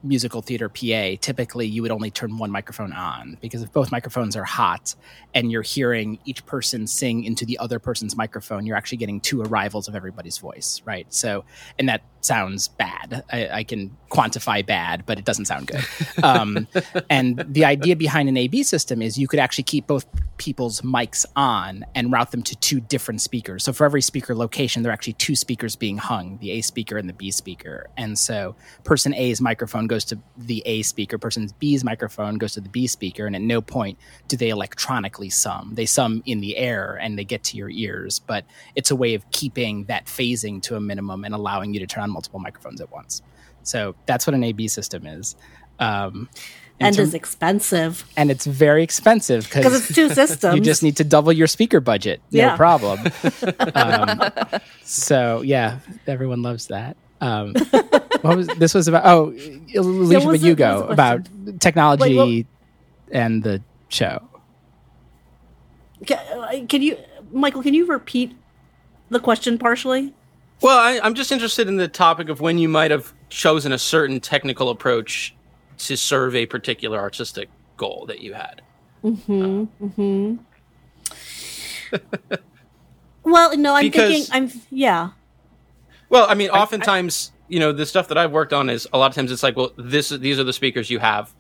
musical 0.03 0.43
theater 0.43 0.69
PA, 0.69 1.17
typically 1.21 1.67
you 1.67 1.83
would 1.83 1.91
only 1.91 2.11
turn 2.11 2.37
one 2.37 2.51
microphone 2.51 2.93
on 2.93 3.39
because 3.41 3.63
if 3.63 3.73
both 3.73 3.91
microphones 3.91 4.37
are 4.37 4.45
hot 4.45 4.95
and 5.35 5.51
you're 5.51 5.63
hearing 5.63 6.19
each 6.25 6.45
person 6.47 6.87
sing 6.87 7.25
into 7.25 7.45
the 7.47 7.59
other 7.59 7.79
person's 7.79 8.17
microphone, 8.17 8.67
you're 8.67 8.77
actually 8.77 8.99
getting 8.99 9.21
two 9.21 9.43
arrivals 9.43 9.89
of 9.89 9.95
everybody's 9.95 10.39
voice, 10.39 10.83
right? 10.85 11.13
So, 11.13 11.45
and 11.79 11.89
that 11.89 12.03
sounds 12.25 12.69
bad. 12.69 13.25
I, 13.31 13.49
I 13.49 13.65
can 13.65 13.97
quantify 14.11 14.65
bad, 14.65 15.05
but 15.07 15.19
it 15.19 15.25
doesn't 15.25 15.47
sound 15.47 15.67
good. 15.67 15.85
Um, 16.23 16.67
and 17.11 17.45
the 17.49 17.65
idea 17.65 17.97
behind 17.97 18.29
an 18.29 18.37
AB 18.37 18.63
system 18.63 19.03
is 19.03 19.19
you 19.19 19.29
could 19.29 19.41
actually 19.41 19.65
keep 19.65 19.87
both 19.87 20.07
people's 20.37 20.81
mics 20.81 21.25
on 21.37 21.85
and 21.95 22.13
route 22.13 22.31
them 22.31 22.43
to 22.43 22.57
two 22.57 22.81
different 22.81 23.21
speakers. 23.21 23.65
So 23.65 23.73
for 23.73 23.85
every 23.85 24.03
speaker 24.03 24.35
location, 24.35 24.83
there 24.83 24.91
are 24.91 24.93
actually 24.93 25.15
two 25.15 25.37
speakers 25.37 25.77
being 25.77 25.99
hung, 25.99 26.39
the 26.39 26.53
A 26.53 26.61
speaker 26.61 26.97
and 26.97 27.09
the 27.09 27.13
B 27.13 27.31
speaker. 27.31 27.89
And 27.97 28.19
so 28.19 28.57
person 28.85 29.15
A's 29.15 29.41
microphone 29.41 29.87
goes 29.87 30.05
to 30.07 30.19
the 30.37 30.63
A 30.67 30.83
speaker, 30.83 31.19
person 31.19 31.49
B's 31.59 31.85
microphone 31.85 32.39
goes 32.39 32.53
to 32.55 32.61
the 32.61 32.69
B 32.69 32.87
speaker, 32.87 33.27
and 33.27 33.37
at 33.37 33.43
no 33.43 33.61
point 33.61 33.99
do 34.29 34.37
they 34.37 34.49
electronically 34.49 35.31
sum. 35.31 35.75
They 35.75 35.87
sum 35.87 36.23
in 36.27 36.41
the 36.41 36.57
air 36.57 36.99
and 37.01 37.19
they 37.19 37.25
get 37.25 37.45
to 37.45 37.57
your 37.57 37.71
ears, 37.71 38.19
but 38.19 38.45
it's 38.75 38.91
a 38.91 38.97
way 38.97 39.15
of 39.15 39.29
keeping 39.31 39.85
that 39.85 40.07
phasing 40.07 40.63
to 40.63 40.77
a 40.77 40.81
minimum 40.81 41.25
and 41.25 41.35
allowing 41.35 41.75
you 41.75 41.81
to 41.81 41.87
turn 41.87 42.03
on 42.03 42.14
multiple 42.15 42.41
microphones 42.41 42.81
at 42.81 42.91
once. 42.91 43.21
So 43.63 43.95
that's 44.07 44.27
what 44.27 44.35
an 44.35 44.43
AB 44.45 44.69
system 44.69 45.07
is. 45.07 45.37
Um, 45.79 46.29
and 46.81 46.95
term- 46.97 47.05
is 47.05 47.15
expensive 47.15 48.05
and 48.17 48.31
it's 48.31 48.47
very 48.47 48.83
expensive 48.83 49.45
because 49.45 49.75
it's 49.89 49.95
two 49.95 50.09
systems. 50.23 50.55
you 50.57 50.61
just 50.61 50.83
need 50.83 50.97
to 50.97 51.05
double 51.05 51.33
your 51.33 51.47
speaker 51.47 51.81
budget. 51.81 52.21
No 52.33 52.39
Yeah. 52.41 52.57
problem. 52.57 52.99
um, 53.75 54.21
so 54.83 55.43
yeah, 55.43 55.79
everyone 56.07 56.43
loves 56.43 56.67
that. 56.69 56.97
Um, 57.21 57.55
what 58.23 58.37
was 58.37 58.49
this 58.59 58.75
was 58.75 58.89
about? 58.89 59.05
Oh, 59.07 59.31
Elisheba, 59.33 59.73
but 59.73 59.81
you 59.81 60.19
it- 60.19 60.25
what 60.25 60.33
was 60.33 60.55
go 60.55 60.83
about 60.89 61.29
technology 61.61 62.19
Wait, 62.19 62.47
and 63.13 63.43
the 63.43 63.63
show. 63.89 64.29
Ca- 66.07 66.65
Can 66.69 66.83
you, 66.83 66.97
Michael? 67.33 67.63
Can 67.63 67.73
you 67.75 67.87
repeat 67.87 68.35
the 69.11 69.21
question 69.21 69.59
partially? 69.59 70.13
Well, 70.65 70.79
I, 70.79 70.99
I'm 71.03 71.15
just 71.15 71.31
interested 71.31 71.69
in 71.69 71.77
the 71.77 71.89
topic 71.89 72.31
of 72.31 72.41
when 72.41 72.57
you 72.57 72.69
might 72.71 72.91
have 72.91 73.13
chosen 73.29 73.71
a 73.73 73.79
certain 73.79 74.19
technical 74.19 74.71
approach 74.71 75.35
to 75.79 75.97
serve 75.97 76.35
a 76.35 76.47
particular 76.47 76.99
artistic 76.99 77.51
goal 77.77 78.07
that 78.09 78.21
you 78.21 78.33
had. 78.33 78.63
Hmm. 79.03 79.65
Hmm. 79.65 80.37
Well, 83.25 83.57
no, 83.57 83.75
I'm 83.75 83.85
Because- 83.85 84.29
thinking. 84.29 84.35
I'm 84.35 84.61
yeah. 84.71 85.11
Well, 86.11 86.27
I 86.29 86.35
mean, 86.35 86.51
oftentimes, 86.51 87.33
you 87.49 87.59
know, 87.59 87.73
the 87.73 87.87
stuff 87.87 88.09
that 88.09 88.19
I've 88.19 88.33
worked 88.33 88.53
on 88.53 88.69
is 88.69 88.87
a 88.93 88.99
lot 88.99 89.07
of 89.11 89.15
times 89.15 89.33
it's 89.33 89.43
like, 89.43 89.57
well, 89.57 89.73
this 89.77 90.11
these 90.11 90.39
are 90.39 90.45
the 90.45 90.53
speakers 90.53 90.91
you 90.91 90.99
have, 90.99 91.33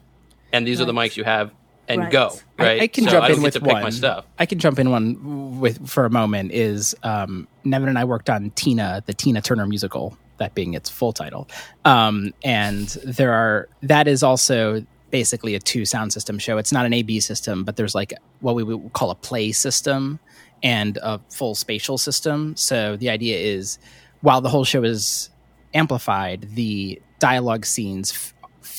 and 0.52 0.66
these 0.66 0.80
are 0.80 0.86
the 0.86 0.94
mics 0.94 1.16
you 1.16 1.24
have, 1.24 1.52
and 1.88 2.00
Right. 2.02 2.10
go. 2.12 2.32
I- 2.58 2.62
Right? 2.62 2.82
I, 2.82 2.86
can 2.86 3.04
So 3.04 3.10
jump 3.10 3.24
I 3.24 3.32
in 3.32 3.42
with 3.42 3.60
one. 3.62 3.82
my 3.82 3.90
stuff. 3.90 4.24
I 4.38 4.46
can 4.46 4.58
jump 4.58 4.78
in 4.78 4.90
one 4.90 5.58
with 5.60 5.88
for 5.88 6.04
a 6.06 6.10
moment. 6.10 6.52
Is 6.52 6.94
um, 7.02 7.46
Nevin 7.64 7.88
and 7.88 7.98
I 7.98 8.04
worked 8.04 8.30
on 8.30 8.50
Tina, 8.50 9.02
the 9.06 9.12
Tina 9.14 9.40
Turner 9.40 9.66
musical, 9.66 10.16
that 10.38 10.54
being 10.54 10.74
its 10.74 10.88
full 10.90 11.12
title, 11.12 11.48
um, 11.84 12.32
and 12.44 12.88
there 13.04 13.32
are 13.32 13.68
that 13.82 14.08
is 14.08 14.22
also 14.22 14.84
basically 15.10 15.54
a 15.54 15.60
two 15.60 15.84
sound 15.84 16.12
system 16.12 16.38
show. 16.38 16.58
It's 16.58 16.72
not 16.72 16.86
an 16.86 16.92
AB 16.92 17.20
system, 17.20 17.62
but 17.64 17.76
there's 17.76 17.94
like 17.94 18.12
what 18.40 18.54
we 18.56 18.62
would 18.64 18.92
call 18.92 19.10
a 19.10 19.14
play 19.14 19.52
system 19.52 20.18
and 20.62 20.96
a 21.02 21.20
full 21.30 21.54
spatial 21.54 21.98
system. 21.98 22.56
So 22.56 22.96
the 22.96 23.10
idea 23.10 23.36
is, 23.38 23.78
while 24.22 24.40
the 24.40 24.48
whole 24.48 24.64
show 24.64 24.82
is 24.82 25.28
amplified, 25.74 26.48
the 26.54 27.00
dialogue 27.18 27.64
scenes 27.66 28.32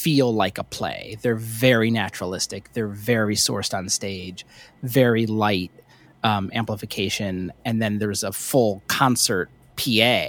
feel 0.05 0.31
like 0.31 0.59
a 0.59 0.63
play. 0.63 1.17
They're 1.23 1.35
very 1.35 1.89
naturalistic. 1.89 2.71
They're 2.73 2.87
very 2.87 3.33
sourced 3.35 3.75
on 3.75 3.89
stage, 3.89 4.45
very 4.83 5.25
light 5.25 5.71
um, 6.23 6.51
amplification, 6.53 7.51
and 7.65 7.81
then 7.81 7.97
there's 7.97 8.21
a 8.21 8.31
full 8.31 8.83
concert 8.85 9.49
PA 9.77 10.27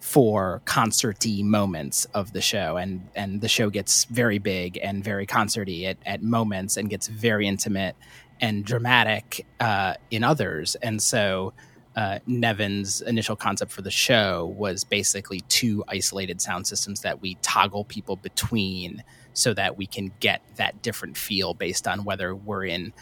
for 0.00 0.62
concerty 0.64 1.42
moments 1.42 2.06
of 2.14 2.32
the 2.32 2.40
show, 2.40 2.78
and 2.78 3.06
and 3.14 3.42
the 3.42 3.48
show 3.48 3.68
gets 3.68 4.04
very 4.06 4.38
big 4.38 4.78
and 4.82 5.04
very 5.04 5.26
concerty 5.26 5.86
at, 5.86 5.98
at 6.06 6.22
moments, 6.22 6.78
and 6.78 6.88
gets 6.88 7.06
very 7.06 7.46
intimate 7.46 7.96
and 8.40 8.64
dramatic 8.64 9.44
uh, 9.60 9.92
in 10.10 10.24
others, 10.24 10.76
and 10.76 11.02
so 11.02 11.52
uh, 11.96 12.18
Nevin's 12.26 13.00
initial 13.02 13.36
concept 13.36 13.72
for 13.72 13.82
the 13.82 13.90
show 13.90 14.54
was 14.56 14.84
basically 14.84 15.40
two 15.48 15.84
isolated 15.88 16.40
sound 16.40 16.66
systems 16.66 17.00
that 17.00 17.20
we 17.20 17.34
toggle 17.42 17.84
people 17.84 18.16
between 18.16 19.02
so 19.32 19.52
that 19.54 19.76
we 19.76 19.86
can 19.86 20.12
get 20.20 20.42
that 20.56 20.82
different 20.82 21.16
feel 21.16 21.54
based 21.54 21.86
on 21.88 22.04
whether 22.04 22.34
we're 22.34 22.64
in 22.64 22.92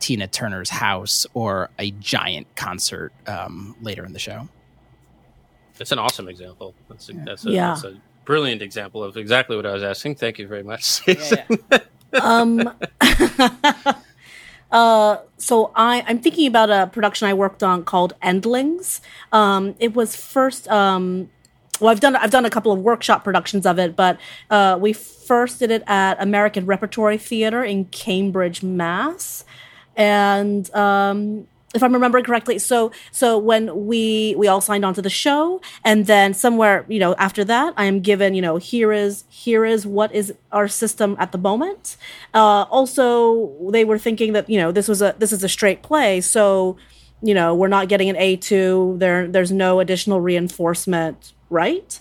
Tina 0.00 0.26
Turner's 0.26 0.70
house 0.70 1.26
or 1.34 1.70
a 1.78 1.90
giant 1.92 2.46
concert 2.56 3.12
um, 3.26 3.76
later 3.80 4.04
in 4.04 4.12
the 4.12 4.18
show. 4.18 4.48
That's 5.78 5.92
an 5.92 5.98
awesome 5.98 6.28
example. 6.28 6.74
That's 6.88 7.08
a, 7.08 7.12
that's, 7.24 7.46
a, 7.46 7.50
Yeah. 7.50 7.68
that's 7.74 7.84
a 7.84 7.96
brilliant 8.24 8.62
example 8.62 9.02
of 9.02 9.16
exactly 9.16 9.56
what 9.56 9.66
I 9.66 9.72
was 9.72 9.82
asking. 9.82 10.16
Thank 10.16 10.38
you 10.38 10.46
very 10.46 10.62
much. 10.62 11.04
Jason. 11.04 11.38
um 12.20 12.72
uh 14.74 15.18
so 15.38 15.70
i 15.76 16.04
i'm 16.06 16.18
thinking 16.18 16.46
about 16.46 16.68
a 16.68 16.88
production 16.92 17.26
i 17.28 17.32
worked 17.32 17.62
on 17.62 17.84
called 17.84 18.12
endlings. 18.20 19.00
Um 19.32 19.74
it 19.78 19.94
was 19.94 20.14
first 20.16 20.68
um 20.68 21.30
well 21.80 21.90
i've 21.90 22.00
done 22.00 22.16
i've 22.16 22.30
done 22.32 22.44
a 22.44 22.50
couple 22.50 22.72
of 22.72 22.80
workshop 22.80 23.24
productions 23.24 23.64
of 23.64 23.78
it 23.78 23.94
but 23.96 24.18
uh 24.50 24.76
we 24.78 24.92
first 24.92 25.60
did 25.60 25.70
it 25.70 25.82
at 25.86 26.20
american 26.20 26.66
repertory 26.66 27.16
theater 27.16 27.64
in 27.64 27.86
cambridge 27.86 28.62
mass. 28.62 29.44
And 29.96 30.68
um 30.74 31.46
if 31.74 31.82
I'm 31.82 31.92
remembering 31.92 32.24
correctly, 32.24 32.58
so 32.58 32.92
so 33.10 33.36
when 33.36 33.86
we 33.86 34.34
we 34.36 34.46
all 34.46 34.60
signed 34.60 34.84
on 34.84 34.94
to 34.94 35.02
the 35.02 35.10
show, 35.10 35.60
and 35.84 36.06
then 36.06 36.32
somewhere 36.32 36.86
you 36.88 36.98
know 36.98 37.14
after 37.16 37.44
that, 37.44 37.74
I 37.76 37.84
am 37.84 38.00
given 38.00 38.34
you 38.34 38.42
know 38.42 38.56
here 38.56 38.92
is 38.92 39.24
here 39.28 39.64
is 39.64 39.86
what 39.86 40.14
is 40.14 40.32
our 40.52 40.68
system 40.68 41.16
at 41.18 41.32
the 41.32 41.38
moment. 41.38 41.96
Uh, 42.32 42.64
also, 42.70 43.52
they 43.70 43.84
were 43.84 43.98
thinking 43.98 44.32
that 44.32 44.48
you 44.48 44.58
know 44.58 44.72
this 44.72 44.88
was 44.88 45.02
a 45.02 45.14
this 45.18 45.32
is 45.32 45.42
a 45.42 45.48
straight 45.48 45.82
play, 45.82 46.20
so 46.20 46.76
you 47.22 47.34
know 47.34 47.54
we're 47.54 47.68
not 47.68 47.88
getting 47.88 48.08
an 48.08 48.16
A 48.16 48.36
two. 48.36 48.94
There 48.98 49.26
there's 49.26 49.52
no 49.52 49.80
additional 49.80 50.20
reinforcement, 50.20 51.32
right? 51.50 52.00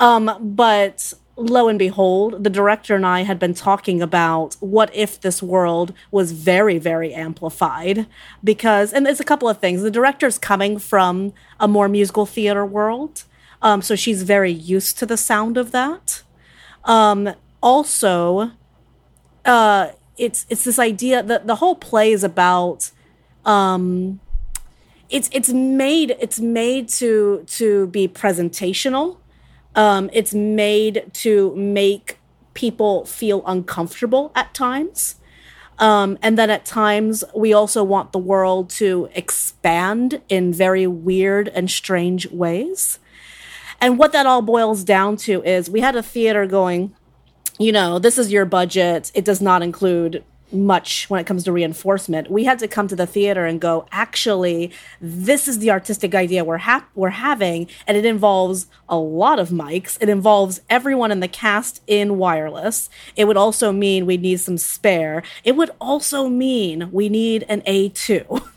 Um, 0.00 0.36
but 0.40 1.14
lo 1.36 1.68
and 1.68 1.78
behold, 1.78 2.44
the 2.44 2.50
director 2.50 2.94
and 2.94 3.06
I 3.06 3.22
had 3.22 3.38
been 3.38 3.54
talking 3.54 4.02
about 4.02 4.54
what 4.60 4.94
if 4.94 5.20
this 5.20 5.42
world 5.42 5.92
was 6.10 6.32
very, 6.32 6.78
very 6.78 7.14
amplified. 7.14 8.06
Because, 8.44 8.92
and 8.92 9.06
there's 9.06 9.20
a 9.20 9.24
couple 9.24 9.48
of 9.48 9.58
things. 9.58 9.82
The 9.82 9.90
director's 9.90 10.38
coming 10.38 10.78
from 10.78 11.32
a 11.58 11.68
more 11.68 11.88
musical 11.88 12.26
theater 12.26 12.66
world. 12.66 13.24
Um, 13.62 13.80
so 13.80 13.94
she's 13.94 14.22
very 14.22 14.52
used 14.52 14.98
to 14.98 15.06
the 15.06 15.16
sound 15.16 15.56
of 15.56 15.70
that. 15.70 16.22
Um, 16.84 17.34
also, 17.62 18.50
uh, 19.44 19.88
it's 20.16 20.46
it's 20.50 20.64
this 20.64 20.78
idea 20.78 21.22
that 21.22 21.46
the 21.46 21.56
whole 21.56 21.76
play 21.76 22.12
is 22.12 22.24
about 22.24 22.90
um, 23.44 24.20
it's 25.08 25.30
it's 25.32 25.50
made 25.50 26.16
it's 26.20 26.40
made 26.40 26.88
to 26.88 27.44
to 27.46 27.86
be 27.88 28.08
presentational 28.08 29.18
um, 29.74 30.10
it's 30.12 30.34
made 30.34 31.10
to 31.14 31.54
make 31.56 32.18
people 32.54 33.04
feel 33.06 33.42
uncomfortable 33.46 34.32
at 34.34 34.52
times. 34.54 35.16
Um, 35.78 36.18
and 36.22 36.38
then 36.38 36.50
at 36.50 36.64
times, 36.64 37.24
we 37.34 37.52
also 37.52 37.82
want 37.82 38.12
the 38.12 38.18
world 38.18 38.70
to 38.70 39.08
expand 39.14 40.20
in 40.28 40.52
very 40.52 40.86
weird 40.86 41.48
and 41.48 41.70
strange 41.70 42.30
ways. 42.30 42.98
And 43.80 43.98
what 43.98 44.12
that 44.12 44.26
all 44.26 44.42
boils 44.42 44.84
down 44.84 45.16
to 45.18 45.42
is 45.42 45.68
we 45.68 45.80
had 45.80 45.96
a 45.96 46.02
theater 46.02 46.46
going, 46.46 46.94
you 47.58 47.72
know, 47.72 47.98
this 47.98 48.16
is 48.16 48.30
your 48.30 48.44
budget. 48.44 49.10
It 49.14 49.24
does 49.24 49.40
not 49.40 49.62
include 49.62 50.24
much 50.52 51.08
when 51.08 51.20
it 51.20 51.26
comes 51.26 51.44
to 51.44 51.52
reinforcement. 51.52 52.30
We 52.30 52.44
had 52.44 52.58
to 52.60 52.68
come 52.68 52.88
to 52.88 52.96
the 52.96 53.06
theater 53.06 53.44
and 53.44 53.60
go, 53.60 53.86
actually, 53.90 54.72
this 55.00 55.48
is 55.48 55.58
the 55.58 55.70
artistic 55.70 56.14
idea 56.14 56.44
we're 56.44 56.58
ha- 56.58 56.86
we're 56.94 57.10
having, 57.10 57.68
and 57.86 57.96
it 57.96 58.04
involves 58.04 58.66
a 58.88 58.96
lot 58.96 59.38
of 59.38 59.50
mics. 59.50 59.98
It 60.00 60.08
involves 60.08 60.60
everyone 60.68 61.10
in 61.10 61.20
the 61.20 61.28
cast 61.28 61.82
in 61.86 62.18
wireless. 62.18 62.90
It 63.16 63.26
would 63.26 63.36
also 63.36 63.72
mean 63.72 64.06
we 64.06 64.16
need 64.16 64.40
some 64.40 64.58
spare. 64.58 65.22
It 65.44 65.56
would 65.56 65.70
also 65.80 66.28
mean 66.28 66.90
we 66.92 67.08
need 67.08 67.44
an 67.48 67.62
A2. 67.62 68.48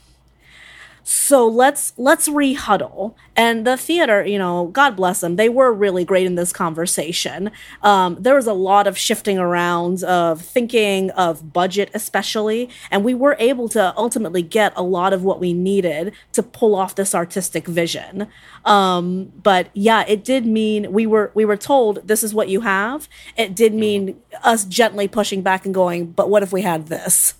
so 1.08 1.47
let's 1.47 1.93
let's 1.97 2.28
rehuddle. 2.28 3.14
And 3.36 3.66
the 3.66 3.78
theater 3.78 4.26
you 4.26 4.39
know 4.39 4.68
god 4.68 4.95
bless 4.95 5.22
them 5.22 5.36
they 5.36 5.49
were 5.49 5.72
really 5.72 6.03
great 6.03 6.26
in 6.26 6.34
this 6.34 6.51
conversation. 6.51 7.51
Um, 7.84 8.18
there 8.20 8.34
was 8.34 8.47
a 8.47 8.53
lot 8.53 8.88
of 8.88 8.97
shifting 8.97 9.38
around 9.38 10.03
of 10.03 10.41
thinking 10.41 11.12
of 11.12 11.53
budget 11.53 11.91
especially 11.93 12.70
and 12.89 13.06
we 13.06 13.14
were 13.14 13.36
able 13.38 13.70
to 13.70 13.93
ultimately 13.95 14.41
get 14.41 14.74
a 14.76 14.82
lot 14.82 15.14
of 15.14 15.24
what 15.24 15.39
we 15.39 15.53
needed 15.53 16.12
to 16.34 16.41
pull 16.41 16.74
off 16.74 16.95
this 16.95 17.14
artistic 17.14 17.68
vision. 17.68 18.28
Um, 18.66 19.32
but 19.43 19.70
yeah 19.76 20.03
it 20.08 20.24
did 20.24 20.47
mean 20.47 20.91
we 20.91 21.06
were 21.06 21.32
we 21.36 21.45
were 21.45 21.58
told 21.58 22.08
this 22.08 22.24
is 22.24 22.34
what 22.34 22.49
you 22.49 22.62
have. 22.62 23.08
It 23.38 23.56
did 23.56 23.76
mean 23.76 24.20
us 24.43 24.66
gently 24.66 25.08
pushing 25.08 25.43
back 25.43 25.66
and 25.66 25.74
going 25.74 26.08
but 26.08 26.32
what 26.32 26.41
if 26.41 26.51
we 26.51 26.64
had 26.64 26.88
this 26.88 27.36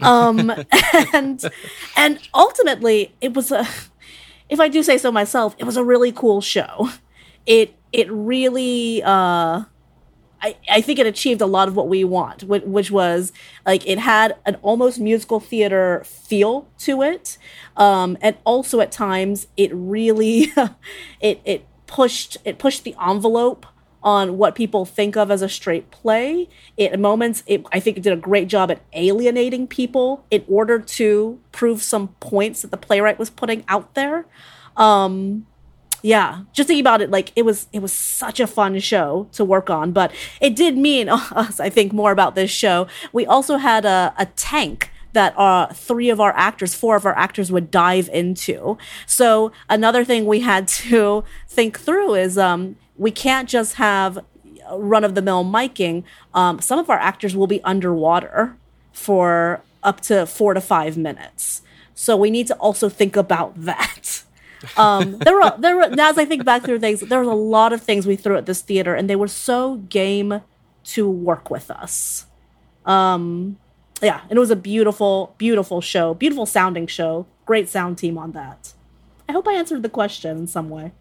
um 0.00 0.52
and 1.12 1.44
and 1.96 2.18
ultimately 2.34 3.14
it 3.20 3.34
was 3.34 3.50
a 3.52 3.66
if 4.48 4.60
i 4.60 4.68
do 4.68 4.82
say 4.82 4.98
so 4.98 5.10
myself 5.12 5.54
it 5.58 5.64
was 5.64 5.76
a 5.76 5.84
really 5.84 6.12
cool 6.12 6.40
show. 6.40 6.90
It 7.46 7.74
it 7.92 8.10
really 8.10 9.02
uh 9.02 9.64
I, 10.42 10.56
I 10.70 10.80
think 10.82 10.98
it 10.98 11.06
achieved 11.06 11.40
a 11.40 11.46
lot 11.46 11.68
of 11.68 11.76
what 11.76 11.88
we 11.88 12.04
want, 12.04 12.42
which, 12.44 12.64
which 12.64 12.90
was 12.90 13.32
like 13.64 13.86
it 13.88 13.98
had 13.98 14.36
an 14.44 14.56
almost 14.56 15.00
musical 15.00 15.40
theater 15.40 16.02
feel 16.04 16.68
to 16.80 17.00
it, 17.02 17.38
um, 17.78 18.18
and 18.20 18.36
also 18.44 18.80
at 18.80 18.92
times 18.92 19.46
it 19.56 19.70
really 19.72 20.52
it 21.20 21.40
it 21.46 21.66
pushed 21.86 22.36
it 22.44 22.58
pushed 22.58 22.84
the 22.84 22.94
envelope 23.02 23.64
on 24.04 24.36
what 24.36 24.54
people 24.54 24.84
think 24.84 25.16
of 25.16 25.30
as 25.30 25.42
a 25.42 25.48
straight 25.48 25.90
play. 25.90 26.48
At 26.78 27.00
moments, 27.00 27.42
it, 27.46 27.64
I 27.72 27.80
think 27.80 27.96
it 27.96 28.02
did 28.02 28.12
a 28.12 28.16
great 28.16 28.46
job 28.48 28.70
at 28.70 28.82
alienating 28.92 29.66
people 29.66 30.24
in 30.30 30.44
order 30.46 30.78
to 30.78 31.40
prove 31.50 31.82
some 31.82 32.08
points 32.20 32.62
that 32.62 32.70
the 32.70 32.76
playwright 32.76 33.18
was 33.18 33.30
putting 33.30 33.64
out 33.66 33.94
there. 33.94 34.26
Um, 34.76 35.46
yeah, 36.02 36.42
just 36.52 36.66
thinking 36.66 36.82
about 36.82 37.00
it, 37.00 37.10
like 37.10 37.32
it 37.34 37.46
was, 37.46 37.66
it 37.72 37.80
was 37.80 37.92
such 37.92 38.38
a 38.38 38.46
fun 38.46 38.78
show 38.78 39.26
to 39.32 39.42
work 39.42 39.70
on. 39.70 39.92
But 39.92 40.12
it 40.38 40.54
did 40.54 40.76
mean 40.76 41.08
us, 41.08 41.58
I 41.58 41.70
think, 41.70 41.94
more 41.94 42.12
about 42.12 42.34
this 42.34 42.50
show. 42.50 42.86
We 43.12 43.24
also 43.24 43.56
had 43.56 43.86
a, 43.86 44.14
a 44.18 44.26
tank 44.26 44.90
that 45.14 45.36
uh, 45.38 45.68
three 45.72 46.10
of 46.10 46.20
our 46.20 46.32
actors, 46.36 46.74
four 46.74 46.96
of 46.96 47.06
our 47.06 47.16
actors 47.16 47.50
would 47.50 47.70
dive 47.70 48.10
into. 48.12 48.76
So 49.06 49.52
another 49.70 50.04
thing 50.04 50.26
we 50.26 50.40
had 50.40 50.68
to 50.84 51.24
think 51.48 51.80
through 51.80 52.14
is 52.14 52.36
um, 52.36 52.76
we 52.96 53.10
can't 53.10 53.48
just 53.48 53.74
have 53.74 54.18
run 54.72 55.04
of 55.04 55.14
the 55.14 55.22
mill 55.22 55.44
miking. 55.44 56.04
Um, 56.32 56.60
some 56.60 56.78
of 56.78 56.88
our 56.88 56.98
actors 56.98 57.36
will 57.36 57.46
be 57.46 57.62
underwater 57.64 58.56
for 58.92 59.62
up 59.82 60.00
to 60.02 60.26
four 60.26 60.54
to 60.54 60.60
five 60.60 60.96
minutes. 60.96 61.62
So 61.94 62.16
we 62.16 62.30
need 62.30 62.46
to 62.48 62.54
also 62.56 62.88
think 62.88 63.16
about 63.16 63.54
that. 63.64 64.22
Um, 64.78 65.18
there 65.18 65.34
were 65.34 65.52
there 65.58 65.76
were 65.76 65.88
now 65.90 66.08
as 66.08 66.16
I 66.16 66.24
think 66.24 66.44
back 66.44 66.64
through 66.64 66.78
things, 66.78 67.00
there 67.00 67.18
was 67.18 67.28
a 67.28 67.34
lot 67.34 67.72
of 67.74 67.82
things 67.82 68.06
we 68.06 68.16
threw 68.16 68.36
at 68.36 68.46
this 68.46 68.62
theater, 68.62 68.94
and 68.94 69.10
they 69.10 69.16
were 69.16 69.28
so 69.28 69.76
game 69.76 70.40
to 70.84 71.08
work 71.08 71.50
with 71.50 71.70
us. 71.70 72.26
Um, 72.86 73.58
yeah, 74.02 74.22
and 74.28 74.36
it 74.36 74.40
was 74.40 74.50
a 74.50 74.56
beautiful, 74.56 75.34
beautiful 75.36 75.80
show, 75.80 76.14
beautiful 76.14 76.46
sounding 76.46 76.86
show. 76.86 77.26
Great 77.44 77.68
sound 77.68 77.98
team 77.98 78.16
on 78.16 78.32
that. 78.32 78.72
I 79.28 79.32
hope 79.32 79.46
I 79.46 79.52
answered 79.52 79.82
the 79.82 79.88
question 79.88 80.36
in 80.38 80.46
some 80.46 80.70
way. 80.70 80.92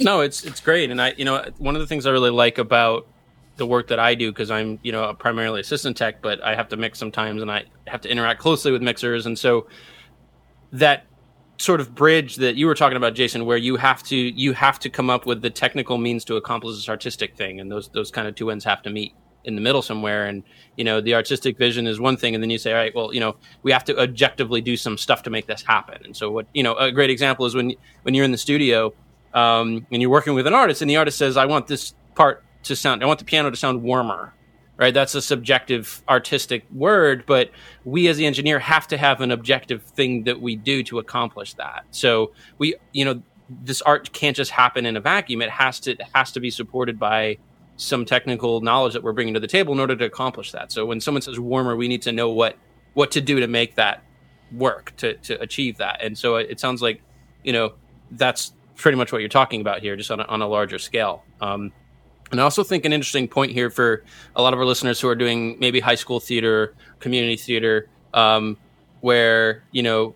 No, 0.00 0.20
it's 0.20 0.44
it's 0.44 0.60
great, 0.60 0.90
and 0.90 1.00
I 1.00 1.14
you 1.16 1.24
know 1.24 1.44
one 1.58 1.74
of 1.76 1.80
the 1.80 1.86
things 1.86 2.06
I 2.06 2.10
really 2.10 2.30
like 2.30 2.58
about 2.58 3.06
the 3.56 3.66
work 3.66 3.88
that 3.88 3.98
I 3.98 4.14
do 4.14 4.30
because 4.30 4.50
I'm 4.50 4.78
you 4.82 4.92
know 4.92 5.12
primarily 5.14 5.60
assistant 5.60 5.96
tech, 5.96 6.22
but 6.22 6.42
I 6.42 6.54
have 6.54 6.68
to 6.68 6.76
mix 6.76 6.98
sometimes, 6.98 7.42
and 7.42 7.50
I 7.50 7.64
have 7.86 8.00
to 8.02 8.10
interact 8.10 8.40
closely 8.40 8.72
with 8.72 8.82
mixers, 8.82 9.26
and 9.26 9.38
so 9.38 9.66
that 10.72 11.06
sort 11.58 11.80
of 11.80 11.94
bridge 11.94 12.36
that 12.36 12.56
you 12.56 12.66
were 12.66 12.74
talking 12.74 12.96
about, 12.96 13.14
Jason, 13.14 13.46
where 13.46 13.56
you 13.56 13.76
have 13.76 14.02
to 14.04 14.16
you 14.16 14.52
have 14.52 14.78
to 14.80 14.90
come 14.90 15.10
up 15.10 15.26
with 15.26 15.42
the 15.42 15.50
technical 15.50 15.98
means 15.98 16.24
to 16.26 16.36
accomplish 16.36 16.76
this 16.76 16.88
artistic 16.88 17.36
thing, 17.36 17.60
and 17.60 17.70
those 17.70 17.88
those 17.88 18.10
kind 18.10 18.28
of 18.28 18.34
two 18.34 18.50
ends 18.50 18.64
have 18.64 18.82
to 18.82 18.90
meet 18.90 19.14
in 19.44 19.54
the 19.54 19.60
middle 19.60 19.80
somewhere. 19.80 20.26
And 20.26 20.42
you 20.76 20.84
know, 20.84 21.00
the 21.00 21.14
artistic 21.14 21.56
vision 21.56 21.86
is 21.86 21.98
one 21.98 22.16
thing, 22.16 22.34
and 22.34 22.42
then 22.42 22.50
you 22.50 22.58
say, 22.58 22.72
all 22.72 22.78
right, 22.78 22.94
well, 22.94 23.14
you 23.14 23.20
know, 23.20 23.36
we 23.62 23.72
have 23.72 23.84
to 23.84 23.98
objectively 23.98 24.60
do 24.60 24.76
some 24.76 24.98
stuff 24.98 25.22
to 25.22 25.30
make 25.30 25.46
this 25.46 25.62
happen. 25.62 26.04
And 26.04 26.16
so, 26.16 26.30
what 26.30 26.46
you 26.52 26.62
know, 26.62 26.74
a 26.74 26.92
great 26.92 27.10
example 27.10 27.46
is 27.46 27.54
when 27.54 27.74
when 28.02 28.14
you're 28.14 28.24
in 28.24 28.32
the 28.32 28.38
studio 28.38 28.92
um, 29.34 29.86
and 29.90 30.00
you're 30.02 30.10
working 30.10 30.34
with 30.34 30.46
an 30.46 30.54
artist, 30.54 30.82
and 30.82 30.90
the 30.90 30.96
artist 30.96 31.18
says, 31.18 31.36
I 31.36 31.46
want 31.46 31.66
this 31.66 31.94
part 32.14 32.42
to 32.64 32.76
sound, 32.76 33.02
I 33.02 33.06
want 33.06 33.18
the 33.18 33.24
piano 33.24 33.50
to 33.50 33.56
sound 33.56 33.82
warmer. 33.82 34.32
Right, 34.78 34.92
that's 34.92 35.14
a 35.14 35.22
subjective 35.22 36.02
artistic 36.06 36.66
word, 36.70 37.24
but 37.24 37.50
we 37.86 38.08
as 38.08 38.18
the 38.18 38.26
engineer 38.26 38.58
have 38.58 38.86
to 38.88 38.98
have 38.98 39.22
an 39.22 39.30
objective 39.30 39.82
thing 39.82 40.24
that 40.24 40.42
we 40.42 40.54
do 40.54 40.82
to 40.82 40.98
accomplish 40.98 41.54
that. 41.54 41.86
So 41.92 42.32
we, 42.58 42.74
you 42.92 43.06
know, 43.06 43.22
this 43.48 43.80
art 43.82 44.12
can't 44.12 44.36
just 44.36 44.50
happen 44.50 44.86
in 44.86 44.96
a 44.96 45.00
vacuum. 45.00 45.40
It 45.40 45.48
has 45.50 45.80
to 45.80 45.92
it 45.92 46.02
has 46.14 46.32
to 46.32 46.40
be 46.40 46.50
supported 46.50 46.98
by 46.98 47.38
some 47.76 48.04
technical 48.04 48.60
knowledge 48.60 48.94
that 48.94 49.02
we're 49.02 49.12
bringing 49.12 49.34
to 49.34 49.40
the 49.40 49.46
table 49.46 49.72
in 49.72 49.80
order 49.80 49.96
to 49.96 50.04
accomplish 50.04 50.52
that. 50.52 50.72
So 50.72 50.86
when 50.86 51.00
someone 51.00 51.22
says 51.22 51.38
warmer, 51.38 51.76
we 51.76 51.88
need 51.88 52.02
to 52.02 52.12
know 52.12 52.30
what 52.30 52.56
what 52.94 53.10
to 53.12 53.20
do 53.20 53.40
to 53.40 53.46
make 53.46 53.76
that 53.76 54.02
work 54.52 54.92
to 54.98 55.14
to 55.14 55.40
achieve 55.40 55.78
that. 55.78 56.02
And 56.02 56.16
so 56.16 56.36
it 56.36 56.58
sounds 56.60 56.82
like 56.82 57.02
you 57.44 57.52
know, 57.52 57.74
that's 58.10 58.52
pretty 58.76 58.96
much 58.96 59.12
what 59.12 59.20
you're 59.20 59.28
talking 59.28 59.60
about 59.60 59.80
here, 59.80 59.96
just 59.96 60.10
on 60.10 60.20
a, 60.20 60.24
on 60.24 60.42
a 60.42 60.46
larger 60.46 60.78
scale. 60.78 61.24
Um, 61.40 61.72
and 62.30 62.40
I 62.40 62.44
also 62.44 62.64
think 62.64 62.84
an 62.84 62.92
interesting 62.92 63.28
point 63.28 63.52
here 63.52 63.70
for 63.70 64.02
a 64.34 64.42
lot 64.42 64.52
of 64.52 64.58
our 64.58 64.64
listeners 64.64 65.00
who 65.00 65.08
are 65.08 65.14
doing 65.14 65.56
maybe 65.60 65.80
high 65.80 65.94
school 65.94 66.20
theater, 66.20 66.74
community 66.98 67.36
theater, 67.36 67.88
um, 68.14 68.56
where 69.00 69.62
you 69.70 69.82
know 69.82 70.14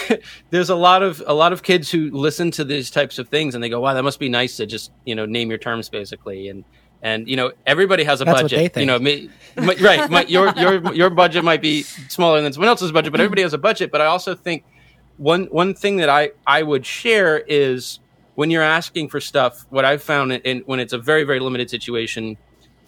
there's 0.50 0.70
a 0.70 0.74
lot 0.74 1.02
of 1.02 1.22
a 1.26 1.34
lot 1.34 1.52
of 1.52 1.62
kids 1.62 1.90
who 1.90 2.10
listen 2.10 2.50
to 2.52 2.64
these 2.64 2.90
types 2.90 3.18
of 3.18 3.28
things 3.28 3.54
and 3.54 3.62
they 3.62 3.68
go, 3.68 3.80
"Wow, 3.80 3.94
that 3.94 4.02
must 4.02 4.18
be 4.18 4.28
nice 4.28 4.56
to 4.56 4.66
just 4.66 4.90
you 5.04 5.14
know 5.14 5.26
name 5.26 5.48
your 5.48 5.58
terms 5.58 5.88
basically." 5.88 6.48
And 6.48 6.64
and 7.02 7.28
you 7.28 7.36
know 7.36 7.52
everybody 7.66 8.04
has 8.04 8.20
a 8.20 8.24
That's 8.24 8.42
budget. 8.42 8.76
You 8.76 8.86
know, 8.86 8.98
my- 8.98 9.28
right? 9.56 10.10
My, 10.10 10.24
your 10.24 10.52
your 10.56 10.94
your 10.94 11.10
budget 11.10 11.44
might 11.44 11.62
be 11.62 11.82
smaller 11.82 12.40
than 12.40 12.52
someone 12.52 12.68
else's 12.68 12.90
budget, 12.90 13.12
but 13.12 13.20
everybody 13.20 13.42
has 13.42 13.52
a 13.52 13.58
budget. 13.58 13.92
But 13.92 14.00
I 14.00 14.06
also 14.06 14.34
think 14.34 14.64
one 15.16 15.46
one 15.46 15.74
thing 15.74 15.96
that 15.96 16.08
I 16.08 16.32
I 16.46 16.62
would 16.62 16.86
share 16.86 17.38
is 17.38 18.00
when 18.34 18.50
you're 18.50 18.62
asking 18.62 19.08
for 19.08 19.20
stuff. 19.20 19.66
What 19.70 19.84
I've 19.84 20.02
found 20.02 20.32
in 20.32 20.60
when 20.66 20.80
it's 20.80 20.92
a 20.92 20.98
very 20.98 21.24
very 21.24 21.40
limited 21.40 21.70
situation, 21.70 22.36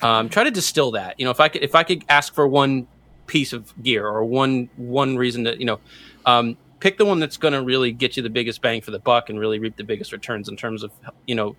um, 0.03 0.29
try 0.29 0.45
to 0.45 0.51
distill 0.51 0.93
that. 0.93 1.19
You 1.19 1.25
know, 1.25 1.31
if 1.31 1.41
I 1.41 1.49
could 1.49 1.63
if 1.63 1.75
I 1.75 1.83
could 1.83 2.05
ask 2.09 2.35
for 2.35 2.47
one 2.47 2.87
piece 3.27 3.53
of 3.53 3.73
gear 3.83 4.07
or 4.07 4.25
one 4.25 4.69
one 4.77 5.17
reason 5.17 5.45
to 5.45 5.59
you 5.59 5.65
know 5.65 5.81
um, 6.27 6.57
pick 6.81 6.99
the 6.99 7.05
one 7.05 7.19
that's 7.19 7.37
going 7.37 7.55
to 7.55 7.63
really 7.63 7.93
get 7.93 8.17
you 8.17 8.23
the 8.23 8.31
biggest 8.31 8.61
bang 8.61 8.81
for 8.81 8.91
the 8.91 8.99
buck 8.99 9.31
and 9.31 9.39
really 9.39 9.59
reap 9.59 9.77
the 9.77 9.85
biggest 9.85 10.13
returns 10.13 10.49
in 10.49 10.57
terms 10.57 10.83
of 10.83 10.91
you 11.27 11.35
know 11.35 11.57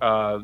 uh, 0.00 0.40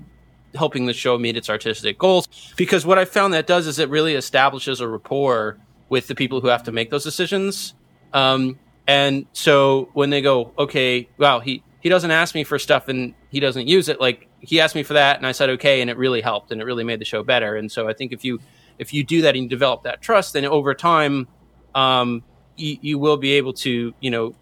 helping 0.54 0.86
the 0.86 0.92
show 0.92 1.18
meet 1.18 1.36
its 1.36 1.50
artistic 1.50 1.98
goals 1.98 2.26
because 2.56 2.84
what 2.86 2.98
i 2.98 3.04
found 3.04 3.32
that 3.34 3.46
does 3.46 3.66
is 3.66 3.78
it 3.78 3.88
really 3.88 4.14
establishes 4.14 4.80
a 4.80 4.88
rapport 4.88 5.58
with 5.88 6.06
the 6.06 6.14
people 6.14 6.40
who 6.40 6.48
have 6.48 6.62
to 6.62 6.72
make 6.72 6.90
those 6.90 7.04
decisions 7.04 7.74
um, 8.12 8.58
and 8.86 9.26
so 9.32 9.88
when 9.92 10.10
they 10.10 10.20
go 10.20 10.52
okay 10.58 11.08
wow 11.18 11.40
he 11.40 11.62
he 11.80 11.88
doesn't 11.88 12.10
ask 12.10 12.34
me 12.34 12.44
for 12.44 12.58
stuff 12.58 12.88
and 12.88 13.14
he 13.30 13.40
doesn't 13.40 13.66
use 13.66 13.88
it 13.88 14.00
like 14.00 14.28
he 14.40 14.60
asked 14.60 14.74
me 14.74 14.82
for 14.82 14.94
that 14.94 15.16
and 15.16 15.26
i 15.26 15.32
said 15.32 15.50
okay 15.50 15.80
and 15.80 15.90
it 15.90 15.96
really 15.96 16.20
helped 16.20 16.52
and 16.52 16.60
it 16.60 16.64
really 16.64 16.84
made 16.84 17.00
the 17.00 17.04
show 17.04 17.22
better. 17.22 17.56
And 17.56 17.70
so 17.70 17.88
i 17.88 17.92
think 17.92 18.12
if 18.12 18.24
you 18.24 18.38
if 18.78 18.92
you 18.92 19.04
do 19.04 19.22
that 19.22 19.34
and 19.34 19.44
you 19.44 19.48
develop 19.48 19.82
that 19.84 20.00
trust 20.00 20.32
then 20.32 20.44
over 20.44 20.74
time 20.74 21.28
um, 21.74 22.22
you, 22.56 22.76
you 22.80 22.98
will 22.98 23.16
be 23.16 23.32
able 23.32 23.52
to 23.54 23.94
you 24.00 24.10
know 24.10 24.34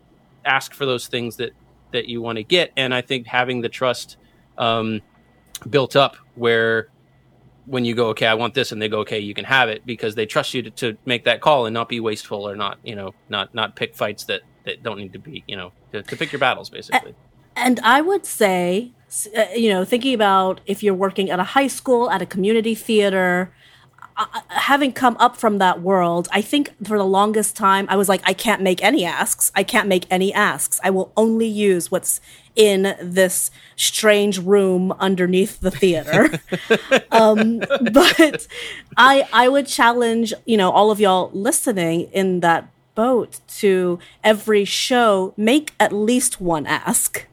ask 0.45 0.72
for 0.74 0.86
those 0.86 1.07
things 1.07 1.36
that 1.36 1.53
that 1.93 2.07
you 2.07 2.22
want 2.22 2.36
to 2.36 2.45
get. 2.45 2.72
And 2.76 2.95
i 2.95 3.01
think 3.01 3.26
having 3.26 3.61
the 3.61 3.68
trust 3.68 4.16
um, 4.59 5.01
built 5.68 5.97
up 5.97 6.16
where 6.34 6.88
when 7.70 7.84
you 7.84 7.94
go 7.94 8.08
okay 8.08 8.26
i 8.26 8.34
want 8.34 8.52
this 8.54 8.72
and 8.72 8.82
they 8.82 8.88
go 8.88 9.00
okay 9.00 9.20
you 9.20 9.32
can 9.32 9.44
have 9.44 9.68
it 9.68 9.86
because 9.86 10.14
they 10.14 10.26
trust 10.26 10.52
you 10.54 10.62
to, 10.62 10.70
to 10.70 10.96
make 11.04 11.24
that 11.24 11.40
call 11.40 11.66
and 11.66 11.72
not 11.72 11.88
be 11.88 12.00
wasteful 12.00 12.48
or 12.48 12.56
not 12.56 12.78
you 12.82 12.96
know 12.96 13.14
not 13.28 13.54
not 13.54 13.76
pick 13.76 13.94
fights 13.94 14.24
that 14.24 14.42
that 14.64 14.82
don't 14.82 14.98
need 14.98 15.12
to 15.12 15.18
be 15.18 15.44
you 15.46 15.56
know 15.56 15.72
to, 15.92 16.02
to 16.02 16.16
pick 16.16 16.32
your 16.32 16.40
battles 16.40 16.68
basically. 16.68 17.14
And 17.56 17.80
I 17.80 18.00
would 18.00 18.24
say, 18.24 18.92
uh, 19.36 19.46
you 19.54 19.70
know, 19.70 19.84
thinking 19.84 20.14
about 20.14 20.60
if 20.66 20.82
you're 20.82 20.94
working 20.94 21.30
at 21.30 21.40
a 21.40 21.44
high 21.44 21.66
school, 21.66 22.10
at 22.10 22.22
a 22.22 22.26
community 22.26 22.74
theater, 22.74 23.52
uh, 24.16 24.26
uh, 24.34 24.40
having 24.48 24.92
come 24.92 25.16
up 25.18 25.36
from 25.36 25.58
that 25.58 25.80
world, 25.80 26.28
I 26.32 26.42
think 26.42 26.74
for 26.84 26.98
the 26.98 27.04
longest 27.04 27.56
time, 27.56 27.86
I 27.88 27.96
was 27.96 28.08
like, 28.08 28.20
I 28.24 28.32
can't 28.32 28.62
make 28.62 28.82
any 28.82 29.04
asks. 29.04 29.50
I 29.54 29.62
can't 29.62 29.88
make 29.88 30.06
any 30.11 30.32
asks. 30.32 30.80
I 30.82 30.90
will 30.90 31.12
only 31.16 31.46
use 31.46 31.90
what's 31.90 32.20
in 32.56 32.94
this 33.00 33.50
strange 33.76 34.38
room 34.38 34.92
underneath 34.92 35.61
the 35.61 35.70
theater. 35.70 36.40
um, 37.12 37.61
but 37.92 38.46
I, 38.96 39.28
I 39.32 39.48
would 39.48 39.66
challenge, 39.66 40.34
you 40.44 40.56
know, 40.56 40.70
all 40.70 40.90
of 40.90 41.00
y'all 41.00 41.30
listening 41.32 42.11
in 42.12 42.40
that 42.40 42.68
boat 42.94 43.40
to 43.48 43.98
every 44.22 44.64
show, 44.64 45.32
make 45.36 45.72
at 45.80 45.92
least 45.92 46.40
one 46.40 46.66
ask 46.66 47.26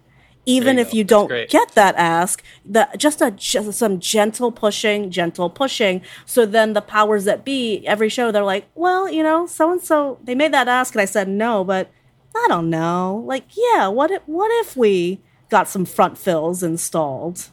even 0.48 0.78
you 0.78 0.82
if 0.82 0.92
go. 0.92 0.98
you 0.98 1.04
don't 1.04 1.50
get 1.50 1.70
that 1.76 1.96
ask 1.96 2.42
the 2.66 2.88
just 2.98 3.22
a 3.22 3.32
just 3.32 3.74
some 3.74 4.00
gentle 4.00 4.52
pushing 4.52 5.12
gentle 5.12 5.50
pushing. 5.50 6.02
So 6.26 6.46
then 6.46 6.74
the 6.74 6.82
powers 6.82 7.26
that 7.26 7.46
be 7.46 7.86
every 7.86 8.10
show 8.10 8.32
they're 8.32 8.44
like 8.44 8.66
well 8.74 9.10
you 9.10 9.22
know 9.22 9.46
so 9.46 9.72
and 9.72 9.82
so 9.82 10.18
they 10.24 10.34
made 10.34 10.54
that 10.54 10.68
ask 10.68 10.96
and 10.96 11.02
i 11.02 11.06
said 11.06 11.28
no 11.28 11.64
but 11.64 11.92
i 12.36 12.46
don't 12.48 12.70
know. 12.70 13.24
Like 13.26 13.46
yeah 13.56 13.88
what 13.88 14.10
if 14.10 14.24
what 14.26 14.50
if 14.66 14.76
we 14.76 15.20
got 15.50 15.68
some 15.68 15.86
front 15.86 16.18
fills 16.18 16.64
installed? 16.64 17.50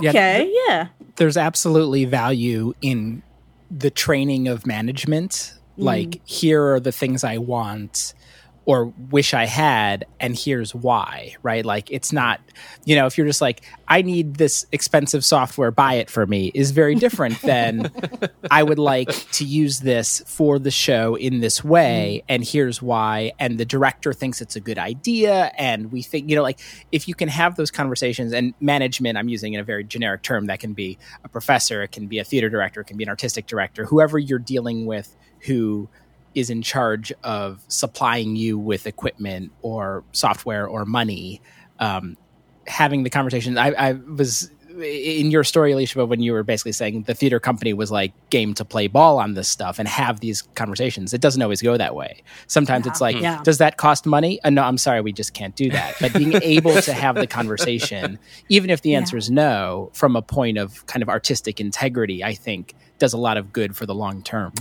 Yeah, 0.00 0.10
okay 0.10 0.52
yeah, 0.66 0.88
there's 1.16 1.36
absolutely 1.36 2.04
value 2.04 2.74
in 2.82 3.22
the 3.70 3.90
training 3.90 4.48
of 4.48 4.66
management. 4.66 5.54
Like, 5.76 6.08
mm. 6.08 6.20
here 6.24 6.72
are 6.72 6.80
the 6.80 6.90
things 6.90 7.22
I 7.22 7.38
want 7.38 8.12
or 8.68 8.92
wish 9.10 9.32
I 9.32 9.46
had, 9.46 10.04
and 10.20 10.38
here's 10.38 10.74
why, 10.74 11.34
right? 11.42 11.64
Like, 11.64 11.90
it's 11.90 12.12
not, 12.12 12.38
you 12.84 12.96
know, 12.96 13.06
if 13.06 13.16
you're 13.16 13.26
just 13.26 13.40
like, 13.40 13.62
I 13.88 14.02
need 14.02 14.34
this 14.34 14.66
expensive 14.72 15.24
software, 15.24 15.70
buy 15.70 15.94
it 15.94 16.10
for 16.10 16.26
me, 16.26 16.52
is 16.54 16.72
very 16.72 16.94
different 16.94 17.40
than 17.42 17.90
I 18.50 18.62
would 18.62 18.78
like 18.78 19.08
to 19.08 19.46
use 19.46 19.80
this 19.80 20.22
for 20.26 20.58
the 20.58 20.70
show 20.70 21.14
in 21.14 21.40
this 21.40 21.64
way, 21.64 22.18
mm-hmm. 22.18 22.26
and 22.28 22.44
here's 22.44 22.82
why. 22.82 23.32
And 23.38 23.56
the 23.56 23.64
director 23.64 24.12
thinks 24.12 24.42
it's 24.42 24.54
a 24.54 24.60
good 24.60 24.76
idea, 24.76 25.50
and 25.56 25.90
we 25.90 26.02
think, 26.02 26.28
you 26.28 26.36
know, 26.36 26.42
like 26.42 26.60
if 26.92 27.08
you 27.08 27.14
can 27.14 27.30
have 27.30 27.56
those 27.56 27.70
conversations 27.70 28.34
and 28.34 28.52
management, 28.60 29.16
I'm 29.16 29.30
using 29.30 29.54
in 29.54 29.60
a 29.60 29.64
very 29.64 29.82
generic 29.82 30.20
term, 30.20 30.44
that 30.48 30.60
can 30.60 30.74
be 30.74 30.98
a 31.24 31.28
professor, 31.30 31.82
it 31.82 31.92
can 31.92 32.06
be 32.06 32.18
a 32.18 32.24
theater 32.24 32.50
director, 32.50 32.82
it 32.82 32.84
can 32.84 32.98
be 32.98 33.04
an 33.04 33.08
artistic 33.08 33.46
director, 33.46 33.86
whoever 33.86 34.18
you're 34.18 34.38
dealing 34.38 34.84
with 34.84 35.16
who 35.46 35.88
is 36.38 36.50
in 36.50 36.62
charge 36.62 37.12
of 37.24 37.62
supplying 37.68 38.36
you 38.36 38.58
with 38.58 38.86
equipment 38.86 39.52
or 39.62 40.04
software 40.12 40.66
or 40.66 40.84
money. 40.84 41.40
Um, 41.78 42.16
having 42.66 43.02
the 43.02 43.10
conversation, 43.10 43.56
I, 43.58 43.68
I 43.72 43.92
was 43.92 44.50
in 44.80 45.32
your 45.32 45.42
story, 45.42 45.72
Elisheba, 45.72 46.06
when 46.06 46.20
you 46.20 46.32
were 46.32 46.44
basically 46.44 46.70
saying 46.70 47.02
the 47.02 47.14
theater 47.14 47.40
company 47.40 47.72
was 47.72 47.90
like 47.90 48.12
game 48.30 48.54
to 48.54 48.64
play 48.64 48.86
ball 48.86 49.18
on 49.18 49.34
this 49.34 49.48
stuff 49.48 49.80
and 49.80 49.88
have 49.88 50.20
these 50.20 50.42
conversations. 50.54 51.12
It 51.12 51.20
doesn't 51.20 51.42
always 51.42 51.60
go 51.60 51.76
that 51.76 51.96
way. 51.96 52.22
Sometimes 52.46 52.86
it's 52.86 53.00
like, 53.00 53.16
Yeah. 53.16 53.40
does 53.42 53.58
that 53.58 53.76
cost 53.76 54.06
money? 54.06 54.40
Uh, 54.44 54.50
no, 54.50 54.62
I'm 54.62 54.78
sorry, 54.78 55.00
we 55.00 55.12
just 55.12 55.34
can't 55.34 55.56
do 55.56 55.68
that. 55.70 55.94
But 56.00 56.12
being 56.12 56.34
able 56.42 56.80
to 56.82 56.92
have 56.92 57.16
the 57.16 57.26
conversation, 57.26 58.20
even 58.48 58.70
if 58.70 58.82
the 58.82 58.94
answer 58.94 59.16
is 59.16 59.28
no, 59.30 59.90
from 59.94 60.14
a 60.14 60.22
point 60.22 60.58
of 60.58 60.86
kind 60.86 61.02
of 61.02 61.08
artistic 61.08 61.58
integrity, 61.60 62.22
I 62.22 62.34
think 62.34 62.74
does 63.00 63.12
a 63.12 63.18
lot 63.18 63.36
of 63.36 63.52
good 63.52 63.74
for 63.74 63.84
the 63.86 63.94
long 63.94 64.22
term. 64.22 64.52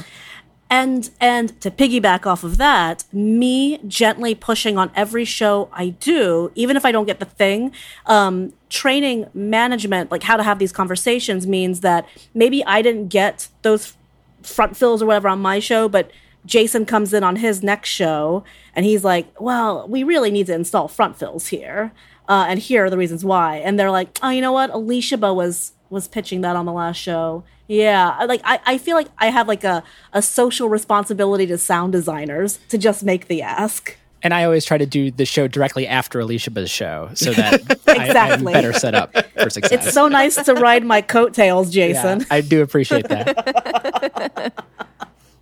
And 0.69 1.09
and 1.21 1.59
to 1.61 1.71
piggyback 1.71 2.25
off 2.25 2.43
of 2.43 2.57
that, 2.57 3.05
me 3.13 3.77
gently 3.87 4.35
pushing 4.35 4.77
on 4.77 4.91
every 4.95 5.23
show 5.23 5.69
I 5.71 5.89
do, 5.89 6.51
even 6.55 6.75
if 6.75 6.83
I 6.83 6.91
don't 6.91 7.05
get 7.05 7.19
the 7.19 7.25
thing, 7.25 7.71
um, 8.05 8.51
training 8.69 9.27
management, 9.33 10.11
like 10.11 10.23
how 10.23 10.35
to 10.35 10.43
have 10.43 10.59
these 10.59 10.73
conversations, 10.73 11.47
means 11.47 11.79
that 11.81 12.05
maybe 12.33 12.65
I 12.65 12.81
didn't 12.81 13.07
get 13.07 13.47
those 13.61 13.95
front 14.43 14.75
fills 14.75 15.01
or 15.01 15.05
whatever 15.05 15.29
on 15.29 15.39
my 15.39 15.59
show, 15.59 15.87
but 15.87 16.11
Jason 16.45 16.85
comes 16.85 17.13
in 17.13 17.23
on 17.23 17.37
his 17.37 17.63
next 17.63 17.89
show 17.89 18.43
and 18.75 18.85
he's 18.85 19.05
like, 19.05 19.27
"Well, 19.39 19.87
we 19.87 20.03
really 20.03 20.31
need 20.31 20.47
to 20.47 20.53
install 20.53 20.89
front 20.89 21.17
fills 21.17 21.47
here, 21.47 21.93
uh, 22.27 22.45
and 22.49 22.59
here 22.59 22.85
are 22.85 22.89
the 22.89 22.97
reasons 22.97 23.23
why." 23.23 23.57
And 23.57 23.79
they're 23.79 23.91
like, 23.91 24.19
"Oh, 24.21 24.29
you 24.29 24.41
know 24.41 24.51
what? 24.51 24.71
Elisheba 24.71 25.33
was 25.33 25.71
was 25.89 26.07
pitching 26.07 26.41
that 26.41 26.55
on 26.55 26.65
the 26.65 26.73
last 26.73 26.97
show." 26.97 27.43
Yeah, 27.67 28.23
like 28.25 28.41
I, 28.43 28.59
I 28.65 28.77
feel 28.77 28.95
like 28.95 29.07
I 29.17 29.27
have 29.27 29.47
like 29.47 29.63
a, 29.63 29.83
a 30.13 30.21
social 30.21 30.69
responsibility 30.69 31.45
to 31.47 31.57
sound 31.57 31.91
designers 31.91 32.59
to 32.69 32.77
just 32.77 33.03
make 33.03 33.27
the 33.27 33.41
ask. 33.41 33.97
And 34.23 34.33
I 34.33 34.45
always 34.45 34.65
try 34.65 34.77
to 34.77 34.85
do 34.85 35.11
the 35.11 35.25
show 35.25 35.47
directly 35.47 35.87
after 35.87 36.19
Elisheba's 36.19 36.71
show 36.71 37.09
so 37.13 37.33
that 37.33 37.61
Exactly. 37.87 38.53
I, 38.53 38.57
am 38.57 38.63
better 38.63 38.73
set 38.73 38.95
up 38.95 39.13
for 39.39 39.49
success. 39.49 39.85
It's 39.85 39.93
so 39.93 40.07
nice 40.07 40.35
to 40.43 40.53
ride 40.55 40.83
my 40.83 41.01
coattails, 41.01 41.75
Yeah, 41.75 41.87
Jason. 41.89 42.25
I 42.31 42.41
do 42.41 42.61
appreciate 42.61 43.07
that. 43.09 44.53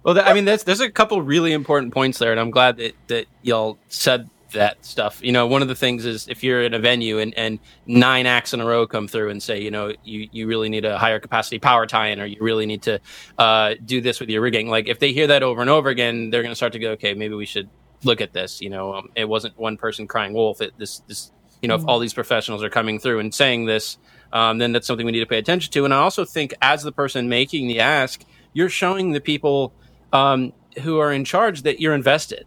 Well, 0.04 0.14
th- 0.14 0.28
I 0.28 0.36
mean, 0.36 0.46
there's 0.46 0.64
there's 0.64 0.82
a 0.82 0.92
couple 0.92 1.20
really 1.24 1.52
important 1.52 1.92
points 1.92 2.20
there, 2.20 2.30
and 2.30 2.40
I'm 2.40 2.52
glad 2.52 2.78
that 2.78 2.94
that 3.08 3.26
y'all 3.42 3.80
said 3.90 4.30
that 4.56 4.84
stuff. 4.84 5.22
You 5.24 5.32
know, 5.32 5.48
one 5.48 5.62
of 5.62 5.68
the 5.68 5.76
things 5.76 6.06
is 6.06 6.28
if 6.28 6.44
you're 6.44 6.64
in 6.64 6.74
a 6.74 6.80
venue 6.80 7.20
and, 7.20 7.34
and 7.38 7.60
nine 7.86 8.26
acts 8.26 8.54
in 8.54 8.60
a 8.60 8.66
row 8.66 8.86
come 8.88 9.08
through 9.08 9.30
and 9.30 9.42
say, 9.42 9.62
you 9.62 9.72
know, 9.72 9.94
you, 10.04 10.28
you 10.32 10.48
really 10.48 10.68
need 10.68 10.84
a 10.84 10.98
higher 10.98 11.20
capacity 11.20 11.60
power 11.60 11.86
tie-in, 11.86 12.20
or 12.20 12.26
you 12.26 12.38
really 12.42 12.66
need 12.66 12.82
to 12.84 13.00
uh, 13.38 13.76
do 13.86 14.02
this 14.02 14.20
with 14.20 14.30
your 14.30 14.42
rigging. 14.42 14.68
Like 14.68 14.88
if 14.88 15.00
they 15.00 15.14
hear 15.14 15.28
that 15.28 15.44
over 15.44 15.62
and 15.62 15.70
over 15.70 15.90
again, 15.90 16.30
they're 16.32 16.42
going 16.42 16.52
to 16.52 16.56
start 16.56 16.74
to 16.74 16.80
go, 16.80 16.92
okay, 16.92 17.14
maybe 17.14 17.36
we 17.36 17.46
should 17.46 17.70
look 18.04 18.22
at 18.22 18.34
this. 18.34 18.62
You 18.62 18.70
know, 18.70 18.96
um, 18.96 19.10
it 19.16 19.30
wasn't 19.30 19.58
one 19.58 19.78
person 19.78 20.08
crying 20.08 20.34
wolf. 20.34 20.62
It 20.62 20.74
this 20.78 21.00
this 21.08 21.32
you 21.62 21.68
know, 21.68 21.76
if 21.76 21.88
all 21.88 22.00
these 22.00 22.14
professionals 22.14 22.64
are 22.64 22.70
coming 22.70 23.00
through 23.00 23.20
and 23.20 23.34
saying 23.34 23.66
this, 23.66 23.98
um, 24.32 24.58
then 24.60 24.72
that's 24.72 24.86
something 24.86 25.06
we 25.06 25.12
need 25.12 25.22
to 25.22 25.26
pay 25.26 25.40
attention 25.40 25.72
to. 25.74 25.86
And 25.86 25.94
I 25.94 25.98
also 25.98 26.26
think 26.26 26.54
as 26.62 26.84
the 26.84 26.92
person 26.92 27.30
making 27.30 27.68
the 27.68 27.80
ask, 27.80 28.24
you're 28.54 28.70
showing 28.70 29.14
the 29.14 29.22
people 29.22 29.74
um, 30.14 30.54
who 30.84 31.00
are 31.00 31.12
in 31.12 31.26
charge 31.26 31.64
that 31.64 31.80
you're 31.80 31.96
invested. 31.96 32.46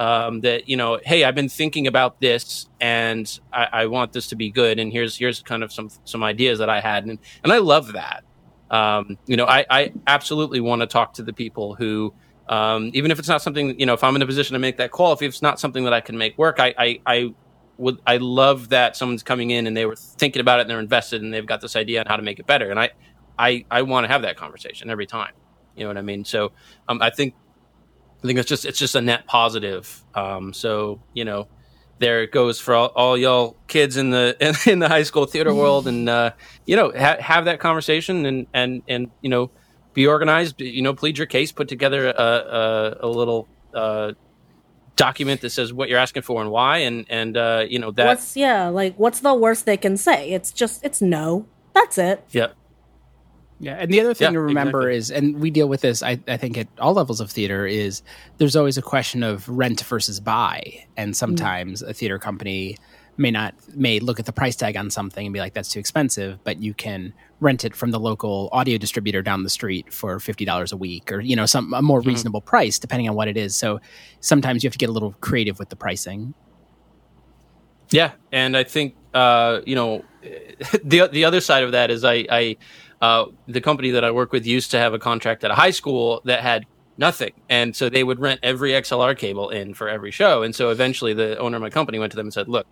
Um, 0.00 0.40
that 0.40 0.66
you 0.66 0.78
know, 0.78 0.98
hey, 1.04 1.24
I've 1.24 1.34
been 1.34 1.50
thinking 1.50 1.86
about 1.86 2.20
this, 2.20 2.68
and 2.80 3.38
I, 3.52 3.68
I 3.72 3.86
want 3.86 4.14
this 4.14 4.28
to 4.28 4.36
be 4.36 4.50
good. 4.50 4.78
And 4.78 4.90
here's 4.90 5.16
here's 5.16 5.42
kind 5.42 5.62
of 5.62 5.70
some 5.72 5.90
some 6.04 6.22
ideas 6.22 6.58
that 6.58 6.70
I 6.70 6.80
had, 6.80 7.04
and 7.04 7.18
and 7.44 7.52
I 7.52 7.58
love 7.58 7.92
that. 7.92 8.24
Um, 8.70 9.18
you 9.26 9.36
know, 9.36 9.46
I, 9.46 9.66
I 9.68 9.92
absolutely 10.06 10.60
want 10.60 10.80
to 10.80 10.86
talk 10.86 11.14
to 11.14 11.22
the 11.22 11.32
people 11.32 11.74
who, 11.74 12.14
um, 12.48 12.90
even 12.94 13.10
if 13.10 13.18
it's 13.18 13.28
not 13.28 13.42
something, 13.42 13.78
you 13.78 13.84
know, 13.84 13.94
if 13.94 14.04
I'm 14.04 14.14
in 14.16 14.22
a 14.22 14.26
position 14.26 14.54
to 14.54 14.60
make 14.60 14.76
that 14.76 14.92
call, 14.92 15.12
if 15.12 15.22
it's 15.22 15.42
not 15.42 15.58
something 15.58 15.84
that 15.84 15.92
I 15.92 16.00
can 16.00 16.16
make 16.16 16.38
work, 16.38 16.60
I, 16.60 16.74
I, 16.78 17.00
I 17.04 17.34
would 17.78 17.98
I 18.06 18.18
love 18.18 18.68
that 18.68 18.96
someone's 18.96 19.22
coming 19.22 19.50
in 19.50 19.66
and 19.66 19.76
they 19.76 19.86
were 19.86 19.96
thinking 19.96 20.40
about 20.40 20.60
it 20.60 20.62
and 20.62 20.70
they're 20.70 20.80
invested 20.80 21.22
and 21.22 21.34
they've 21.34 21.46
got 21.46 21.60
this 21.60 21.74
idea 21.74 22.00
on 22.00 22.06
how 22.06 22.16
to 22.16 22.22
make 22.22 22.38
it 22.38 22.46
better. 22.46 22.70
And 22.70 22.78
I 22.78 22.90
I 23.38 23.64
I 23.70 23.82
want 23.82 24.04
to 24.04 24.08
have 24.08 24.22
that 24.22 24.36
conversation 24.36 24.88
every 24.88 25.06
time. 25.06 25.32
You 25.74 25.84
know 25.84 25.88
what 25.88 25.96
I 25.96 26.02
mean? 26.02 26.24
So 26.24 26.52
um, 26.88 27.02
I 27.02 27.10
think 27.10 27.34
I 28.22 28.26
think 28.26 28.38
it's 28.38 28.48
just 28.48 28.64
it's 28.64 28.78
just 28.78 28.94
a 28.94 29.00
net 29.00 29.26
positive. 29.26 30.02
Um, 30.14 30.52
so 30.52 31.00
you 31.14 31.24
know, 31.24 31.48
there 31.98 32.22
it 32.22 32.32
goes 32.32 32.60
for 32.60 32.74
all, 32.74 32.88
all 32.88 33.16
y'all 33.16 33.56
kids 33.66 33.96
in 33.96 34.10
the 34.10 34.36
in, 34.40 34.54
in 34.72 34.78
the 34.78 34.88
high 34.88 35.04
school 35.04 35.26
theater 35.26 35.54
world, 35.54 35.86
and 35.88 36.08
uh, 36.08 36.32
you 36.66 36.76
know, 36.76 36.92
ha- 36.96 37.20
have 37.20 37.46
that 37.46 37.60
conversation 37.60 38.26
and 38.26 38.46
and 38.52 38.82
and 38.88 39.10
you 39.22 39.30
know, 39.30 39.50
be 39.94 40.06
organized. 40.06 40.60
You 40.60 40.82
know, 40.82 40.92
plead 40.94 41.16
your 41.16 41.26
case, 41.26 41.52
put 41.52 41.68
together 41.68 42.08
a 42.08 42.12
a, 42.12 42.96
a 43.00 43.08
little. 43.08 43.48
Uh, 43.72 44.12
document 44.96 45.40
that 45.40 45.48
says 45.48 45.72
what 45.72 45.88
you're 45.88 45.98
asking 45.98 46.20
for 46.20 46.42
and 46.42 46.50
why 46.50 46.78
and 46.78 47.06
and 47.08 47.38
uh 47.38 47.64
you 47.66 47.78
know 47.78 47.90
that 47.90 48.04
what's 48.04 48.36
yeah, 48.36 48.68
like 48.68 48.94
what's 48.96 49.20
the 49.20 49.32
worst 49.32 49.64
they 49.64 49.78
can 49.78 49.96
say? 49.96 50.30
It's 50.30 50.52
just 50.52 50.84
it's 50.84 51.00
no. 51.00 51.46
That's 51.72 51.96
it. 51.96 52.22
yeah 52.32 52.48
Yeah, 53.60 53.76
and 53.78 53.92
the 53.92 54.00
other 54.00 54.14
thing 54.14 54.28
Yeah, 54.28 54.32
to 54.32 54.40
remember 54.40 54.88
exactly. 54.90 54.96
is, 54.96 55.10
and 55.10 55.40
we 55.40 55.50
deal 55.50 55.68
with 55.68 55.82
this, 55.82 56.02
I, 56.02 56.18
I 56.26 56.38
think, 56.38 56.56
at 56.56 56.66
all 56.78 56.94
levels 56.94 57.20
of 57.20 57.30
theater, 57.30 57.66
is 57.66 58.02
there's 58.38 58.56
always 58.56 58.78
a 58.78 58.82
question 58.82 59.22
of 59.22 59.46
rent 59.48 59.82
versus 59.82 60.18
buy, 60.18 60.86
and 60.96 61.14
sometimes 61.14 61.82
a 61.82 61.92
theater 61.92 62.18
company 62.18 62.78
may 63.18 63.30
not 63.30 63.54
may 63.76 64.00
look 64.00 64.18
at 64.18 64.24
the 64.24 64.32
price 64.32 64.56
tag 64.56 64.78
on 64.78 64.90
something 64.90 65.26
and 65.26 65.32
be 65.34 65.40
like, 65.40 65.52
"That's 65.52 65.70
too 65.70 65.78
expensive," 65.78 66.38
but 66.42 66.62
you 66.62 66.72
can 66.72 67.12
rent 67.40 67.64
it 67.66 67.76
from 67.76 67.90
the 67.90 68.00
local 68.00 68.48
audio 68.50 68.78
distributor 68.78 69.20
down 69.20 69.42
the 69.42 69.50
street 69.50 69.92
for 69.92 70.18
fifty 70.20 70.46
dollars 70.46 70.72
a 70.72 70.78
week, 70.78 71.12
or 71.12 71.20
you 71.20 71.36
know, 71.36 71.44
some 71.44 71.74
a 71.74 71.82
more 71.82 72.00
reasonable 72.00 72.40
price 72.40 72.78
depending 72.78 73.10
on 73.10 73.14
what 73.14 73.28
it 73.28 73.36
is. 73.36 73.54
So 73.54 73.78
sometimes 74.20 74.64
you 74.64 74.68
have 74.68 74.72
to 74.72 74.78
get 74.78 74.88
a 74.88 74.92
little 74.92 75.12
creative 75.20 75.58
with 75.58 75.68
the 75.68 75.76
pricing. 75.76 76.32
Yeah, 77.90 78.12
and 78.32 78.56
I 78.56 78.64
think 78.64 78.94
uh, 79.12 79.60
you 79.66 79.74
know 79.74 80.02
the 80.84 81.08
the 81.12 81.24
other 81.26 81.42
side 81.42 81.64
of 81.64 81.72
that 81.72 81.90
is 81.90 82.04
I, 82.04 82.26
I 82.30 82.56
uh, 83.00 83.26
the 83.48 83.60
company 83.60 83.90
that 83.90 84.04
I 84.04 84.10
work 84.10 84.32
with 84.32 84.46
used 84.46 84.70
to 84.72 84.78
have 84.78 84.94
a 84.94 84.98
contract 84.98 85.44
at 85.44 85.50
a 85.50 85.54
high 85.54 85.70
school 85.70 86.20
that 86.24 86.40
had 86.40 86.66
nothing, 86.98 87.32
and 87.48 87.74
so 87.74 87.88
they 87.88 88.04
would 88.04 88.20
rent 88.20 88.40
every 88.42 88.72
XLR 88.72 89.16
cable 89.16 89.50
in 89.50 89.74
for 89.74 89.88
every 89.88 90.10
show, 90.10 90.42
and 90.42 90.54
so 90.54 90.70
eventually 90.70 91.14
the 91.14 91.38
owner 91.38 91.56
of 91.56 91.62
my 91.62 91.70
company 91.70 91.98
went 91.98 92.12
to 92.12 92.16
them 92.16 92.26
and 92.26 92.34
said, 92.34 92.48
"Look, 92.48 92.66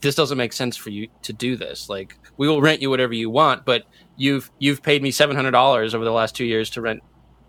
this 0.00 0.14
doesn't 0.14 0.38
make 0.38 0.52
sense 0.52 0.76
for 0.76 0.90
you 0.90 1.08
to 1.22 1.32
do 1.32 1.56
this. 1.56 1.88
Like, 1.88 2.16
we 2.36 2.48
will 2.48 2.60
rent 2.60 2.80
you 2.80 2.90
whatever 2.90 3.12
you 3.12 3.30
want, 3.30 3.64
but 3.64 3.84
you've 4.16 4.50
you've 4.58 4.82
paid 4.82 5.02
me 5.02 5.10
seven 5.10 5.36
hundred 5.36 5.52
dollars 5.52 5.94
over 5.94 6.04
the 6.04 6.12
last 6.12 6.34
two 6.34 6.44
years 6.44 6.70
to 6.70 6.80
rent 6.80 7.02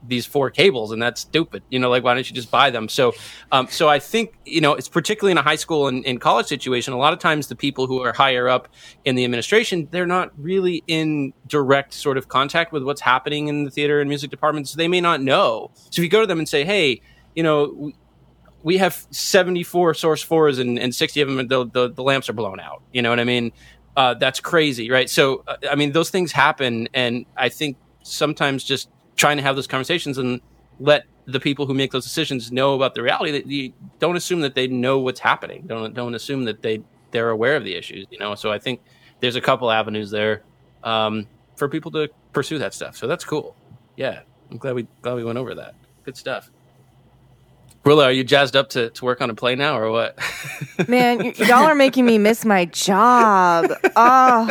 these 0.07 0.25
four 0.25 0.49
cables, 0.49 0.91
and 0.91 1.01
that's 1.01 1.21
stupid. 1.21 1.63
You 1.69 1.79
know, 1.79 1.89
like 1.89 2.03
why 2.03 2.13
don't 2.13 2.27
you 2.27 2.35
just 2.35 2.51
buy 2.51 2.69
them? 2.69 2.89
So, 2.89 3.13
um, 3.51 3.67
so 3.69 3.87
I 3.87 3.99
think 3.99 4.33
you 4.45 4.61
know 4.61 4.73
it's 4.73 4.89
particularly 4.89 5.31
in 5.31 5.37
a 5.37 5.41
high 5.41 5.55
school 5.55 5.87
and, 5.87 6.05
and 6.05 6.19
college 6.19 6.47
situation. 6.47 6.93
A 6.93 6.97
lot 6.97 7.13
of 7.13 7.19
times, 7.19 7.47
the 7.47 7.55
people 7.55 7.87
who 7.87 8.01
are 8.01 8.13
higher 8.13 8.47
up 8.47 8.67
in 9.05 9.15
the 9.15 9.23
administration, 9.23 9.87
they're 9.91 10.07
not 10.07 10.31
really 10.37 10.83
in 10.87 11.33
direct 11.47 11.93
sort 11.93 12.17
of 12.17 12.27
contact 12.27 12.71
with 12.71 12.83
what's 12.83 13.01
happening 13.01 13.47
in 13.47 13.63
the 13.63 13.71
theater 13.71 13.99
and 13.99 14.09
music 14.09 14.31
departments. 14.31 14.71
So 14.71 14.77
they 14.77 14.87
may 14.87 15.01
not 15.01 15.21
know. 15.21 15.71
So 15.75 16.01
if 16.01 16.03
you 16.03 16.09
go 16.09 16.21
to 16.21 16.27
them 16.27 16.39
and 16.39 16.49
say, 16.49 16.63
"Hey, 16.63 17.01
you 17.35 17.43
know," 17.43 17.91
we 18.63 18.77
have 18.77 19.07
74 19.09 19.95
source 19.95 20.21
fours 20.21 20.59
and, 20.59 20.77
and 20.77 20.93
60 20.93 21.21
of 21.21 21.27
them 21.27 21.47
the, 21.47 21.65
the, 21.65 21.89
the 21.89 22.03
lamps 22.03 22.29
are 22.29 22.33
blown 22.33 22.59
out 22.59 22.83
you 22.93 23.01
know 23.01 23.09
what 23.09 23.19
i 23.19 23.23
mean 23.23 23.51
uh, 23.97 24.13
that's 24.13 24.39
crazy 24.39 24.91
right 24.91 25.09
so 25.09 25.43
uh, 25.47 25.57
i 25.69 25.75
mean 25.75 25.91
those 25.91 26.11
things 26.11 26.31
happen 26.31 26.87
and 26.93 27.25
i 27.35 27.49
think 27.49 27.75
sometimes 28.03 28.63
just 28.63 28.89
trying 29.21 29.37
to 29.37 29.43
have 29.43 29.55
those 29.55 29.67
conversations 29.67 30.17
and 30.17 30.41
let 30.79 31.05
the 31.27 31.39
people 31.39 31.67
who 31.67 31.75
make 31.75 31.91
those 31.91 32.03
decisions 32.03 32.51
know 32.51 32.73
about 32.73 32.95
the 32.95 33.03
reality 33.03 33.31
that 33.31 33.45
you 33.45 33.71
don't 33.99 34.15
assume 34.15 34.41
that 34.41 34.55
they 34.55 34.65
know 34.65 34.97
what's 34.97 35.19
happening. 35.19 35.63
Don't 35.67 35.93
don't 35.93 36.15
assume 36.15 36.45
that 36.45 36.63
they 36.63 36.81
they're 37.11 37.29
aware 37.29 37.55
of 37.55 37.63
the 37.63 37.75
issues 37.75 38.07
you 38.09 38.17
know? 38.17 38.33
So 38.35 38.51
i 38.51 38.57
think 38.57 38.81
there's 39.19 39.35
a 39.35 39.41
couple 39.41 39.69
avenues 39.69 40.09
there 40.09 40.41
um, 40.83 41.27
for 41.55 41.69
people 41.69 41.91
to 41.91 42.09
pursue 42.33 42.57
that 42.57 42.73
stuff. 42.73 42.95
So 42.97 43.05
that's 43.05 43.23
cool. 43.23 43.55
Yeah. 43.95 44.21
I'm 44.49 44.57
glad 44.57 44.73
we 44.73 44.87
glad 45.03 45.13
we 45.13 45.23
went 45.23 45.37
over 45.37 45.53
that. 45.53 45.75
Good 46.03 46.17
stuff. 46.17 46.49
Willa, 47.85 48.05
are 48.05 48.11
you 48.11 48.23
jazzed 48.23 48.55
up 48.55 48.69
to, 48.69 48.89
to 48.89 49.05
work 49.05 49.21
on 49.21 49.29
a 49.29 49.35
play 49.35 49.55
now 49.55 49.77
or 49.77 49.91
what? 49.91 50.17
Man, 50.87 51.19
y- 51.19 51.33
y'all 51.37 51.65
are 51.65 51.75
making 51.75 52.05
me 52.05 52.17
miss 52.17 52.43
my 52.43 52.65
job. 52.65 53.71
Oh, 53.95 54.49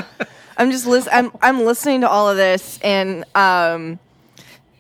I'm 0.56 0.70
just 0.70 0.86
lis- 0.86 1.08
I'm 1.10 1.32
I'm 1.42 1.64
listening 1.64 2.02
to 2.02 2.08
all 2.08 2.28
of 2.28 2.36
this, 2.36 2.78
and 2.82 3.24
um, 3.34 3.98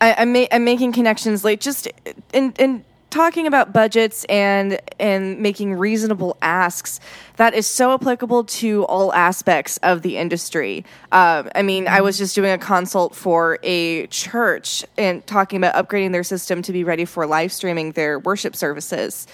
I, 0.00 0.14
I'm 0.18 0.32
ma- 0.32 0.46
I'm 0.50 0.64
making 0.64 0.92
connections, 0.92 1.44
like 1.44 1.60
just 1.60 1.88
in 2.32 2.52
in 2.58 2.84
talking 3.10 3.46
about 3.46 3.72
budgets 3.72 4.24
and 4.24 4.80
and 4.98 5.40
making 5.40 5.74
reasonable 5.74 6.36
asks. 6.40 7.00
That 7.36 7.54
is 7.54 7.66
so 7.66 7.92
applicable 7.92 8.44
to 8.44 8.84
all 8.84 9.12
aspects 9.12 9.78
of 9.78 10.02
the 10.02 10.16
industry. 10.16 10.84
Um, 11.10 11.50
I 11.54 11.62
mean, 11.62 11.88
I 11.88 12.00
was 12.00 12.18
just 12.18 12.34
doing 12.34 12.52
a 12.52 12.58
consult 12.58 13.14
for 13.14 13.58
a 13.62 14.06
church 14.08 14.84
and 14.96 15.26
talking 15.26 15.62
about 15.62 15.74
upgrading 15.74 16.12
their 16.12 16.24
system 16.24 16.62
to 16.62 16.72
be 16.72 16.84
ready 16.84 17.04
for 17.04 17.26
live 17.26 17.52
streaming 17.52 17.92
their 17.92 18.18
worship 18.18 18.54
services, 18.54 19.26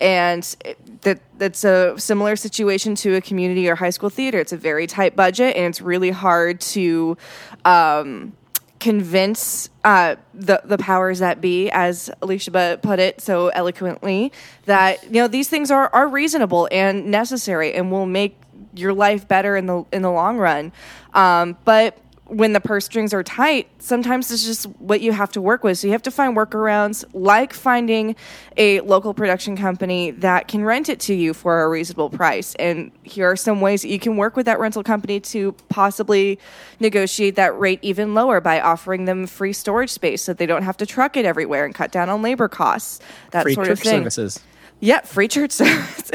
and 0.00 0.42
that 1.02 1.20
that's 1.38 1.64
a 1.64 1.98
similar 1.98 2.36
situation 2.36 2.94
to 2.96 3.16
a 3.16 3.20
community 3.20 3.68
or 3.68 3.74
high 3.74 3.90
school 3.90 4.10
theater. 4.10 4.38
It's 4.38 4.52
a 4.52 4.56
very 4.58 4.86
tight 4.86 5.16
budget, 5.16 5.56
and 5.56 5.66
it's 5.66 5.80
really 5.80 6.10
hard 6.10 6.60
to. 6.60 7.16
Um, 7.64 8.34
convince 8.82 9.70
uh, 9.84 10.16
the 10.34 10.60
the 10.64 10.76
powers 10.76 11.20
that 11.20 11.40
be, 11.40 11.70
as 11.70 12.10
Elisheba 12.20 12.82
put 12.82 12.98
it 12.98 13.20
so 13.20 13.48
eloquently, 13.48 14.32
that 14.64 15.04
you 15.04 15.22
know 15.22 15.28
these 15.28 15.48
things 15.48 15.70
are 15.70 15.88
are 15.92 16.08
reasonable 16.08 16.68
and 16.72 17.06
necessary 17.06 17.74
and 17.74 17.92
will 17.92 18.06
make 18.06 18.36
your 18.74 18.92
life 18.92 19.28
better 19.28 19.56
in 19.56 19.66
the 19.66 19.84
in 19.92 20.02
the 20.02 20.10
long 20.10 20.36
run. 20.36 20.72
Um, 21.14 21.56
but 21.64 21.96
when 22.32 22.54
the 22.54 22.60
purse 22.60 22.86
strings 22.86 23.12
are 23.12 23.22
tight, 23.22 23.68
sometimes 23.78 24.30
it's 24.30 24.44
just 24.44 24.64
what 24.78 25.02
you 25.02 25.12
have 25.12 25.30
to 25.32 25.40
work 25.40 25.62
with. 25.62 25.78
So 25.78 25.86
you 25.86 25.92
have 25.92 26.02
to 26.02 26.10
find 26.10 26.34
workarounds, 26.34 27.04
like 27.12 27.52
finding 27.52 28.16
a 28.56 28.80
local 28.80 29.12
production 29.12 29.54
company 29.54 30.12
that 30.12 30.48
can 30.48 30.64
rent 30.64 30.88
it 30.88 30.98
to 31.00 31.14
you 31.14 31.34
for 31.34 31.62
a 31.62 31.68
reasonable 31.68 32.08
price. 32.08 32.54
And 32.54 32.90
here 33.02 33.30
are 33.30 33.36
some 33.36 33.60
ways 33.60 33.82
that 33.82 33.88
you 33.88 33.98
can 33.98 34.16
work 34.16 34.34
with 34.34 34.46
that 34.46 34.58
rental 34.58 34.82
company 34.82 35.20
to 35.20 35.52
possibly 35.68 36.38
negotiate 36.80 37.36
that 37.36 37.58
rate 37.58 37.80
even 37.82 38.14
lower 38.14 38.40
by 38.40 38.60
offering 38.60 39.04
them 39.04 39.26
free 39.26 39.52
storage 39.52 39.90
space 39.90 40.22
so 40.22 40.32
they 40.32 40.46
don't 40.46 40.62
have 40.62 40.78
to 40.78 40.86
truck 40.86 41.18
it 41.18 41.26
everywhere 41.26 41.66
and 41.66 41.74
cut 41.74 41.92
down 41.92 42.08
on 42.08 42.22
labor 42.22 42.48
costs. 42.48 43.00
That 43.32 43.42
Free 43.42 43.54
sort 43.54 43.68
of 43.68 43.78
thing. 43.78 44.00
services. 44.00 44.40
Yeah, 44.84 45.00
free 45.02 45.28
church 45.28 45.52
service. 45.52 46.10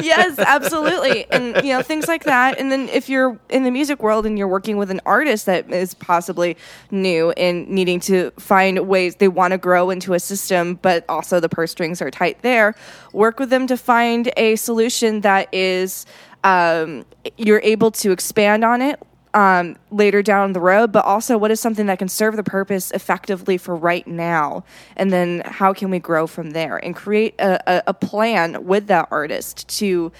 yes, 0.00 0.38
absolutely. 0.38 1.30
And 1.30 1.56
you 1.56 1.74
know, 1.74 1.82
things 1.82 2.08
like 2.08 2.24
that. 2.24 2.58
And 2.58 2.72
then 2.72 2.88
if 2.88 3.10
you're 3.10 3.38
in 3.50 3.64
the 3.64 3.70
music 3.70 4.02
world 4.02 4.24
and 4.24 4.38
you're 4.38 4.48
working 4.48 4.78
with 4.78 4.90
an 4.90 5.02
artist 5.04 5.44
that 5.44 5.70
is 5.70 5.92
possibly 5.92 6.56
new 6.90 7.32
and 7.32 7.68
needing 7.68 8.00
to 8.00 8.30
find 8.38 8.88
ways 8.88 9.16
they 9.16 9.28
want 9.28 9.52
to 9.52 9.58
grow 9.58 9.90
into 9.90 10.14
a 10.14 10.20
system, 10.20 10.76
but 10.80 11.04
also 11.06 11.38
the 11.38 11.50
purse 11.50 11.70
strings 11.70 12.00
are 12.00 12.10
tight 12.10 12.40
there, 12.40 12.74
work 13.12 13.38
with 13.38 13.50
them 13.50 13.66
to 13.66 13.76
find 13.76 14.32
a 14.38 14.56
solution 14.56 15.20
that 15.20 15.52
is 15.52 16.06
um, 16.44 17.04
you're 17.36 17.60
able 17.62 17.90
to 17.90 18.10
expand 18.10 18.64
on 18.64 18.80
it 18.80 18.98
um, 19.34 19.76
later 19.90 20.22
down 20.22 20.52
the 20.52 20.60
road, 20.60 20.92
but 20.92 21.04
also 21.04 21.38
what 21.38 21.50
is 21.50 21.60
something 21.60 21.86
that 21.86 21.98
can 21.98 22.08
serve 22.08 22.36
the 22.36 22.42
purpose 22.42 22.90
effectively 22.90 23.56
for 23.58 23.76
right 23.76 24.06
now, 24.06 24.64
and 24.96 25.12
then 25.12 25.42
how 25.44 25.72
can 25.72 25.90
we 25.90 25.98
grow 25.98 26.26
from 26.26 26.50
there 26.50 26.76
and 26.76 26.96
create 26.96 27.34
a, 27.38 27.60
a, 27.70 27.82
a 27.88 27.94
plan 27.94 28.64
with 28.64 28.86
that 28.88 29.08
artist 29.10 29.68
to 29.78 30.12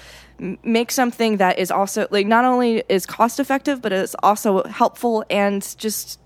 make 0.62 0.90
something 0.90 1.36
that 1.36 1.58
is 1.58 1.70
also 1.70 2.06
like 2.10 2.26
not 2.26 2.44
only 2.44 2.82
is 2.88 3.04
cost 3.04 3.38
effective, 3.38 3.82
but 3.82 3.92
it's 3.92 4.16
also 4.22 4.62
helpful 4.64 5.24
and 5.28 5.76
just 5.76 6.18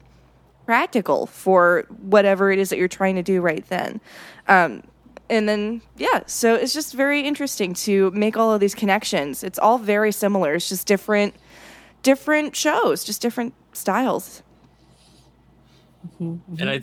practical 0.67 1.27
for 1.27 1.85
whatever 2.01 2.53
it 2.53 2.59
is 2.59 2.71
that 2.71 2.79
you're 2.79 2.89
trying 2.89 3.17
to 3.17 3.23
do 3.23 3.41
right 3.41 3.67
then. 3.69 4.01
Um, 4.47 4.83
and 5.29 5.49
then, 5.49 5.81
yeah, 5.97 6.21
so 6.27 6.55
it's 6.55 6.75
just 6.75 6.95
very 6.95 7.23
interesting 7.23 7.75
to 7.75 8.11
make 8.11 8.37
all 8.37 8.53
of 8.53 8.61
these 8.61 8.75
connections. 8.75 9.43
It's 9.43 9.59
all 9.59 9.79
very 9.79 10.13
similar. 10.13 10.55
It's 10.55 10.69
just 10.69 10.87
different, 10.87 11.35
different 12.05 12.55
shows, 12.55 13.03
just 13.03 13.21
different 13.21 13.55
styles. 13.73 14.45
and 16.21 16.71
I, 16.71 16.83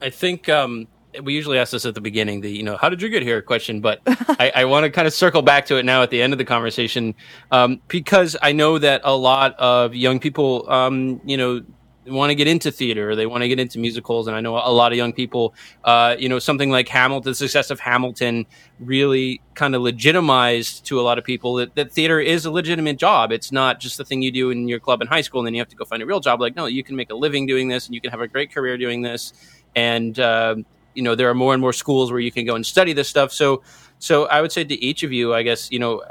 I 0.00 0.10
think 0.10 0.48
um, 0.48 0.88
we 1.22 1.34
usually 1.34 1.58
ask 1.58 1.70
this 1.70 1.84
at 1.84 1.94
the 1.94 2.00
beginning, 2.00 2.40
the 2.40 2.50
you 2.50 2.64
know, 2.64 2.76
how 2.76 2.88
did 2.88 3.00
you 3.00 3.08
get 3.08 3.22
here 3.22 3.40
question, 3.42 3.80
but 3.80 4.00
I, 4.06 4.50
I 4.56 4.64
want 4.64 4.84
to 4.84 4.90
kind 4.90 5.06
of 5.06 5.12
circle 5.14 5.42
back 5.42 5.66
to 5.66 5.76
it 5.76 5.84
now 5.84 6.02
at 6.02 6.10
the 6.10 6.20
end 6.20 6.32
of 6.32 6.38
the 6.38 6.44
conversation 6.44 7.14
um, 7.52 7.80
because 7.86 8.36
I 8.42 8.52
know 8.52 8.78
that 8.78 9.02
a 9.04 9.16
lot 9.16 9.54
of 9.58 9.94
young 9.94 10.18
people, 10.18 10.68
um, 10.68 11.20
you 11.24 11.36
know. 11.36 11.62
Want 12.06 12.30
to 12.30 12.34
get 12.34 12.46
into 12.46 12.70
theater? 12.70 13.16
They 13.16 13.26
want 13.26 13.42
to 13.42 13.48
get 13.48 13.58
into 13.58 13.78
musicals, 13.78 14.26
and 14.26 14.36
I 14.36 14.40
know 14.40 14.56
a 14.56 14.72
lot 14.72 14.92
of 14.92 14.98
young 14.98 15.12
people. 15.12 15.54
Uh, 15.84 16.16
you 16.18 16.28
know, 16.28 16.38
something 16.38 16.70
like 16.70 16.86
Hamilton, 16.88 17.30
the 17.30 17.34
success 17.34 17.70
of 17.70 17.80
Hamilton, 17.80 18.46
really 18.78 19.40
kind 19.54 19.74
of 19.74 19.82
legitimized 19.82 20.84
to 20.86 21.00
a 21.00 21.02
lot 21.02 21.16
of 21.18 21.24
people 21.24 21.54
that, 21.54 21.74
that 21.76 21.92
theater 21.92 22.20
is 22.20 22.44
a 22.44 22.50
legitimate 22.50 22.98
job. 22.98 23.32
It's 23.32 23.50
not 23.50 23.80
just 23.80 23.96
the 23.96 24.04
thing 24.04 24.20
you 24.20 24.30
do 24.30 24.50
in 24.50 24.68
your 24.68 24.80
club 24.80 25.00
in 25.00 25.08
high 25.08 25.22
school, 25.22 25.40
and 25.40 25.46
then 25.46 25.54
you 25.54 25.60
have 25.60 25.68
to 25.68 25.76
go 25.76 25.84
find 25.84 26.02
a 26.02 26.06
real 26.06 26.20
job. 26.20 26.40
Like, 26.40 26.56
no, 26.56 26.66
you 26.66 26.84
can 26.84 26.94
make 26.94 27.10
a 27.10 27.14
living 27.14 27.46
doing 27.46 27.68
this, 27.68 27.86
and 27.86 27.94
you 27.94 28.00
can 28.00 28.10
have 28.10 28.20
a 28.20 28.28
great 28.28 28.52
career 28.52 28.76
doing 28.76 29.00
this. 29.00 29.32
And 29.74 30.18
uh, 30.18 30.56
you 30.94 31.02
know, 31.02 31.14
there 31.14 31.28
are 31.28 31.34
more 31.34 31.52
and 31.52 31.60
more 31.60 31.72
schools 31.72 32.10
where 32.10 32.20
you 32.20 32.32
can 32.32 32.44
go 32.44 32.54
and 32.54 32.64
study 32.64 32.92
this 32.92 33.08
stuff. 33.08 33.32
So, 33.32 33.62
so 33.98 34.26
I 34.26 34.40
would 34.40 34.52
say 34.52 34.64
to 34.64 34.84
each 34.84 35.02
of 35.02 35.12
you, 35.12 35.34
I 35.34 35.42
guess, 35.42 35.70
you 35.70 35.78
know, 35.78 36.02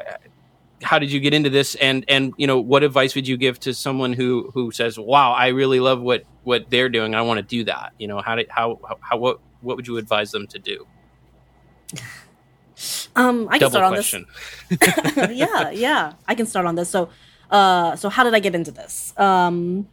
how 0.84 0.99
did 0.99 1.11
you 1.11 1.19
get 1.19 1.34
into 1.34 1.49
this 1.49 1.75
and 1.75 2.05
and 2.07 2.34
you 2.38 2.45
know 2.45 2.59
what 2.59 2.84
advice 2.84 3.15
would 3.15 3.27
you 3.27 3.38
give 3.38 3.59
to 3.59 3.73
someone 3.73 4.13
who 4.13 4.51
who 4.53 4.71
says 4.71 4.99
wow 4.99 5.31
i 5.31 5.47
really 5.47 5.79
love 5.79 6.01
what 6.01 6.23
what 6.43 6.69
they're 6.69 6.89
doing 6.89 7.15
i 7.15 7.21
want 7.21 7.38
to 7.38 7.43
do 7.43 7.63
that 7.63 7.93
you 7.97 8.07
know 8.07 8.21
how 8.21 8.36
did 8.36 8.47
how 8.49 8.79
how 9.01 9.17
what 9.17 9.39
what 9.61 9.75
would 9.75 9.88
you 9.88 9.97
advise 9.97 10.31
them 10.31 10.45
to 10.47 10.59
do 10.59 10.86
Um, 13.15 13.47
I 13.49 13.59
can 13.59 13.69
double 13.69 13.71
start 13.71 13.86
on 13.86 13.93
question 13.93 14.25
this. 14.69 15.38
yeah, 15.38 15.69
yeah, 15.69 16.13
I 16.27 16.36
can 16.36 16.45
start 16.45 16.65
on 16.65 16.75
this. 16.75 16.89
So, 16.89 17.09
uh, 17.51 17.95
so 17.95 18.09
how 18.09 18.23
did 18.23 18.34
I 18.34 18.39
get 18.39 18.55
into 18.55 18.71
this? 18.71 19.13
Um, 19.17 19.88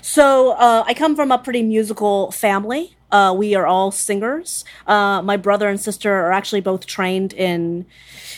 so 0.00 0.52
uh, 0.52 0.84
I 0.86 0.94
come 0.94 1.16
from 1.16 1.30
a 1.30 1.38
pretty 1.38 1.62
musical 1.62 2.30
family. 2.32 2.96
Uh, 3.10 3.32
we 3.32 3.54
are 3.54 3.66
all 3.66 3.90
singers. 3.92 4.64
Uh, 4.86 5.22
my 5.22 5.36
brother 5.36 5.68
and 5.68 5.80
sister 5.80 6.12
are 6.12 6.32
actually 6.32 6.60
both 6.60 6.86
trained 6.86 7.32
in 7.32 7.86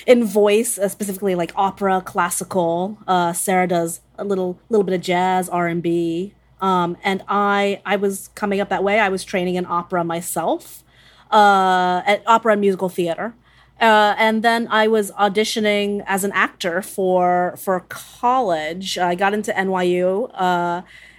in 0.06 0.24
voice, 0.24 0.78
uh, 0.78 0.88
specifically 0.88 1.34
like 1.34 1.52
opera, 1.56 2.02
classical. 2.02 2.98
Uh, 3.06 3.32
Sarah 3.32 3.66
does 3.66 4.00
a 4.18 4.24
little 4.24 4.58
little 4.68 4.84
bit 4.84 4.94
of 4.94 5.00
jazz, 5.00 5.48
R 5.48 5.66
and 5.66 5.82
B. 5.82 6.34
Um, 6.60 6.96
and 7.02 7.22
I 7.28 7.80
I 7.86 7.96
was 7.96 8.28
coming 8.34 8.60
up 8.60 8.68
that 8.68 8.84
way. 8.84 9.00
I 9.00 9.08
was 9.08 9.24
training 9.24 9.54
in 9.54 9.66
opera 9.66 10.04
myself 10.04 10.84
uh, 11.30 12.02
at 12.06 12.22
opera 12.26 12.52
and 12.52 12.60
musical 12.60 12.88
theater. 12.88 13.34
Uh, 13.80 14.14
and 14.16 14.42
then 14.42 14.68
I 14.70 14.88
was 14.88 15.10
auditioning 15.12 16.02
as 16.06 16.24
an 16.24 16.32
actor 16.32 16.80
for 16.80 17.54
for 17.58 17.80
college. 17.88 18.96
I 18.96 19.14
got 19.14 19.34
into 19.34 19.52
NYU, 19.52 20.30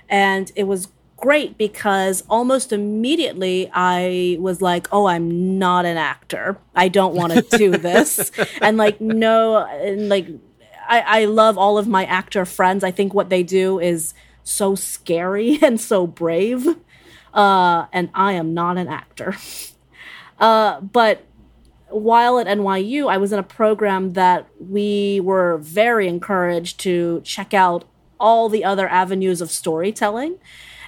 and 0.09 0.51
it 0.55 0.63
was 0.63 0.89
great 1.17 1.57
because 1.57 2.23
almost 2.29 2.71
immediately 2.71 3.69
I 3.73 4.37
was 4.39 4.61
like, 4.61 4.87
"Oh, 4.91 5.07
I'm 5.07 5.57
not 5.57 5.85
an 5.85 5.97
actor. 5.97 6.57
I 6.75 6.87
don't 6.87 7.15
want 7.15 7.33
to 7.33 7.41
do 7.57 7.71
this." 7.71 8.31
and 8.61 8.77
like, 8.77 9.01
no, 9.01 9.57
and 9.57 10.09
like, 10.09 10.27
I, 10.87 11.21
I 11.21 11.25
love 11.25 11.57
all 11.57 11.77
of 11.77 11.87
my 11.87 12.05
actor 12.05 12.45
friends. 12.45 12.83
I 12.83 12.91
think 12.91 13.13
what 13.13 13.29
they 13.29 13.43
do 13.43 13.79
is 13.79 14.13
so 14.43 14.75
scary 14.75 15.59
and 15.61 15.79
so 15.79 16.07
brave. 16.07 16.67
Uh, 17.33 17.85
and 17.91 18.09
I 18.13 18.33
am 18.33 18.53
not 18.53 18.77
an 18.77 18.87
actor. 18.87 19.35
Uh, 20.39 20.79
but 20.81 21.25
while 21.89 22.37
at 22.37 22.45
NYU, 22.45 23.09
I 23.09 23.17
was 23.17 23.33
in 23.33 23.39
a 23.39 23.43
program 23.43 24.13
that 24.13 24.47
we 24.59 25.19
were 25.19 25.57
very 25.57 26.07
encouraged 26.07 26.79
to 26.81 27.21
check 27.23 27.55
out 27.55 27.85
all 28.19 28.49
the 28.49 28.63
other 28.63 28.87
avenues 28.87 29.41
of 29.41 29.51
storytelling. 29.51 30.37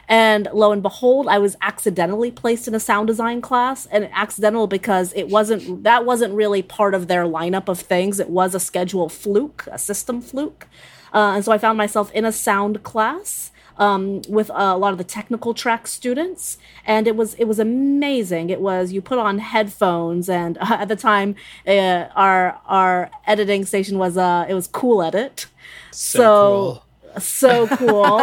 And 0.08 0.48
lo 0.52 0.72
and 0.72 0.82
behold, 0.82 1.28
I 1.28 1.38
was 1.38 1.56
accidentally 1.62 2.32
placed 2.32 2.68
in 2.68 2.74
a 2.74 2.80
sound 2.80 3.08
design 3.08 3.42
class, 3.42 3.86
and 3.86 4.10
accidental 4.12 4.66
because 4.66 5.14
it 5.14 5.30
wasn't 5.30 5.84
that 5.84 6.04
wasn't 6.04 6.34
really 6.34 6.64
part 6.64 6.96
of 6.96 7.08
their 7.08 7.26
lineup 7.26 7.68
of 7.68 7.80
things. 7.80 8.20
It 8.20 8.30
was 8.30 8.56
a 8.56 8.60
schedule 8.60 9.08
fluke, 9.08 9.68
a 9.72 9.78
system 9.78 10.20
fluke, 10.20 10.68
uh, 11.14 11.34
and 11.36 11.46
so 11.46 11.52
I 11.52 11.60
found 11.60 11.78
myself 11.78 12.12
in 12.12 12.26
a 12.26 12.32
sound 12.32 12.82
class 12.82 13.52
um, 13.80 14.22
with 14.28 14.52
a 14.54 14.78
lot 14.78 14.92
of 14.92 14.98
the 14.98 15.04
technical 15.04 15.54
track 15.54 15.88
students, 15.88 16.58
and 16.86 17.08
it 17.08 17.16
was 17.16 17.34
it 17.36 17.46
was 17.46 17.60
amazing. 17.60 18.50
It 18.50 18.62
was 18.62 18.92
you 18.92 19.02
put 19.02 19.18
on 19.20 19.40
headphones, 19.40 20.28
and 20.28 20.58
uh, 20.58 20.78
at 20.82 20.90
the 20.90 20.96
time, 20.96 21.36
uh, 21.66 22.08
our 22.16 22.60
our 22.66 23.10
editing 23.26 23.66
station 23.66 23.98
was 23.98 24.18
uh, 24.18 24.46
it 24.50 24.54
was 24.54 24.68
Cool 24.68 25.02
Edit, 25.02 25.48
so. 25.92 26.18
So 26.18 26.74
cool. 26.80 26.86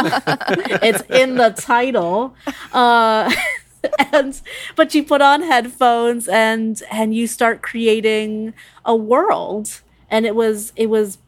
it's 0.82 1.02
in 1.10 1.36
the 1.36 1.50
title. 1.50 2.34
Uh, 2.72 3.32
and 4.12 4.40
but 4.74 4.94
you 4.94 5.04
put 5.04 5.20
on 5.20 5.42
headphones 5.42 6.28
and 6.28 6.82
and 6.90 7.14
you 7.14 7.26
start 7.26 7.62
creating 7.62 8.52
a 8.84 8.96
world 8.96 9.80
and 10.10 10.26
it 10.26 10.34
was 10.34 10.72
it 10.76 10.88
was 10.88 11.18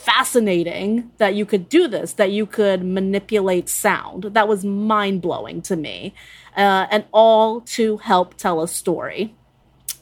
fascinating 0.00 1.10
that 1.18 1.34
you 1.34 1.44
could 1.44 1.68
do 1.68 1.86
this, 1.86 2.14
that 2.14 2.30
you 2.32 2.46
could 2.46 2.82
manipulate 2.82 3.68
sound. 3.68 4.24
That 4.24 4.48
was 4.48 4.64
mind 4.64 5.20
blowing 5.20 5.60
to 5.62 5.76
me. 5.76 6.14
Uh, 6.56 6.86
and 6.90 7.04
all 7.12 7.60
to 7.60 7.98
help 7.98 8.34
tell 8.34 8.60
a 8.62 8.68
story. 8.68 9.34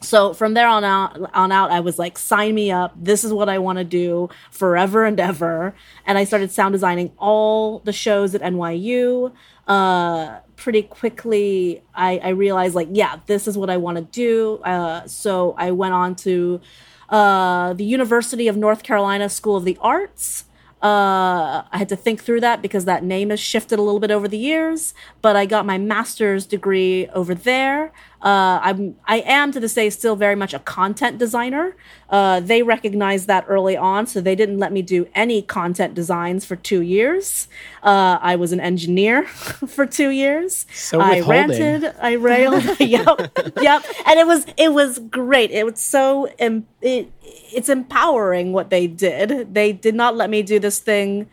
So 0.01 0.33
from 0.33 0.53
there 0.53 0.67
on 0.67 0.83
out, 0.83 1.29
on 1.33 1.51
out, 1.51 1.71
I 1.71 1.81
was 1.81 1.99
like, 1.99 2.17
sign 2.17 2.55
me 2.55 2.71
up. 2.71 2.93
This 2.95 3.23
is 3.23 3.33
what 3.33 3.49
I 3.49 3.57
want 3.59 3.79
to 3.79 3.83
do 3.83 4.29
forever 4.49 5.05
and 5.05 5.19
ever. 5.19 5.75
And 6.05 6.17
I 6.17 6.23
started 6.23 6.51
sound 6.51 6.73
designing 6.73 7.11
all 7.17 7.79
the 7.79 7.91
shows 7.91 8.33
at 8.33 8.41
NYU. 8.41 9.33
Uh, 9.67 10.39
pretty 10.55 10.83
quickly, 10.83 11.83
I, 11.93 12.17
I 12.19 12.29
realized 12.29 12.75
like, 12.75 12.87
yeah, 12.91 13.19
this 13.25 13.47
is 13.47 13.57
what 13.57 13.69
I 13.69 13.77
want 13.77 13.97
to 13.97 14.03
do. 14.03 14.57
Uh, 14.63 15.05
so 15.07 15.53
I 15.57 15.71
went 15.71 15.93
on 15.93 16.15
to 16.17 16.61
uh, 17.09 17.73
the 17.73 17.83
University 17.83 18.47
of 18.47 18.55
North 18.55 18.83
Carolina 18.83 19.29
School 19.29 19.57
of 19.57 19.65
the 19.65 19.77
Arts. 19.81 20.45
Uh, 20.81 21.67
I 21.71 21.77
had 21.77 21.89
to 21.89 21.97
think 21.97 22.23
through 22.23 22.39
that 22.39 22.61
because 22.61 22.85
that 22.85 23.03
name 23.03 23.31
has 23.31 23.39
shifted 23.39 23.79
a 23.79 23.81
little 23.81 23.99
bit 23.99 24.11
over 24.11 24.27
the 24.29 24.37
years. 24.37 24.93
But 25.21 25.35
I 25.35 25.45
got 25.45 25.65
my 25.65 25.77
master's 25.77 26.45
degree 26.45 27.07
over 27.09 27.35
there. 27.35 27.91
Uh, 28.21 28.59
I'm 28.61 28.95
I 29.05 29.19
am 29.19 29.51
to 29.53 29.59
this 29.61 29.73
day 29.73 29.89
still 29.89 30.17
very 30.17 30.35
much 30.35 30.53
a 30.53 30.59
content 30.59 31.17
designer. 31.17 31.75
Uh, 32.09 32.41
they 32.41 32.63
recognized 32.63 33.27
that 33.27 33.45
early 33.47 33.77
on, 33.77 34.07
so 34.07 34.19
they 34.19 34.35
didn't 34.35 34.57
let 34.57 34.73
me 34.73 34.81
do 34.81 35.07
any 35.15 35.41
content 35.41 35.93
designs 35.93 36.43
for 36.43 36.57
two 36.57 36.81
years. 36.81 37.47
Uh, 37.81 38.19
I 38.21 38.35
was 38.35 38.51
an 38.51 38.59
engineer 38.59 39.25
for 39.27 39.85
two 39.85 40.09
years. 40.09 40.65
So 40.73 40.99
I 40.99 41.21
ranted, 41.21 41.93
I 42.01 42.13
railed. 42.13 42.63
yep, 42.79 43.31
yep, 43.61 43.85
and 44.05 44.19
it 44.19 44.27
was 44.27 44.45
it 44.57 44.73
was 44.73 44.99
great. 44.99 45.51
It 45.51 45.65
was 45.65 45.79
so 45.79 46.27
em- 46.39 46.67
it, 46.81 47.09
it's 47.21 47.69
empowering 47.69 48.51
what 48.51 48.69
they 48.69 48.85
did. 48.87 49.53
They 49.53 49.71
did 49.71 49.95
not 49.95 50.17
let 50.17 50.29
me 50.29 50.41
do 50.41 50.59
this 50.59 50.79
thing 50.79 51.29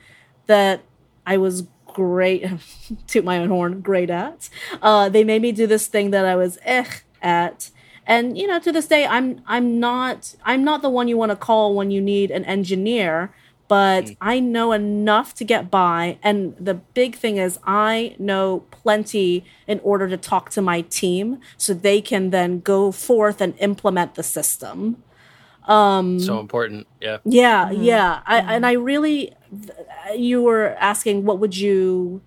that 0.47 0.82
I 1.26 1.37
was 1.37 1.66
great 1.97 2.44
toot 3.07 3.24
my 3.24 3.38
own 3.38 3.49
horn 3.49 3.80
great 3.80 4.11
at. 4.11 4.51
Uh, 4.82 5.09
they 5.09 5.24
made 5.24 5.40
me 5.40 5.51
do 5.51 5.66
this 5.66 5.86
thing 5.86 6.11
that 6.11 6.26
i 6.26 6.36
was 6.36 6.59
eh 6.62 6.84
at. 7.22 7.70
And 8.07 8.36
you 8.36 8.47
know 8.47 8.59
to 8.61 8.70
this 8.70 8.86
day 8.86 9.07
i'm 9.07 9.40
i'm 9.47 9.80
not 9.80 10.36
i'm 10.44 10.62
not 10.62 10.82
the 10.82 10.90
one 10.90 11.09
you 11.09 11.16
want 11.16 11.32
to 11.32 11.36
call 11.36 11.74
when 11.74 11.90
you 11.90 12.03
need 12.03 12.30
an 12.30 12.44
engineer 12.44 13.32
but 13.66 14.11
i 14.20 14.38
know 14.38 14.72
enough 14.72 15.34
to 15.36 15.44
get 15.44 15.70
by. 15.70 16.18
And 16.22 16.55
the 16.61 16.74
big 16.74 17.16
thing 17.16 17.38
is 17.38 17.59
i 17.64 18.14
know 18.18 18.64
plenty 18.70 19.47
in 19.66 19.80
order 19.80 20.07
to 20.07 20.18
talk 20.18 20.51
to 20.51 20.61
my 20.61 20.82
team 20.82 21.40
so 21.57 21.72
they 21.72 22.03
can 22.03 22.28
then 22.28 22.61
go 22.61 22.92
forth 22.92 23.40
and 23.40 23.55
implement 23.59 24.16
the 24.16 24.22
system 24.22 25.03
so 26.20 26.38
important 26.38 26.86
yeah 27.00 27.18
yeah, 27.24 27.70
yeah. 27.70 28.20
I, 28.24 28.38
and 28.38 28.64
I 28.64 28.72
really, 28.72 29.34
you 30.14 30.42
were 30.42 30.76
asking 30.78 31.24
what 31.24 31.38
would 31.40 31.56
you, 31.56 32.22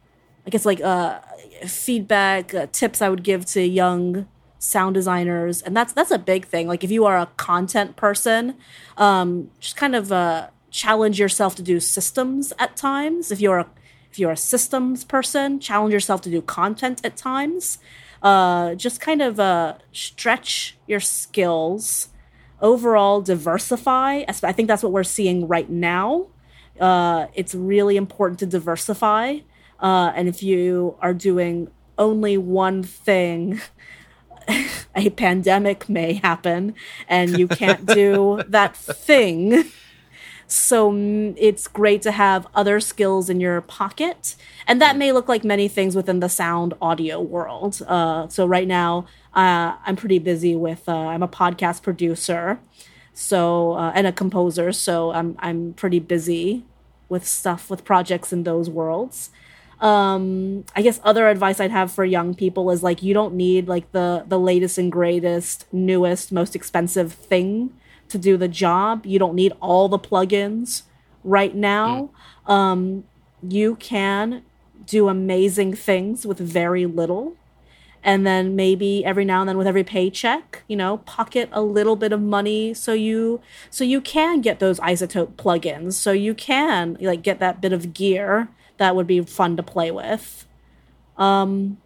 I 0.45 0.49
guess, 0.49 0.65
like 0.65 0.81
uh, 0.81 1.19
feedback, 1.65 2.53
uh, 2.53 2.67
tips 2.71 3.01
I 3.01 3.09
would 3.09 3.23
give 3.23 3.45
to 3.47 3.61
young 3.61 4.27
sound 4.59 4.93
designers, 4.93 5.61
and 5.61 5.75
that's 5.75 5.93
that's 5.93 6.11
a 6.11 6.19
big 6.19 6.45
thing. 6.45 6.67
Like 6.67 6.83
if 6.83 6.91
you 6.91 7.05
are 7.05 7.17
a 7.17 7.27
content 7.37 7.95
person, 7.95 8.55
um, 8.97 9.49
just 9.59 9.77
kind 9.77 9.95
of 9.95 10.11
uh, 10.11 10.49
challenge 10.69 11.19
yourself 11.19 11.55
to 11.55 11.63
do 11.63 11.79
systems 11.79 12.53
at 12.59 12.75
times. 12.75 13.31
If 13.31 13.39
you're 13.39 13.59
a 13.59 13.67
if 14.11 14.19
you're 14.19 14.31
a 14.31 14.37
systems 14.37 15.03
person, 15.03 15.59
challenge 15.59 15.93
yourself 15.93 16.21
to 16.21 16.29
do 16.29 16.41
content 16.41 17.01
at 17.03 17.15
times. 17.15 17.79
Uh, 18.21 18.75
just 18.75 18.99
kind 18.99 19.21
of 19.21 19.39
uh, 19.39 19.75
stretch 19.93 20.77
your 20.87 20.99
skills 20.99 22.09
overall 22.61 23.21
diversify. 23.21 24.23
I 24.27 24.51
think 24.51 24.67
that's 24.67 24.83
what 24.83 24.91
we're 24.91 25.03
seeing 25.03 25.47
right 25.47 25.69
now. 25.69 26.27
Uh, 26.79 27.27
it's 27.33 27.53
really 27.53 27.97
important 27.97 28.39
to 28.39 28.45
diversify. 28.45 29.39
Uh, 29.79 30.11
and 30.15 30.27
if 30.27 30.43
you 30.43 30.95
are 31.01 31.13
doing 31.13 31.69
only 31.97 32.37
one 32.37 32.83
thing, 32.83 33.61
a 34.95 35.09
pandemic 35.11 35.89
may 35.89 36.13
happen 36.13 36.73
and 37.07 37.37
you 37.37 37.47
can't 37.47 37.85
do 37.85 38.41
that 38.47 38.75
thing. 38.75 39.65
So 40.49 40.91
it's 41.37 41.67
great 41.67 42.01
to 42.01 42.11
have 42.11 42.47
other 42.55 42.79
skills 42.79 43.29
in 43.29 43.39
your 43.39 43.61
pocket. 43.61 44.35
And 44.65 44.81
that 44.81 44.97
may 44.97 45.11
look 45.11 45.27
like 45.27 45.43
many 45.43 45.67
things 45.67 45.95
within 45.95 46.19
the 46.19 46.29
sound 46.29 46.73
audio 46.81 47.21
world. 47.21 47.81
Uh, 47.87 48.27
so 48.29 48.45
right 48.45 48.67
now, 48.67 49.05
uh, 49.35 49.75
I'm 49.85 49.95
pretty 49.95 50.17
busy 50.17 50.55
with, 50.55 50.89
uh, 50.89 50.95
I'm 50.95 51.21
a 51.21 51.27
podcast 51.27 51.83
producer 51.83 52.59
so 53.13 53.73
uh, 53.73 53.91
and 53.93 54.07
a 54.07 54.11
composer. 54.11 54.71
So 54.71 55.11
I'm, 55.11 55.35
I'm 55.39 55.73
pretty 55.73 55.99
busy 55.99 56.63
with 57.09 57.27
stuff, 57.27 57.69
with 57.69 57.83
projects 57.83 58.31
in 58.31 58.43
those 58.43 58.69
worlds. 58.69 59.29
Um, 59.81 60.65
I 60.75 60.81
guess 60.81 60.99
other 61.03 61.27
advice 61.27 61.59
I'd 61.59 61.71
have 61.71 61.91
for 61.91 62.05
young 62.05 62.33
people 62.33 62.71
is 62.71 62.81
like, 62.81 63.03
you 63.03 63.13
don't 63.13 63.33
need 63.35 63.67
like 63.67 63.91
the, 63.91 64.23
the 64.27 64.39
latest 64.39 64.77
and 64.77 64.91
greatest, 64.91 65.65
newest, 65.71 66.31
most 66.31 66.55
expensive 66.55 67.13
thing 67.13 67.73
to 68.09 68.17
do 68.17 68.37
the 68.37 68.47
job. 68.47 69.05
You 69.05 69.19
don't 69.19 69.35
need 69.35 69.53
all 69.61 69.87
the 69.89 69.99
plugins 69.99 70.83
right 71.23 71.55
now. 71.55 72.09
Um, 72.47 73.03
you 73.47 73.75
can 73.75 74.43
do 74.85 75.07
amazing 75.07 75.75
things 75.75 76.25
with 76.25 76.39
very 76.39 76.85
little. 76.85 77.35
and 78.01 78.25
then 78.25 78.55
maybe 78.55 79.03
every 79.03 79.25
now 79.25 79.41
and 79.41 79.49
then 79.49 79.57
with 79.57 79.67
every 79.67 79.83
paycheck 79.83 80.63
you 80.69 80.75
know 80.75 80.97
pocket 80.99 81.49
a 81.51 81.61
little 81.61 81.97
bit 81.97 82.13
of 82.13 82.21
money 82.21 82.73
so 82.73 82.93
you 82.93 83.41
so 83.69 83.83
you 83.83 83.99
can 83.99 84.39
get 84.41 84.59
those 84.59 84.79
iZotope 84.79 85.33
plugins 85.35 85.93
so 85.93 86.11
you 86.11 86.33
can 86.33 86.97
like 87.01 87.21
get 87.21 87.39
that 87.39 87.59
bit 87.59 87.73
of 87.73 87.93
gear 87.93 88.47
that 88.77 88.95
would 88.95 89.05
be 89.07 89.19
fun 89.21 89.57
to 89.57 89.63
play 89.63 89.91
with 89.91 90.47
um 91.17 91.77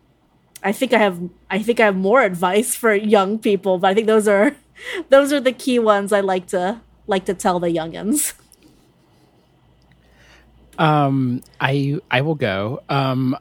i 0.63 0.71
think 0.71 0.93
i 0.93 0.99
have 0.99 1.17
i 1.49 1.57
think 1.61 1.79
i 1.79 1.85
have 1.85 1.95
more 1.95 2.21
advice 2.31 2.75
for 2.75 2.93
young 2.93 3.39
people 3.39 3.79
but 3.79 3.89
i 3.89 3.93
think 3.95 4.05
those 4.07 4.27
are 4.27 4.55
those 5.09 5.31
are 5.33 5.39
the 5.39 5.53
key 5.53 5.79
ones 5.79 6.11
i 6.11 6.19
like 6.19 6.47
to 6.47 6.79
like 7.07 7.25
to 7.25 7.33
tell 7.33 7.59
the 7.59 7.69
youngins 7.69 8.33
Um, 10.77 11.41
I 11.61 11.99
I 12.09 12.21
will 12.21 12.35
go. 12.35 12.81
Um, 12.89 13.37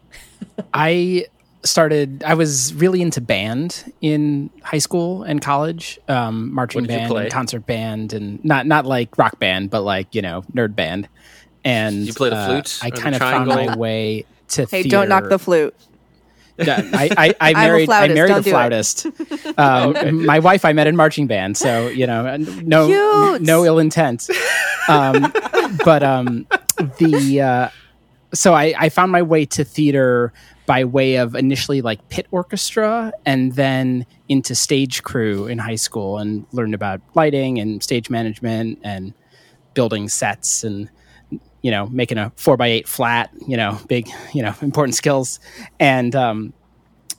I 0.74 1.26
started. 1.64 2.22
I 2.24 2.34
was 2.34 2.74
really 2.74 3.00
into 3.00 3.20
band 3.20 3.92
in 4.00 4.50
high 4.62 4.78
school 4.78 5.22
and 5.22 5.40
college. 5.40 5.98
Um, 6.08 6.52
marching 6.52 6.82
What 6.82 6.88
did 6.88 6.94
you 6.94 7.08
band, 7.08 7.18
and 7.18 7.32
concert 7.32 7.66
band, 7.66 8.12
and 8.12 8.44
not 8.44 8.66
not 8.66 8.86
like 8.86 9.16
rock 9.16 9.38
band, 9.38 9.70
but 9.70 9.82
like 9.82 10.14
you 10.14 10.22
know 10.22 10.42
nerd 10.54 10.74
band. 10.74 11.08
And 11.64 12.06
You 12.06 12.12
played 12.12 12.32
a 12.32 12.36
uh, 12.36 12.46
flute 12.46 12.78
I 12.82 12.90
kind 12.90 13.14
of 13.14 13.20
found 13.20 13.48
my 13.48 13.76
way 13.76 14.26
to. 14.48 14.66
Hey, 14.66 14.82
don't 14.82 15.08
knock 15.08 15.28
the 15.28 15.38
flute. 15.38 15.74
Yeah, 16.58 16.82
I, 16.92 17.10
I, 17.16 17.34
I 17.40 17.50
a 17.50 17.54
married 17.54 17.90
I 17.90 18.06
flautist, 18.08 18.14
married 18.14 18.28
don't 18.28 18.46
a 18.46 18.50
flautist. 18.50 19.06
Um, 19.58 20.26
My 20.26 20.38
wife 20.38 20.64
I 20.64 20.72
met 20.72 20.86
in 20.86 20.96
marching 20.96 21.26
band, 21.26 21.56
so 21.56 21.88
you 21.88 22.06
know, 22.06 22.36
no 22.36 22.86
Cute. 22.86 23.42
no 23.42 23.64
ill 23.64 23.78
intent. 23.78 24.28
Um, 24.88 25.32
but 25.84 26.02
um, 26.02 26.46
the 26.98 27.40
uh, 27.40 27.68
so 28.34 28.54
I, 28.54 28.74
I 28.78 28.88
found 28.88 29.12
my 29.12 29.22
way 29.22 29.44
to 29.46 29.64
theater 29.64 30.32
by 30.66 30.84
way 30.84 31.16
of 31.16 31.34
initially 31.34 31.82
like 31.82 32.08
pit 32.08 32.26
orchestra 32.30 33.12
and 33.26 33.52
then 33.54 34.06
into 34.28 34.54
stage 34.54 35.02
crew 35.02 35.46
in 35.46 35.58
high 35.58 35.74
school 35.74 36.18
and 36.18 36.46
learned 36.52 36.74
about 36.74 37.00
lighting 37.14 37.58
and 37.58 37.82
stage 37.82 38.08
management 38.10 38.78
and 38.82 39.12
building 39.74 40.08
sets 40.08 40.64
and 40.64 40.88
you 41.62 41.70
know 41.70 41.86
making 41.86 42.18
a 42.18 42.30
four 42.36 42.56
by 42.56 42.66
eight 42.66 42.86
flat 42.86 43.30
you 43.46 43.56
know 43.56 43.78
big 43.88 44.08
you 44.34 44.42
know 44.42 44.54
important 44.60 44.94
skills 44.94 45.40
and 45.80 46.14
um 46.14 46.52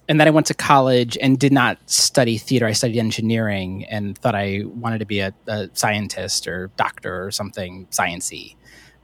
and 0.09 0.19
then 0.19 0.27
I 0.27 0.31
went 0.31 0.47
to 0.47 0.53
college 0.53 1.17
and 1.21 1.39
did 1.39 1.53
not 1.53 1.77
study 1.89 2.37
theater. 2.37 2.65
I 2.65 2.73
studied 2.73 2.99
engineering 2.99 3.85
and 3.85 4.17
thought 4.17 4.35
I 4.35 4.63
wanted 4.65 4.99
to 4.99 5.05
be 5.05 5.21
a, 5.21 5.33
a 5.47 5.69
scientist 5.73 6.47
or 6.47 6.67
doctor 6.75 7.25
or 7.25 7.31
something 7.31 7.87
sciency. 7.87 8.55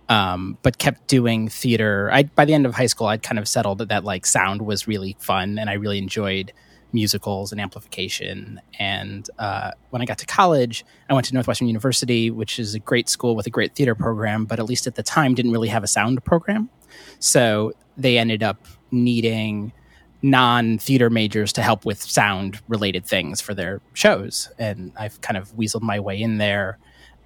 Um, 0.09 0.57
but 0.61 0.77
kept 0.77 1.07
doing 1.07 1.47
theater. 1.47 2.09
I 2.11 2.23
by 2.23 2.43
the 2.43 2.53
end 2.53 2.65
of 2.65 2.73
high 2.73 2.87
school, 2.87 3.07
I'd 3.07 3.23
kind 3.23 3.37
of 3.37 3.47
settled 3.47 3.77
that 3.77 3.89
that 3.89 4.03
like 4.03 4.25
sound 4.25 4.63
was 4.63 4.87
really 4.87 5.15
fun, 5.19 5.59
and 5.59 5.69
I 5.69 5.73
really 5.73 5.99
enjoyed 5.99 6.51
musicals 6.91 7.51
and 7.51 7.61
amplification. 7.61 8.59
And 8.79 9.29
uh, 9.37 9.71
when 9.89 10.01
I 10.01 10.05
got 10.05 10.17
to 10.19 10.25
college, 10.25 10.85
I 11.09 11.13
went 11.13 11.27
to 11.27 11.33
Northwestern 11.33 11.67
University, 11.67 12.31
which 12.31 12.59
is 12.59 12.75
a 12.75 12.79
great 12.79 13.09
school 13.09 13.35
with 13.35 13.47
a 13.47 13.49
great 13.49 13.75
theater 13.75 13.95
program, 13.95 14.45
but 14.45 14.59
at 14.59 14.65
least 14.65 14.87
at 14.87 14.95
the 14.95 15.03
time 15.03 15.35
didn't 15.35 15.51
really 15.51 15.67
have 15.67 15.83
a 15.83 15.87
sound 15.87 16.23
program. 16.25 16.69
So 17.19 17.73
they 17.97 18.17
ended 18.17 18.43
up 18.43 18.65
needing 18.91 19.71
non 20.21 20.77
theater 20.77 21.09
majors 21.09 21.53
to 21.53 21.61
help 21.61 21.85
with 21.85 22.01
sound 22.01 22.59
related 22.67 23.05
things 23.05 23.39
for 23.41 23.53
their 23.53 23.81
shows. 23.93 24.49
And 24.57 24.91
I've 24.97 25.21
kind 25.21 25.37
of 25.37 25.55
weaseled 25.55 25.81
my 25.81 25.99
way 25.99 26.21
in 26.21 26.37
there 26.37 26.77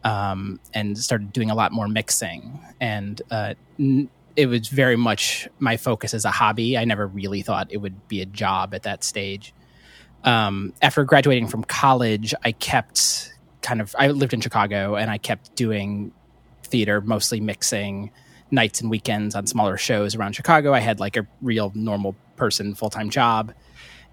um, 0.03 0.59
and 0.73 0.97
started 0.97 1.31
doing 1.31 1.49
a 1.49 1.55
lot 1.55 1.71
more 1.71 1.87
mixing. 1.87 2.59
And 2.79 3.21
uh, 3.31 3.55
n- 3.79 4.09
it 4.35 4.47
was 4.47 4.67
very 4.67 4.95
much 4.95 5.47
my 5.59 5.77
focus 5.77 6.13
as 6.13 6.25
a 6.25 6.31
hobby. 6.31 6.77
I 6.77 6.85
never 6.85 7.07
really 7.07 7.41
thought 7.41 7.67
it 7.69 7.77
would 7.77 8.07
be 8.07 8.21
a 8.21 8.25
job 8.25 8.73
at 8.73 8.83
that 8.83 9.03
stage. 9.03 9.53
Um, 10.23 10.73
after 10.81 11.03
graduating 11.03 11.47
from 11.47 11.63
college, 11.63 12.33
I 12.43 12.53
kept 12.53 13.33
kind 13.61 13.81
of, 13.81 13.95
I 13.97 14.07
lived 14.07 14.33
in 14.33 14.41
Chicago 14.41 14.95
and 14.95 15.11
I 15.11 15.17
kept 15.17 15.55
doing 15.55 16.11
theater, 16.63 17.01
mostly 17.01 17.39
mixing 17.39 18.11
nights 18.51 18.81
and 18.81 18.89
weekends 18.89 19.35
on 19.35 19.47
smaller 19.47 19.77
shows 19.77 20.15
around 20.15 20.33
Chicago. 20.33 20.73
I 20.73 20.79
had 20.79 20.99
like 20.99 21.17
a 21.17 21.27
real 21.41 21.71
normal 21.75 22.15
person 22.35 22.75
full 22.75 22.89
time 22.89 23.09
job. 23.09 23.53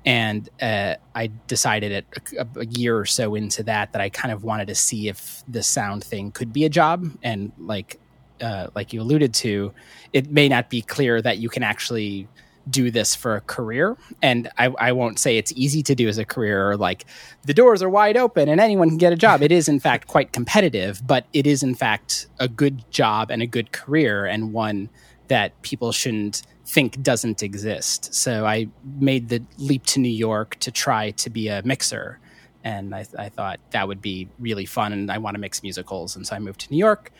And 0.06 0.48
uh, 0.62 0.94
I 1.14 1.30
decided 1.46 1.92
at 1.92 2.04
a, 2.38 2.60
a 2.60 2.66
year 2.66 2.98
or 2.98 3.04
so 3.04 3.34
into 3.34 3.62
that 3.64 3.92
that 3.92 4.00
I 4.00 4.08
kind 4.08 4.32
of 4.32 4.42
wanted 4.42 4.68
to 4.68 4.74
see 4.74 5.08
if 5.08 5.44
the 5.46 5.62
sound 5.62 6.02
thing 6.02 6.32
could 6.32 6.54
be 6.54 6.64
a 6.64 6.70
job. 6.70 7.06
And 7.22 7.52
like, 7.58 7.99
uh, 8.40 8.68
like 8.74 8.92
you 8.92 9.00
alluded 9.00 9.34
to, 9.34 9.72
it 10.12 10.30
may 10.30 10.48
not 10.48 10.70
be 10.70 10.82
clear 10.82 11.20
that 11.22 11.38
you 11.38 11.48
can 11.48 11.62
actually 11.62 12.28
do 12.68 12.90
this 12.90 13.14
for 13.14 13.36
a 13.36 13.40
career. 13.40 13.96
And 14.22 14.50
I, 14.58 14.66
I 14.78 14.92
won't 14.92 15.18
say 15.18 15.36
it's 15.36 15.52
easy 15.56 15.82
to 15.84 15.94
do 15.94 16.08
as 16.08 16.18
a 16.18 16.24
career 16.24 16.70
or 16.70 16.76
like 16.76 17.06
the 17.44 17.54
doors 17.54 17.82
are 17.82 17.88
wide 17.88 18.16
open 18.16 18.48
and 18.48 18.60
anyone 18.60 18.88
can 18.88 18.98
get 18.98 19.12
a 19.12 19.16
job. 19.16 19.42
It 19.42 19.50
is, 19.50 19.68
in 19.68 19.80
fact, 19.80 20.06
quite 20.06 20.32
competitive, 20.32 21.06
but 21.06 21.26
it 21.32 21.46
is, 21.46 21.62
in 21.62 21.74
fact, 21.74 22.28
a 22.38 22.48
good 22.48 22.88
job 22.90 23.30
and 23.30 23.42
a 23.42 23.46
good 23.46 23.72
career 23.72 24.26
and 24.26 24.52
one 24.52 24.90
that 25.28 25.60
people 25.62 25.92
shouldn't 25.92 26.42
think 26.66 27.02
doesn't 27.02 27.42
exist. 27.42 28.14
So 28.14 28.46
I 28.46 28.68
made 28.84 29.28
the 29.28 29.42
leap 29.58 29.86
to 29.86 30.00
New 30.00 30.08
York 30.08 30.56
to 30.60 30.70
try 30.70 31.10
to 31.12 31.30
be 31.30 31.48
a 31.48 31.62
mixer. 31.64 32.18
And 32.62 32.94
I, 32.94 33.06
I 33.18 33.28
thought 33.30 33.58
that 33.70 33.88
would 33.88 34.02
be 34.02 34.28
really 34.38 34.66
fun. 34.66 34.92
And 34.92 35.10
I 35.10 35.18
want 35.18 35.34
to 35.34 35.40
mix 35.40 35.62
musicals. 35.62 36.14
And 36.14 36.26
so 36.26 36.36
I 36.36 36.38
moved 36.38 36.60
to 36.60 36.70
New 36.70 36.78
York. 36.78 37.10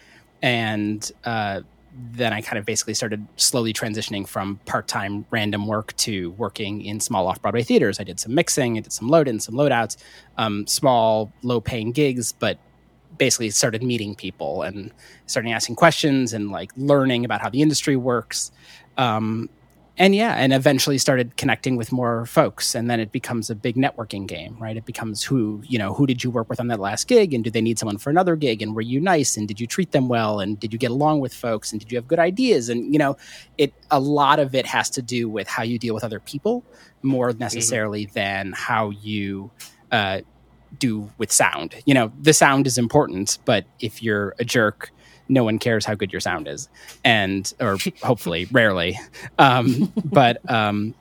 And 0.43 1.11
uh, 1.25 1.61
then 2.13 2.33
I 2.33 2.41
kind 2.41 2.59
of 2.59 2.65
basically 2.65 2.95
started 2.95 3.27
slowly 3.37 3.73
transitioning 3.73 4.27
from 4.27 4.61
part 4.65 4.89
time 4.89 5.27
random 5.31 5.67
work 5.67 5.95
to 5.99 6.31
working 6.33 6.83
in 6.83 7.01
small 7.01 7.27
off 7.27 7.43
Broadway 7.43 7.63
theaters. 7.63 8.01
I 8.01 8.05
did 8.05 8.21
some 8.21 8.35
mixing, 8.35 8.79
I 8.79 8.81
did 8.81 8.93
some 8.93 9.09
load 9.09 9.29
ins, 9.29 9.45
some 9.45 9.55
loadouts, 9.55 9.97
um, 10.39 10.67
small, 10.67 11.33
low 11.43 11.61
paying 11.61 11.93
gigs, 11.93 12.33
but 12.33 12.59
basically 13.19 13.51
started 13.51 13.83
meeting 13.83 14.15
people 14.15 14.63
and 14.63 14.93
starting 15.27 15.53
asking 15.53 15.77
questions 15.77 16.33
and 16.33 16.51
like 16.51 16.73
learning 16.77 17.25
about 17.25 17.41
how 17.41 17.51
the 17.51 17.61
industry 17.61 17.97
works. 17.97 18.51
Um, 18.97 19.49
and 20.01 20.15
yeah, 20.15 20.33
and 20.33 20.55
eventually 20.55 20.97
started 20.97 21.37
connecting 21.37 21.77
with 21.77 21.93
more 21.93 22.25
folks, 22.25 22.75
and 22.75 22.89
then 22.89 23.01
it 23.01 23.13
becomes 23.13 23.51
a 23.51 23.55
big 23.55 23.77
networking 23.77 24.27
game, 24.27 24.57
right? 24.59 24.75
It 24.75 24.87
becomes 24.87 25.23
who 25.23 25.63
you 25.69 25.79
know, 25.79 25.93
who 25.93 26.07
did 26.07 26.25
you 26.25 26.31
work 26.31 26.49
with 26.49 26.59
on 26.59 26.69
that 26.69 26.81
last 26.81 27.07
gig, 27.07 27.35
and 27.35 27.45
do 27.45 27.51
they 27.51 27.61
need 27.61 27.79
someone 27.79 27.99
for 27.99 28.09
another 28.09 28.35
gig, 28.35 28.63
and 28.63 28.75
were 28.75 28.81
you 28.81 28.99
nice, 28.99 29.37
and 29.37 29.47
did 29.47 29.61
you 29.61 29.67
treat 29.67 29.93
them 29.93 30.09
well, 30.09 30.41
and 30.41 30.59
did 30.59 30.73
you 30.73 30.79
get 30.79 30.91
along 30.91 31.21
with 31.21 31.35
folks, 31.35 31.71
and 31.71 31.83
did 31.83 31.93
you 31.93 31.99
have 31.99 32.09
good 32.09 32.19
ideas, 32.19 32.71
and 32.71 32.95
you 32.95 32.99
know, 32.99 33.19
it 33.59 33.75
a 33.91 34.01
lot 34.01 34.39
of 34.39 34.55
it 34.55 34.65
has 34.65 34.89
to 34.89 35.03
do 35.03 35.29
with 35.29 35.47
how 35.47 35.63
you 35.63 35.79
deal 35.79 35.93
with 35.93 36.03
other 36.03 36.19
people 36.19 36.65
more 37.03 37.35
necessarily 37.35 38.07
than 38.07 38.53
how 38.57 38.89
you 38.89 39.51
uh, 39.93 40.21
do 40.79 41.11
with 41.19 41.31
sound. 41.31 41.75
You 41.85 41.93
know, 41.93 42.11
the 42.19 42.33
sound 42.33 42.67
is 42.67 42.79
important, 42.79 43.39
but 43.45 43.67
if 43.81 44.03
you're 44.03 44.35
a 44.39 44.47
jerk, 44.47 44.93
no 45.31 45.45
one 45.45 45.59
cares 45.59 45.85
how 45.87 45.95
good 45.95 46.13
your 46.13 46.21
sound 46.21 46.49
is, 46.49 46.69
and 47.05 47.53
or 47.61 47.79
hopefully 48.03 48.47
rarely. 48.51 48.99
Um, 49.39 49.93
but 50.05 50.49
um, 50.51 50.95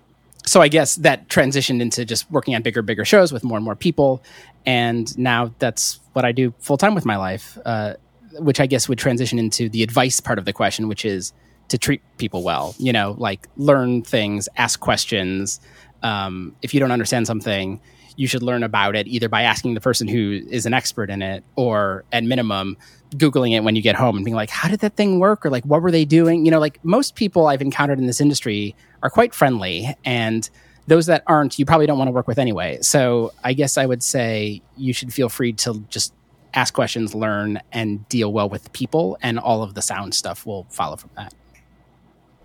so 0.46 0.62
I 0.62 0.68
guess 0.68 0.96
that 0.96 1.28
transitioned 1.28 1.82
into 1.82 2.06
just 2.06 2.30
working 2.32 2.56
on 2.56 2.62
bigger, 2.62 2.82
bigger 2.82 3.06
shows 3.06 3.34
with 3.34 3.44
more 3.44 3.58
and 3.58 3.66
more 3.66 3.76
people, 3.76 4.24
and 4.66 5.18
now 5.18 5.52
that's 5.60 6.00
what 6.14 6.26
I 6.26 6.32
do 6.32 6.54
full 6.60 6.78
time 6.78 6.96
with 6.96 7.06
my 7.06 7.18
life. 7.18 7.58
Uh, 7.66 7.96
which 8.34 8.60
I 8.60 8.68
guess 8.68 8.88
would 8.88 9.00
transition 9.00 9.40
into 9.40 9.70
the 9.70 9.82
advice 9.82 10.20
part 10.20 10.38
of 10.38 10.46
the 10.46 10.54
question, 10.54 10.88
which 10.88 11.04
is 11.04 11.34
to 11.70 11.78
treat 11.78 12.02
people 12.18 12.44
well. 12.44 12.76
You 12.78 12.94
know, 12.94 13.16
like 13.18 13.48
learn 13.58 14.04
things, 14.04 14.48
ask 14.56 14.80
questions. 14.80 15.60
Um, 16.04 16.56
if 16.62 16.74
you 16.74 16.80
don't 16.80 16.92
understand 16.92 17.28
something, 17.28 17.82
you 18.20 18.28
should 18.28 18.44
learn 18.44 18.64
about 18.64 18.98
it 18.98 19.08
either 19.08 19.30
by 19.30 19.44
asking 19.44 19.76
the 19.76 19.80
person 19.80 20.06
who 20.06 20.42
is 20.50 20.66
an 20.66 20.74
expert 20.74 21.10
in 21.10 21.22
it, 21.22 21.42
or 21.56 22.04
at 22.12 22.22
minimum, 22.26 22.76
googling 23.12 23.56
it 23.56 23.64
when 23.64 23.78
you 23.78 23.82
get 23.82 23.96
home 23.96 24.18
and 24.18 24.26
being 24.26 24.36
like, 24.36 24.50
"How 24.50 24.68
did 24.68 24.82
that 24.82 24.98
thing 24.98 25.20
work?" 25.20 25.46
or 25.46 25.50
like, 25.50 25.64
"What 25.64 25.82
were 25.82 25.90
they 25.90 26.04
doing?" 26.04 26.44
You 26.44 26.52
know, 26.52 26.60
like 26.60 26.84
most 26.84 27.16
people 27.16 27.48
I've 27.48 27.62
encountered 27.62 27.98
in 27.98 28.08
this 28.08 28.20
industry 28.20 28.76
are 29.02 29.10
quite 29.10 29.34
friendly, 29.34 29.96
and 30.04 30.50
those 30.88 31.06
that 31.06 31.24
aren't, 31.28 31.58
you 31.58 31.66
probably 31.66 31.86
don't 31.86 31.98
want 31.98 32.10
to 32.10 32.12
work 32.12 32.28
with 32.28 32.40
anyway. 32.40 32.80
So 32.82 33.32
I 33.42 33.54
guess 33.54 33.78
I 33.78 33.86
would 33.86 34.04
say 34.04 34.62
you 34.76 34.92
should 34.92 35.14
feel 35.14 35.30
free 35.30 35.54
to 35.54 35.82
just 35.88 36.14
ask 36.54 36.74
questions, 36.74 37.16
learn, 37.16 37.62
and 37.72 38.06
deal 38.10 38.34
well 38.34 38.50
with 38.50 38.74
people, 38.74 39.18
and 39.22 39.40
all 39.40 39.64
of 39.64 39.76
the 39.76 39.82
sound 39.82 40.14
stuff 40.14 40.46
will 40.46 40.68
follow 40.70 40.98
from 40.98 41.12
that. 41.16 41.34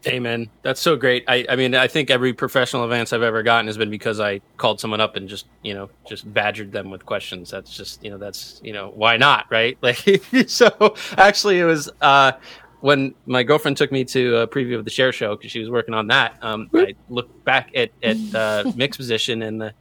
Amen. 0.07 0.51
That's 0.63 0.81
so 0.81 0.97
great. 0.97 1.25
I, 1.29 1.47
I 1.49 1.57
mean, 1.57 1.75
I 1.75 1.89
think 1.89 2.11
every 2.11 2.33
professional 2.33 2.85
advance 2.85 3.13
I've 3.13 3.23
ever 3.23 3.43
gotten 3.43 3.67
has 3.67 3.79
been 3.79 3.91
because 3.91 4.21
I 4.21 4.41
called 4.57 4.81
someone 4.81 5.01
up 5.01 5.17
and 5.17 5.29
just, 5.29 5.47
you 5.63 5.75
know, 5.75 5.91
just 6.07 6.33
badgered 6.33 6.73
them 6.73 6.91
with 6.91 7.07
questions. 7.07 7.51
That's 7.51 7.75
just, 7.75 8.05
you 8.05 8.11
know, 8.11 8.19
that's, 8.19 8.61
you 8.63 8.73
know, 8.73 8.93
why 8.95 9.17
not, 9.17 9.47
right? 9.51 9.79
Like, 9.83 10.49
so 10.49 10.95
actually, 11.17 11.61
it 11.61 11.65
was 11.65 11.91
uh, 12.01 12.33
when 12.81 13.15
my 13.27 13.43
girlfriend 13.43 13.77
took 13.77 13.93
me 13.93 14.05
to 14.05 14.37
a 14.39 14.47
preview 14.47 14.79
of 14.79 14.85
the 14.85 14.91
Cher 14.91 15.13
Show 15.13 15.37
because 15.37 15.51
she 15.51 15.61
was 15.61 15.71
working 15.71 15.95
on 15.95 16.09
that. 16.09 16.39
Um, 16.43 16.69
I 16.75 16.95
looked 17.09 17.45
back 17.45 17.71
at 17.75 17.91
at 18.03 18.17
uh, 18.35 18.73
mix 18.77 18.97
position 18.97 19.43
and 19.43 19.63
I 19.65 19.73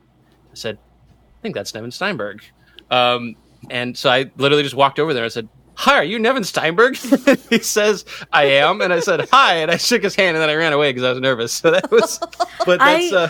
said, 0.53 0.77
I 0.77 1.41
think 1.41 1.55
that's 1.55 1.73
Nevin 1.73 1.91
Steinberg. 1.91 2.43
Um, 2.91 3.35
and 3.69 3.97
so 3.97 4.09
I 4.09 4.31
literally 4.37 4.63
just 4.63 4.75
walked 4.75 4.99
over 4.99 5.13
there. 5.13 5.25
I 5.25 5.29
said, 5.29 5.49
Hi, 5.75 5.95
are 5.95 6.03
you 6.03 6.19
Nevin 6.19 6.43
Steinberg? 6.43 6.95
he 7.49 7.59
says, 7.59 8.05
I 8.31 8.45
am. 8.45 8.79
And 8.81 8.93
I 8.93 8.99
said, 8.99 9.27
Hi. 9.31 9.55
And 9.55 9.71
I 9.71 9.77
shook 9.77 10.03
his 10.03 10.15
hand 10.15 10.37
and 10.37 10.41
then 10.41 10.49
I 10.49 10.55
ran 10.55 10.71
away 10.73 10.91
because 10.91 11.03
I 11.03 11.09
was 11.11 11.19
nervous. 11.21 11.53
So 11.63 11.71
that 11.71 11.89
was, 11.91 12.19
but 12.65 12.79
that's, 12.79 13.13
I- 13.13 13.15
uh, 13.15 13.29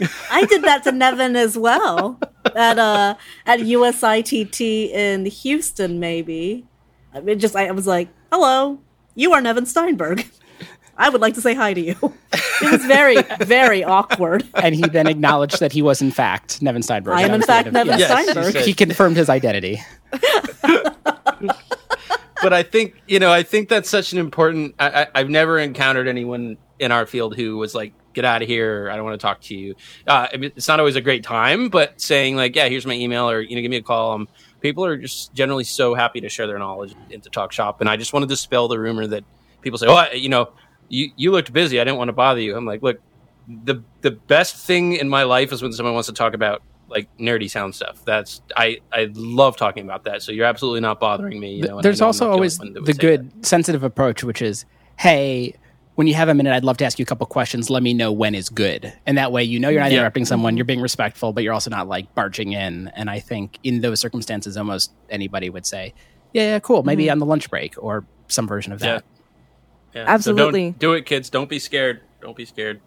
I 0.30 0.46
did 0.46 0.62
that 0.62 0.84
to 0.84 0.92
Nevin 0.92 1.36
as 1.36 1.58
well 1.58 2.18
at 2.56 2.78
uh 2.78 3.14
at 3.46 3.60
USITT 3.60 4.90
in 4.90 5.26
Houston. 5.26 6.00
Maybe 6.00 6.64
I 7.12 7.20
mean, 7.20 7.38
just 7.38 7.54
I 7.54 7.70
was 7.72 7.86
like, 7.86 8.08
"Hello, 8.30 8.78
you 9.14 9.32
are 9.34 9.40
Nevin 9.42 9.66
Steinberg. 9.66 10.24
I 10.96 11.10
would 11.10 11.20
like 11.20 11.34
to 11.34 11.42
say 11.42 11.52
hi 11.52 11.74
to 11.74 11.80
you." 11.80 11.96
It 12.62 12.72
was 12.72 12.84
very 12.86 13.20
very 13.44 13.84
awkward. 13.84 14.46
and 14.54 14.74
he 14.74 14.80
then 14.82 15.06
acknowledged 15.06 15.60
that 15.60 15.72
he 15.72 15.82
was 15.82 16.00
in 16.00 16.10
fact 16.10 16.62
Nevin 16.62 16.82
Steinberg. 16.82 17.14
I 17.14 17.22
am 17.22 17.34
in 17.34 17.42
fact 17.42 17.70
Nevin 17.72 17.98
yes. 17.98 18.08
Yes, 18.08 18.24
he 18.26 18.30
Steinberg. 18.32 18.56
He 18.64 18.72
confirmed 18.72 19.16
his 19.18 19.28
identity. 19.28 19.82
But 22.42 22.52
I 22.52 22.62
think 22.62 22.94
you 23.06 23.18
know, 23.18 23.32
I 23.32 23.42
think 23.42 23.68
that's 23.68 23.88
such 23.88 24.12
an 24.12 24.18
important. 24.18 24.74
I, 24.78 25.02
I, 25.02 25.06
I've 25.14 25.30
never 25.30 25.58
encountered 25.58 26.08
anyone 26.08 26.56
in 26.78 26.92
our 26.92 27.06
field 27.06 27.36
who 27.36 27.56
was 27.56 27.74
like, 27.74 27.92
"Get 28.12 28.24
out 28.24 28.42
of 28.42 28.48
here! 28.48 28.88
I 28.90 28.96
don't 28.96 29.04
want 29.04 29.20
to 29.20 29.24
talk 29.24 29.40
to 29.42 29.56
you." 29.56 29.74
Uh, 30.06 30.28
I 30.32 30.36
mean, 30.36 30.52
it's 30.56 30.68
not 30.68 30.80
always 30.80 30.96
a 30.96 31.00
great 31.00 31.24
time, 31.24 31.68
but 31.68 32.00
saying 32.00 32.36
like, 32.36 32.56
"Yeah, 32.56 32.68
here's 32.68 32.86
my 32.86 32.94
email," 32.94 33.30
or 33.30 33.40
you 33.40 33.56
know, 33.56 33.62
give 33.62 33.70
me 33.70 33.76
a 33.76 33.82
call. 33.82 34.12
Um, 34.12 34.28
people 34.60 34.84
are 34.84 34.96
just 34.96 35.32
generally 35.34 35.64
so 35.64 35.94
happy 35.94 36.20
to 36.20 36.28
share 36.28 36.46
their 36.46 36.58
knowledge 36.58 36.94
into 37.10 37.30
talk 37.30 37.52
shop, 37.52 37.80
and 37.80 37.88
I 37.88 37.96
just 37.96 38.12
want 38.12 38.24
to 38.24 38.28
dispel 38.28 38.68
the 38.68 38.78
rumor 38.78 39.06
that 39.06 39.24
people 39.60 39.78
say, 39.78 39.86
"Oh, 39.86 39.94
I, 39.94 40.12
you 40.12 40.28
know, 40.28 40.52
you 40.88 41.10
you 41.16 41.30
looked 41.30 41.52
busy. 41.52 41.80
I 41.80 41.84
didn't 41.84 41.98
want 41.98 42.08
to 42.08 42.14
bother 42.14 42.40
you." 42.40 42.56
I'm 42.56 42.66
like, 42.66 42.82
look, 42.82 43.00
the 43.64 43.82
the 44.00 44.10
best 44.10 44.56
thing 44.56 44.94
in 44.94 45.08
my 45.08 45.22
life 45.22 45.52
is 45.52 45.62
when 45.62 45.72
someone 45.72 45.94
wants 45.94 46.08
to 46.08 46.14
talk 46.14 46.34
about 46.34 46.62
like 46.92 47.08
nerdy 47.18 47.50
sound 47.50 47.74
stuff. 47.74 48.04
That's 48.04 48.42
I 48.56 48.78
I 48.92 49.10
love 49.14 49.56
talking 49.56 49.84
about 49.84 50.04
that. 50.04 50.22
So 50.22 50.30
you're 50.30 50.46
absolutely 50.46 50.80
not 50.80 51.00
bothering 51.00 51.40
me. 51.40 51.56
You 51.56 51.62
know, 51.62 51.76
and 51.78 51.84
There's 51.84 52.00
know 52.00 52.06
also 52.06 52.26
not 52.26 52.28
the 52.28 52.34
only 52.34 52.38
always 52.38 52.58
that 52.58 52.84
the 52.84 52.94
good 52.94 53.44
sensitive 53.44 53.82
approach, 53.82 54.22
which 54.22 54.40
is, 54.42 54.64
hey, 54.98 55.54
when 55.94 56.06
you 56.06 56.14
have 56.14 56.28
a 56.28 56.34
minute, 56.34 56.54
I'd 56.54 56.64
love 56.64 56.76
to 56.78 56.84
ask 56.84 56.98
you 56.98 57.02
a 57.02 57.06
couple 57.06 57.26
questions. 57.26 57.68
Let 57.68 57.82
me 57.82 57.92
know 57.94 58.12
when 58.12 58.34
is 58.34 58.48
good, 58.48 58.92
and 59.06 59.18
that 59.18 59.32
way 59.32 59.42
you 59.42 59.58
know 59.58 59.68
you're 59.68 59.80
not 59.80 59.90
Yeah. 59.90 59.98
interrupting 59.98 60.24
someone, 60.24 60.56
you're 60.56 60.64
being 60.64 60.80
respectful, 60.80 61.32
but 61.32 61.42
you're 61.42 61.52
also 61.52 61.70
not 61.70 61.88
like 61.88 62.14
barging 62.14 62.52
in. 62.52 62.88
And 62.94 63.10
I 63.10 63.18
think 63.20 63.58
in 63.62 63.80
those 63.80 64.00
circumstances, 64.00 64.56
almost 64.56 64.92
anybody 65.10 65.50
would 65.50 65.66
say, 65.66 65.94
yeah, 66.32 66.42
yeah 66.42 66.58
cool, 66.60 66.82
maybe 66.82 67.04
mm-hmm. 67.04 67.12
on 67.12 67.18
the 67.18 67.26
lunch 67.26 67.50
break 67.50 67.74
or 67.82 68.04
some 68.28 68.46
version 68.46 68.72
of 68.72 68.80
Yeah. 68.80 68.94
that. 68.94 69.04
Yeah. 69.94 70.04
Absolutely. 70.06 70.68
So 70.68 70.70
don't 70.70 70.78
do 70.78 70.92
it, 70.94 71.04
kids. 71.06 71.28
Don't 71.28 71.50
be 71.50 71.58
scared. 71.58 72.00
Don't 72.20 72.36
be 72.36 72.46
scared. 72.46 72.80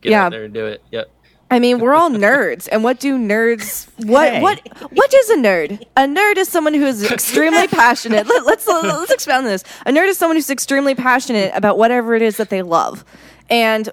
Get 0.00 0.10
Yeah. 0.10 0.26
out 0.26 0.30
there 0.30 0.44
and 0.44 0.54
do 0.54 0.66
it. 0.66 0.82
Yep. 0.92 1.10
I 1.50 1.58
mean, 1.58 1.78
we're 1.78 1.94
all 1.94 2.10
nerds, 2.28 2.68
and 2.72 2.82
what 2.82 2.98
do 3.00 3.18
nerds? 3.18 3.88
What 4.04 4.32
Hey. 4.34 4.42
what 4.42 4.60
what 4.92 5.14
is 5.14 5.30
a 5.30 5.36
nerd? 5.36 5.82
A 5.96 6.02
nerd 6.02 6.36
is 6.36 6.48
someone 6.48 6.74
who 6.74 6.86
is 6.86 7.10
extremely 7.12 7.68
passionate. 7.68 8.26
Let, 8.26 8.44
let's 8.46 8.66
let's 8.66 9.12
expound 9.12 9.46
on 9.46 9.52
this. 9.52 9.62
A 9.86 9.92
nerd 9.92 10.08
is 10.08 10.18
someone 10.18 10.36
who's 10.36 10.50
extremely 10.50 10.94
passionate 10.94 11.52
about 11.54 11.78
whatever 11.78 12.14
it 12.14 12.22
is 12.22 12.36
that 12.38 12.50
they 12.50 12.62
love, 12.62 13.04
and 13.50 13.90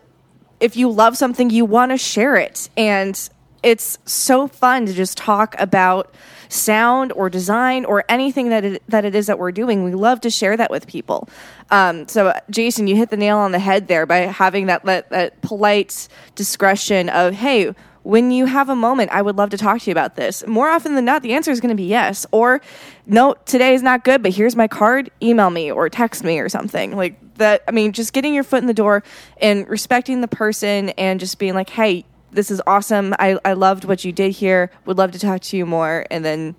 if 0.60 0.76
you 0.78 0.89
love 0.89 1.18
something, 1.18 1.49
you 1.49 1.66
want 1.66 1.91
to 1.91 1.97
share 1.97 2.36
it, 2.36 2.70
and 2.78 3.30
it's 3.64 3.97
so 4.06 4.47
fun 4.47 4.86
to 4.88 4.93
just 4.93 5.18
talk 5.18 5.56
about 5.60 6.14
sound 6.52 7.12
or 7.14 7.30
design 7.30 7.86
or 7.86 8.04
anything 8.10 8.49
that 8.49 8.66
it, 8.66 8.84
that 8.88 9.06
it 9.06 9.16
is 9.16 9.28
that 9.28 9.39
we're 9.39 9.52
doing. 9.52 9.84
We 9.84 9.93
love 9.93 10.22
to 10.22 10.30
share 10.30 10.58
that 10.58 10.70
with 10.70 10.86
people. 10.88 11.30
Um, 11.70 12.08
so, 12.08 12.34
Jason, 12.49 12.88
you 12.88 12.95
hit 12.95 13.10
the 13.10 13.18
nail 13.18 13.38
on 13.38 13.52
the 13.52 13.60
head 13.60 13.88
there 13.88 14.06
by 14.06 14.18
having 14.18 14.68
that, 14.68 14.84
that 14.86 15.10
that 15.10 15.41
polite 15.41 16.08
discretion 16.36 17.10
of, 17.10 17.34
hey. 17.34 17.74
When 18.04 18.32
you 18.32 18.47
have 18.47 18.68
a 18.68 18.76
moment, 18.76 19.12
I 19.12 19.22
would 19.22 19.36
love 19.36 19.52
to 19.52 19.60
talk 19.60 19.80
to 19.82 19.86
you 19.86 19.91
about 19.91 20.16
this. 20.16 20.43
More 20.47 20.70
often 20.70 20.95
than 20.95 21.06
not, 21.06 21.22
the 21.22 21.34
answer 21.34 21.52
is 21.52 21.62
going 21.62 21.70
to 21.70 21.76
be 21.76 21.84
yes. 21.84 22.26
Or, 22.32 22.60
no, 23.06 23.36
today 23.45 23.76
is 23.76 23.84
not 23.84 24.04
good, 24.04 24.24
but 24.24 24.34
here's 24.34 24.56
my 24.56 24.68
card. 24.68 25.12
Email 25.22 25.52
me 25.52 25.72
or 25.72 25.88
text 25.88 26.24
me 26.24 26.39
or 26.39 26.49
something. 26.49 26.97
Like 26.97 27.20
that. 27.36 27.62
I 27.68 27.72
mean, 27.72 27.91
just 27.91 28.12
getting 28.12 28.34
your 28.34 28.43
foot 28.43 28.58
in 28.58 28.66
the 28.66 28.74
door 28.74 29.04
and 29.39 29.70
respecting 29.70 30.22
the 30.22 30.28
person 30.28 30.89
and 30.97 31.20
just 31.20 31.38
being 31.38 31.54
like, 31.54 31.70
hey, 31.70 32.04
this 32.32 32.51
is 32.51 32.61
awesome. 32.65 33.13
I, 33.19 33.38
I 33.43 33.53
loved 33.53 33.86
what 33.86 34.03
you 34.03 34.11
did 34.11 34.32
here. 34.32 34.71
Would 34.86 34.97
love 34.97 35.11
to 35.11 35.19
talk 35.19 35.41
to 35.41 35.57
you 35.57 35.65
more. 35.65 36.05
And 36.09 36.23
then, 36.23 36.55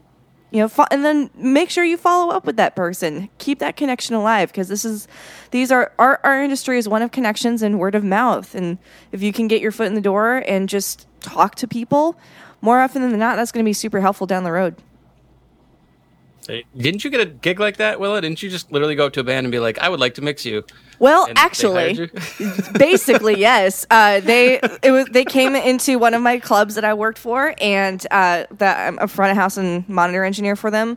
you 0.51 0.61
know, 0.61 0.69
fo- 0.69 0.87
and 0.91 1.05
then 1.05 1.31
make 1.35 1.71
sure 1.71 1.85
you 1.85 1.97
follow 1.97 2.33
up 2.33 2.45
with 2.45 2.57
that 2.57 2.77
person. 2.77 3.29
Keep 3.39 3.59
that 3.61 3.77
connection 3.77 4.15
alive 4.15 4.51
because 4.51 4.69
this 4.69 4.85
is, 4.85 5.09
these 5.51 5.73
are, 5.73 5.93
our, 5.99 6.21
our 6.25 6.43
industry 6.43 6.79
is 6.79 6.89
one 6.89 7.03
of 7.03 7.11
connections 7.11 7.63
and 7.63 7.79
word 7.79 7.95
of 7.95 8.05
mouth. 8.05 8.55
And 8.55 8.79
if 9.13 9.23
you 9.23 9.33
can 9.33 9.49
get 9.49 9.63
your 9.63 9.73
foot 9.73 9.87
in 9.87 9.95
the 9.95 10.01
door 10.01 10.45
and 10.47 10.69
just 10.69 11.07
talk 11.21 11.55
to 11.57 11.69
people, 11.69 12.19
more 12.61 12.81
often 12.81 13.03
than 13.03 13.19
not, 13.19 13.37
that's 13.37 13.53
going 13.53 13.65
to 13.65 13.69
be 13.69 13.73
super 13.73 14.01
helpful 14.01 14.27
down 14.27 14.45
the 14.45 14.53
road. 14.53 14.77
Didn't 16.47 17.05
you 17.05 17.11
get 17.11 17.21
a 17.21 17.27
gig 17.27 17.61
like 17.61 17.77
that, 17.77 18.01
Willa? 18.01 18.21
Didn't 18.21 18.43
you 18.43 18.51
just 18.51 18.73
literally 18.73 18.95
go 18.95 19.07
up 19.07 19.13
to 19.15 19.21
a 19.21 19.25
band 19.25 19.45
and 19.47 19.53
be 19.53 19.59
like, 19.59 19.79
"I 19.79 19.89
would 19.89 20.01
like 20.01 20.15
to 20.15 20.23
mix 20.23 20.45
you"? 20.45 20.65
Well, 20.99 21.27
And 21.27 21.37
actually, 21.37 22.11
basically 22.79 23.37
yes 23.37 23.85
uh, 23.91 24.21
they 24.21 24.61
it 24.85 24.93
was 24.93 25.07
they 25.07 25.25
came 25.25 25.57
into 25.57 25.99
one 25.99 26.15
of 26.15 26.23
my 26.23 26.39
clubs 26.39 26.77
that 26.77 26.85
i 26.85 26.95
worked 26.95 27.19
for 27.19 27.55
and 27.61 28.07
uh, 28.13 28.45
that 28.53 28.87
i'm 28.87 28.99
a 29.01 29.09
front 29.09 29.33
of 29.33 29.37
house 29.37 29.57
and 29.57 29.89
monitor 29.89 30.23
engineer 30.25 30.55
for 30.55 30.71
them 30.71 30.97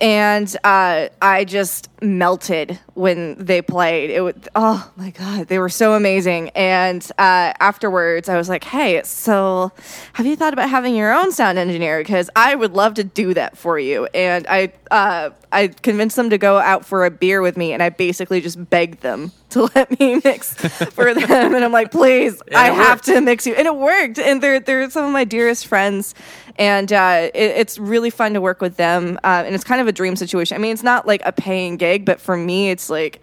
and 0.00 0.56
uh, 0.64 1.08
i 1.20 1.44
just 1.44 1.88
melted 2.00 2.78
when 2.94 3.34
they 3.44 3.60
played. 3.60 4.10
It 4.10 4.20
would 4.20 4.48
oh 4.54 4.90
my 4.96 5.10
god 5.10 5.48
they 5.48 5.58
were 5.58 5.68
so 5.68 5.94
amazing. 5.94 6.50
And 6.50 7.04
uh, 7.18 7.52
afterwards 7.60 8.28
i 8.28 8.36
was 8.36 8.48
like 8.48 8.64
hey 8.64 9.02
so 9.04 9.72
have 10.12 10.26
you 10.26 10.36
thought 10.36 10.52
about 10.52 10.70
having 10.70 10.94
your 10.94 11.12
own 11.12 11.32
sound 11.32 11.58
engineer? 11.58 11.98
Because 11.98 12.30
i 12.36 12.54
would 12.54 12.72
love 12.72 12.94
to 12.94 13.04
do 13.04 13.34
that 13.34 13.58
for 13.58 13.78
you. 13.78 14.06
And 14.14 14.46
i 14.48 14.72
uh, 14.90 15.30
i 15.52 15.68
convinced 15.68 16.16
them 16.16 16.30
to 16.30 16.38
go 16.38 16.58
out 16.58 16.84
for 16.84 17.04
a 17.04 17.10
beer 17.10 17.42
with 17.42 17.56
me 17.56 17.72
and 17.72 17.82
i 17.82 17.88
basically 17.88 18.40
just 18.40 18.70
begged 18.70 19.00
them 19.00 19.32
to 19.50 19.70
let 19.74 19.98
me 19.98 20.20
mix 20.22 20.54
for 20.54 21.14
them. 21.14 21.54
And 21.54 21.64
i'm 21.64 21.72
like 21.72 21.90
please 21.90 22.40
i 22.54 22.66
have 22.66 22.98
worked. 22.98 23.04
to 23.06 23.20
mix 23.20 23.46
you. 23.46 23.54
And 23.54 23.66
it 23.66 23.76
worked. 23.76 24.18
And 24.18 24.42
they're 24.42 24.60
they're 24.60 24.88
some 24.90 25.04
of 25.04 25.12
my 25.12 25.24
dearest 25.24 25.66
friends. 25.66 26.14
And 26.56 26.92
uh, 26.92 27.30
it, 27.34 27.40
it's 27.40 27.78
really 27.78 28.10
fun 28.10 28.34
to 28.34 28.40
work 28.40 28.60
with 28.60 28.76
them 28.76 29.18
uh, 29.22 29.44
and 29.46 29.54
it's 29.54 29.64
kind 29.64 29.80
of 29.80 29.86
a 29.86 29.92
dream 29.92 30.16
situation. 30.16 30.56
I 30.56 30.58
mean 30.58 30.72
it's 30.72 30.82
not 30.82 31.06
like 31.06 31.22
a 31.24 31.32
paying 31.32 31.76
gig 31.76 32.04
but 32.04 32.20
for 32.20 32.36
me 32.36 32.70
it's 32.70 32.90
like 32.90 33.20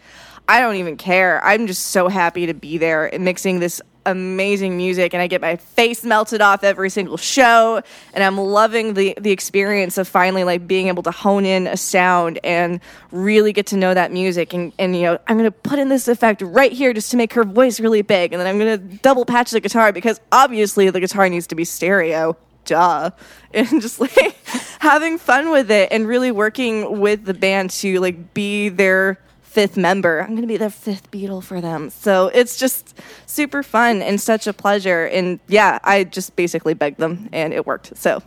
i 0.47 0.59
don't 0.59 0.75
even 0.75 0.97
care. 0.97 1.43
I'm 1.43 1.67
just 1.67 1.87
so 1.87 2.07
happy 2.07 2.45
to 2.47 2.53
be 2.53 2.77
there 2.77 3.13
and 3.13 3.23
mixing 3.23 3.59
this 3.59 3.81
amazing 4.05 4.77
music 4.77 5.13
and 5.13 5.21
i 5.21 5.27
get 5.27 5.41
my 5.41 5.55
face 5.55 6.03
melted 6.03 6.41
off 6.41 6.63
every 6.63 6.89
single 6.89 7.17
show 7.17 7.81
and 8.13 8.23
i'm 8.23 8.37
loving 8.37 8.93
the 8.93 9.15
the 9.19 9.31
experience 9.31 9.97
of 9.97 10.07
finally 10.07 10.43
like 10.43 10.67
being 10.67 10.87
able 10.87 11.03
to 11.03 11.11
hone 11.11 11.45
in 11.45 11.67
a 11.67 11.77
sound 11.77 12.39
and 12.43 12.79
really 13.11 13.53
get 13.53 13.65
to 13.67 13.77
know 13.77 13.93
that 13.93 14.11
music. 14.11 14.53
And 14.53 14.73
and 14.77 14.95
you 14.95 15.03
know 15.03 15.19
i'm 15.27 15.37
going 15.37 15.49
to 15.49 15.51
put 15.51 15.79
in 15.79 15.89
this 15.89 16.07
effect 16.07 16.41
right 16.41 16.71
here 16.71 16.93
just 16.93 17.11
to 17.11 17.17
make 17.17 17.33
her 17.33 17.43
voice 17.43 17.79
really 17.79 18.01
big 18.01 18.33
and 18.33 18.39
then 18.39 18.47
i'm 18.47 18.59
going 18.59 18.79
to 18.79 18.97
double 18.97 19.25
patch 19.25 19.51
the 19.51 19.59
guitar 19.59 19.91
because 19.91 20.19
obviously 20.31 20.89
the 20.89 20.99
guitar 20.99 21.27
needs 21.29 21.47
to 21.47 21.55
be 21.55 21.63
stereo 21.63 22.37
duh. 22.65 23.11
And 23.53 23.81
just 23.81 24.01
like 24.01 24.11
having 24.79 25.17
fun 25.17 25.49
with 25.49 25.71
it 25.71 25.89
and 25.89 26.05
really 26.05 26.29
working 26.29 26.99
with 26.99 27.23
the 27.23 27.33
band 27.33 27.69
to 27.69 28.01
like 28.01 28.33
be 28.33 28.67
their 28.67 29.17
fifth 29.55 29.77
member 29.77 30.19
i'm 30.19 30.35
gonna 30.35 30.45
be 30.45 30.57
the 30.57 30.69
fifth 30.69 31.09
beatle 31.11 31.41
for 31.41 31.61
them 31.61 31.89
so 31.89 32.27
it's 32.33 32.57
just 32.57 32.93
super 33.25 33.63
fun 33.63 34.01
and 34.01 34.19
such 34.19 34.47
a 34.47 34.53
pleasure 34.53 35.05
and 35.05 35.39
yeah 35.47 35.79
i 35.85 36.03
just 36.03 36.35
basically 36.35 36.73
begged 36.73 36.99
them 36.99 37.29
and 37.31 37.53
it 37.53 37.65
worked 37.65 37.95
so 37.97 38.21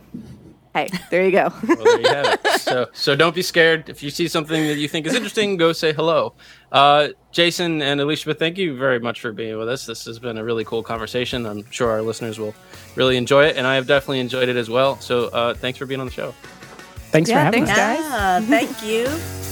hey 0.73 0.89
there 1.11 1.23
you 1.23 1.31
go 1.31 1.53
well, 1.67 1.77
there 1.77 2.01
you 2.01 2.07
have 2.07 2.39
it. 2.43 2.61
So, 2.61 2.87
so 2.93 3.15
don't 3.15 3.35
be 3.35 3.41
scared. 3.41 3.89
If 3.89 4.03
you 4.03 4.09
see 4.09 4.27
something 4.27 4.67
that 4.67 4.77
you 4.77 4.87
think 4.87 5.05
is 5.05 5.15
interesting, 5.15 5.57
go 5.57 5.73
say 5.73 5.93
hello. 5.93 6.33
Uh, 6.71 7.09
Jason 7.31 7.81
and 7.81 7.99
Elisheba, 7.99 8.37
thank 8.37 8.57
you 8.57 8.77
very 8.77 8.99
much 8.99 9.21
for 9.21 9.31
being 9.31 9.57
with 9.57 9.69
us. 9.69 9.85
This 9.85 10.05
has 10.05 10.19
been 10.19 10.37
a 10.37 10.43
really 10.43 10.63
cool 10.63 10.83
conversation. 10.83 11.45
I'm 11.45 11.69
sure 11.71 11.89
our 11.89 12.01
listeners 12.01 12.37
will 12.37 12.53
really 12.95 13.17
enjoy 13.17 13.45
it, 13.45 13.57
and 13.57 13.65
I 13.65 13.75
have 13.75 13.87
definitely 13.87 14.19
enjoyed 14.19 14.49
it 14.49 14.55
as 14.55 14.69
well. 14.69 14.99
So, 14.99 15.27
uh, 15.27 15.53
thanks 15.55 15.79
for 15.79 15.85
being 15.85 15.99
on 15.99 16.07
the 16.07 16.13
show. 16.13 16.33
Thanks 17.11 17.31
for 17.31 17.37
having 17.37 17.65
thanks, 17.65 17.79
us. 17.79 17.99
guys. 17.99 18.49
Yeah, 18.49 18.59
thank 18.59 18.83
you. 18.83 19.48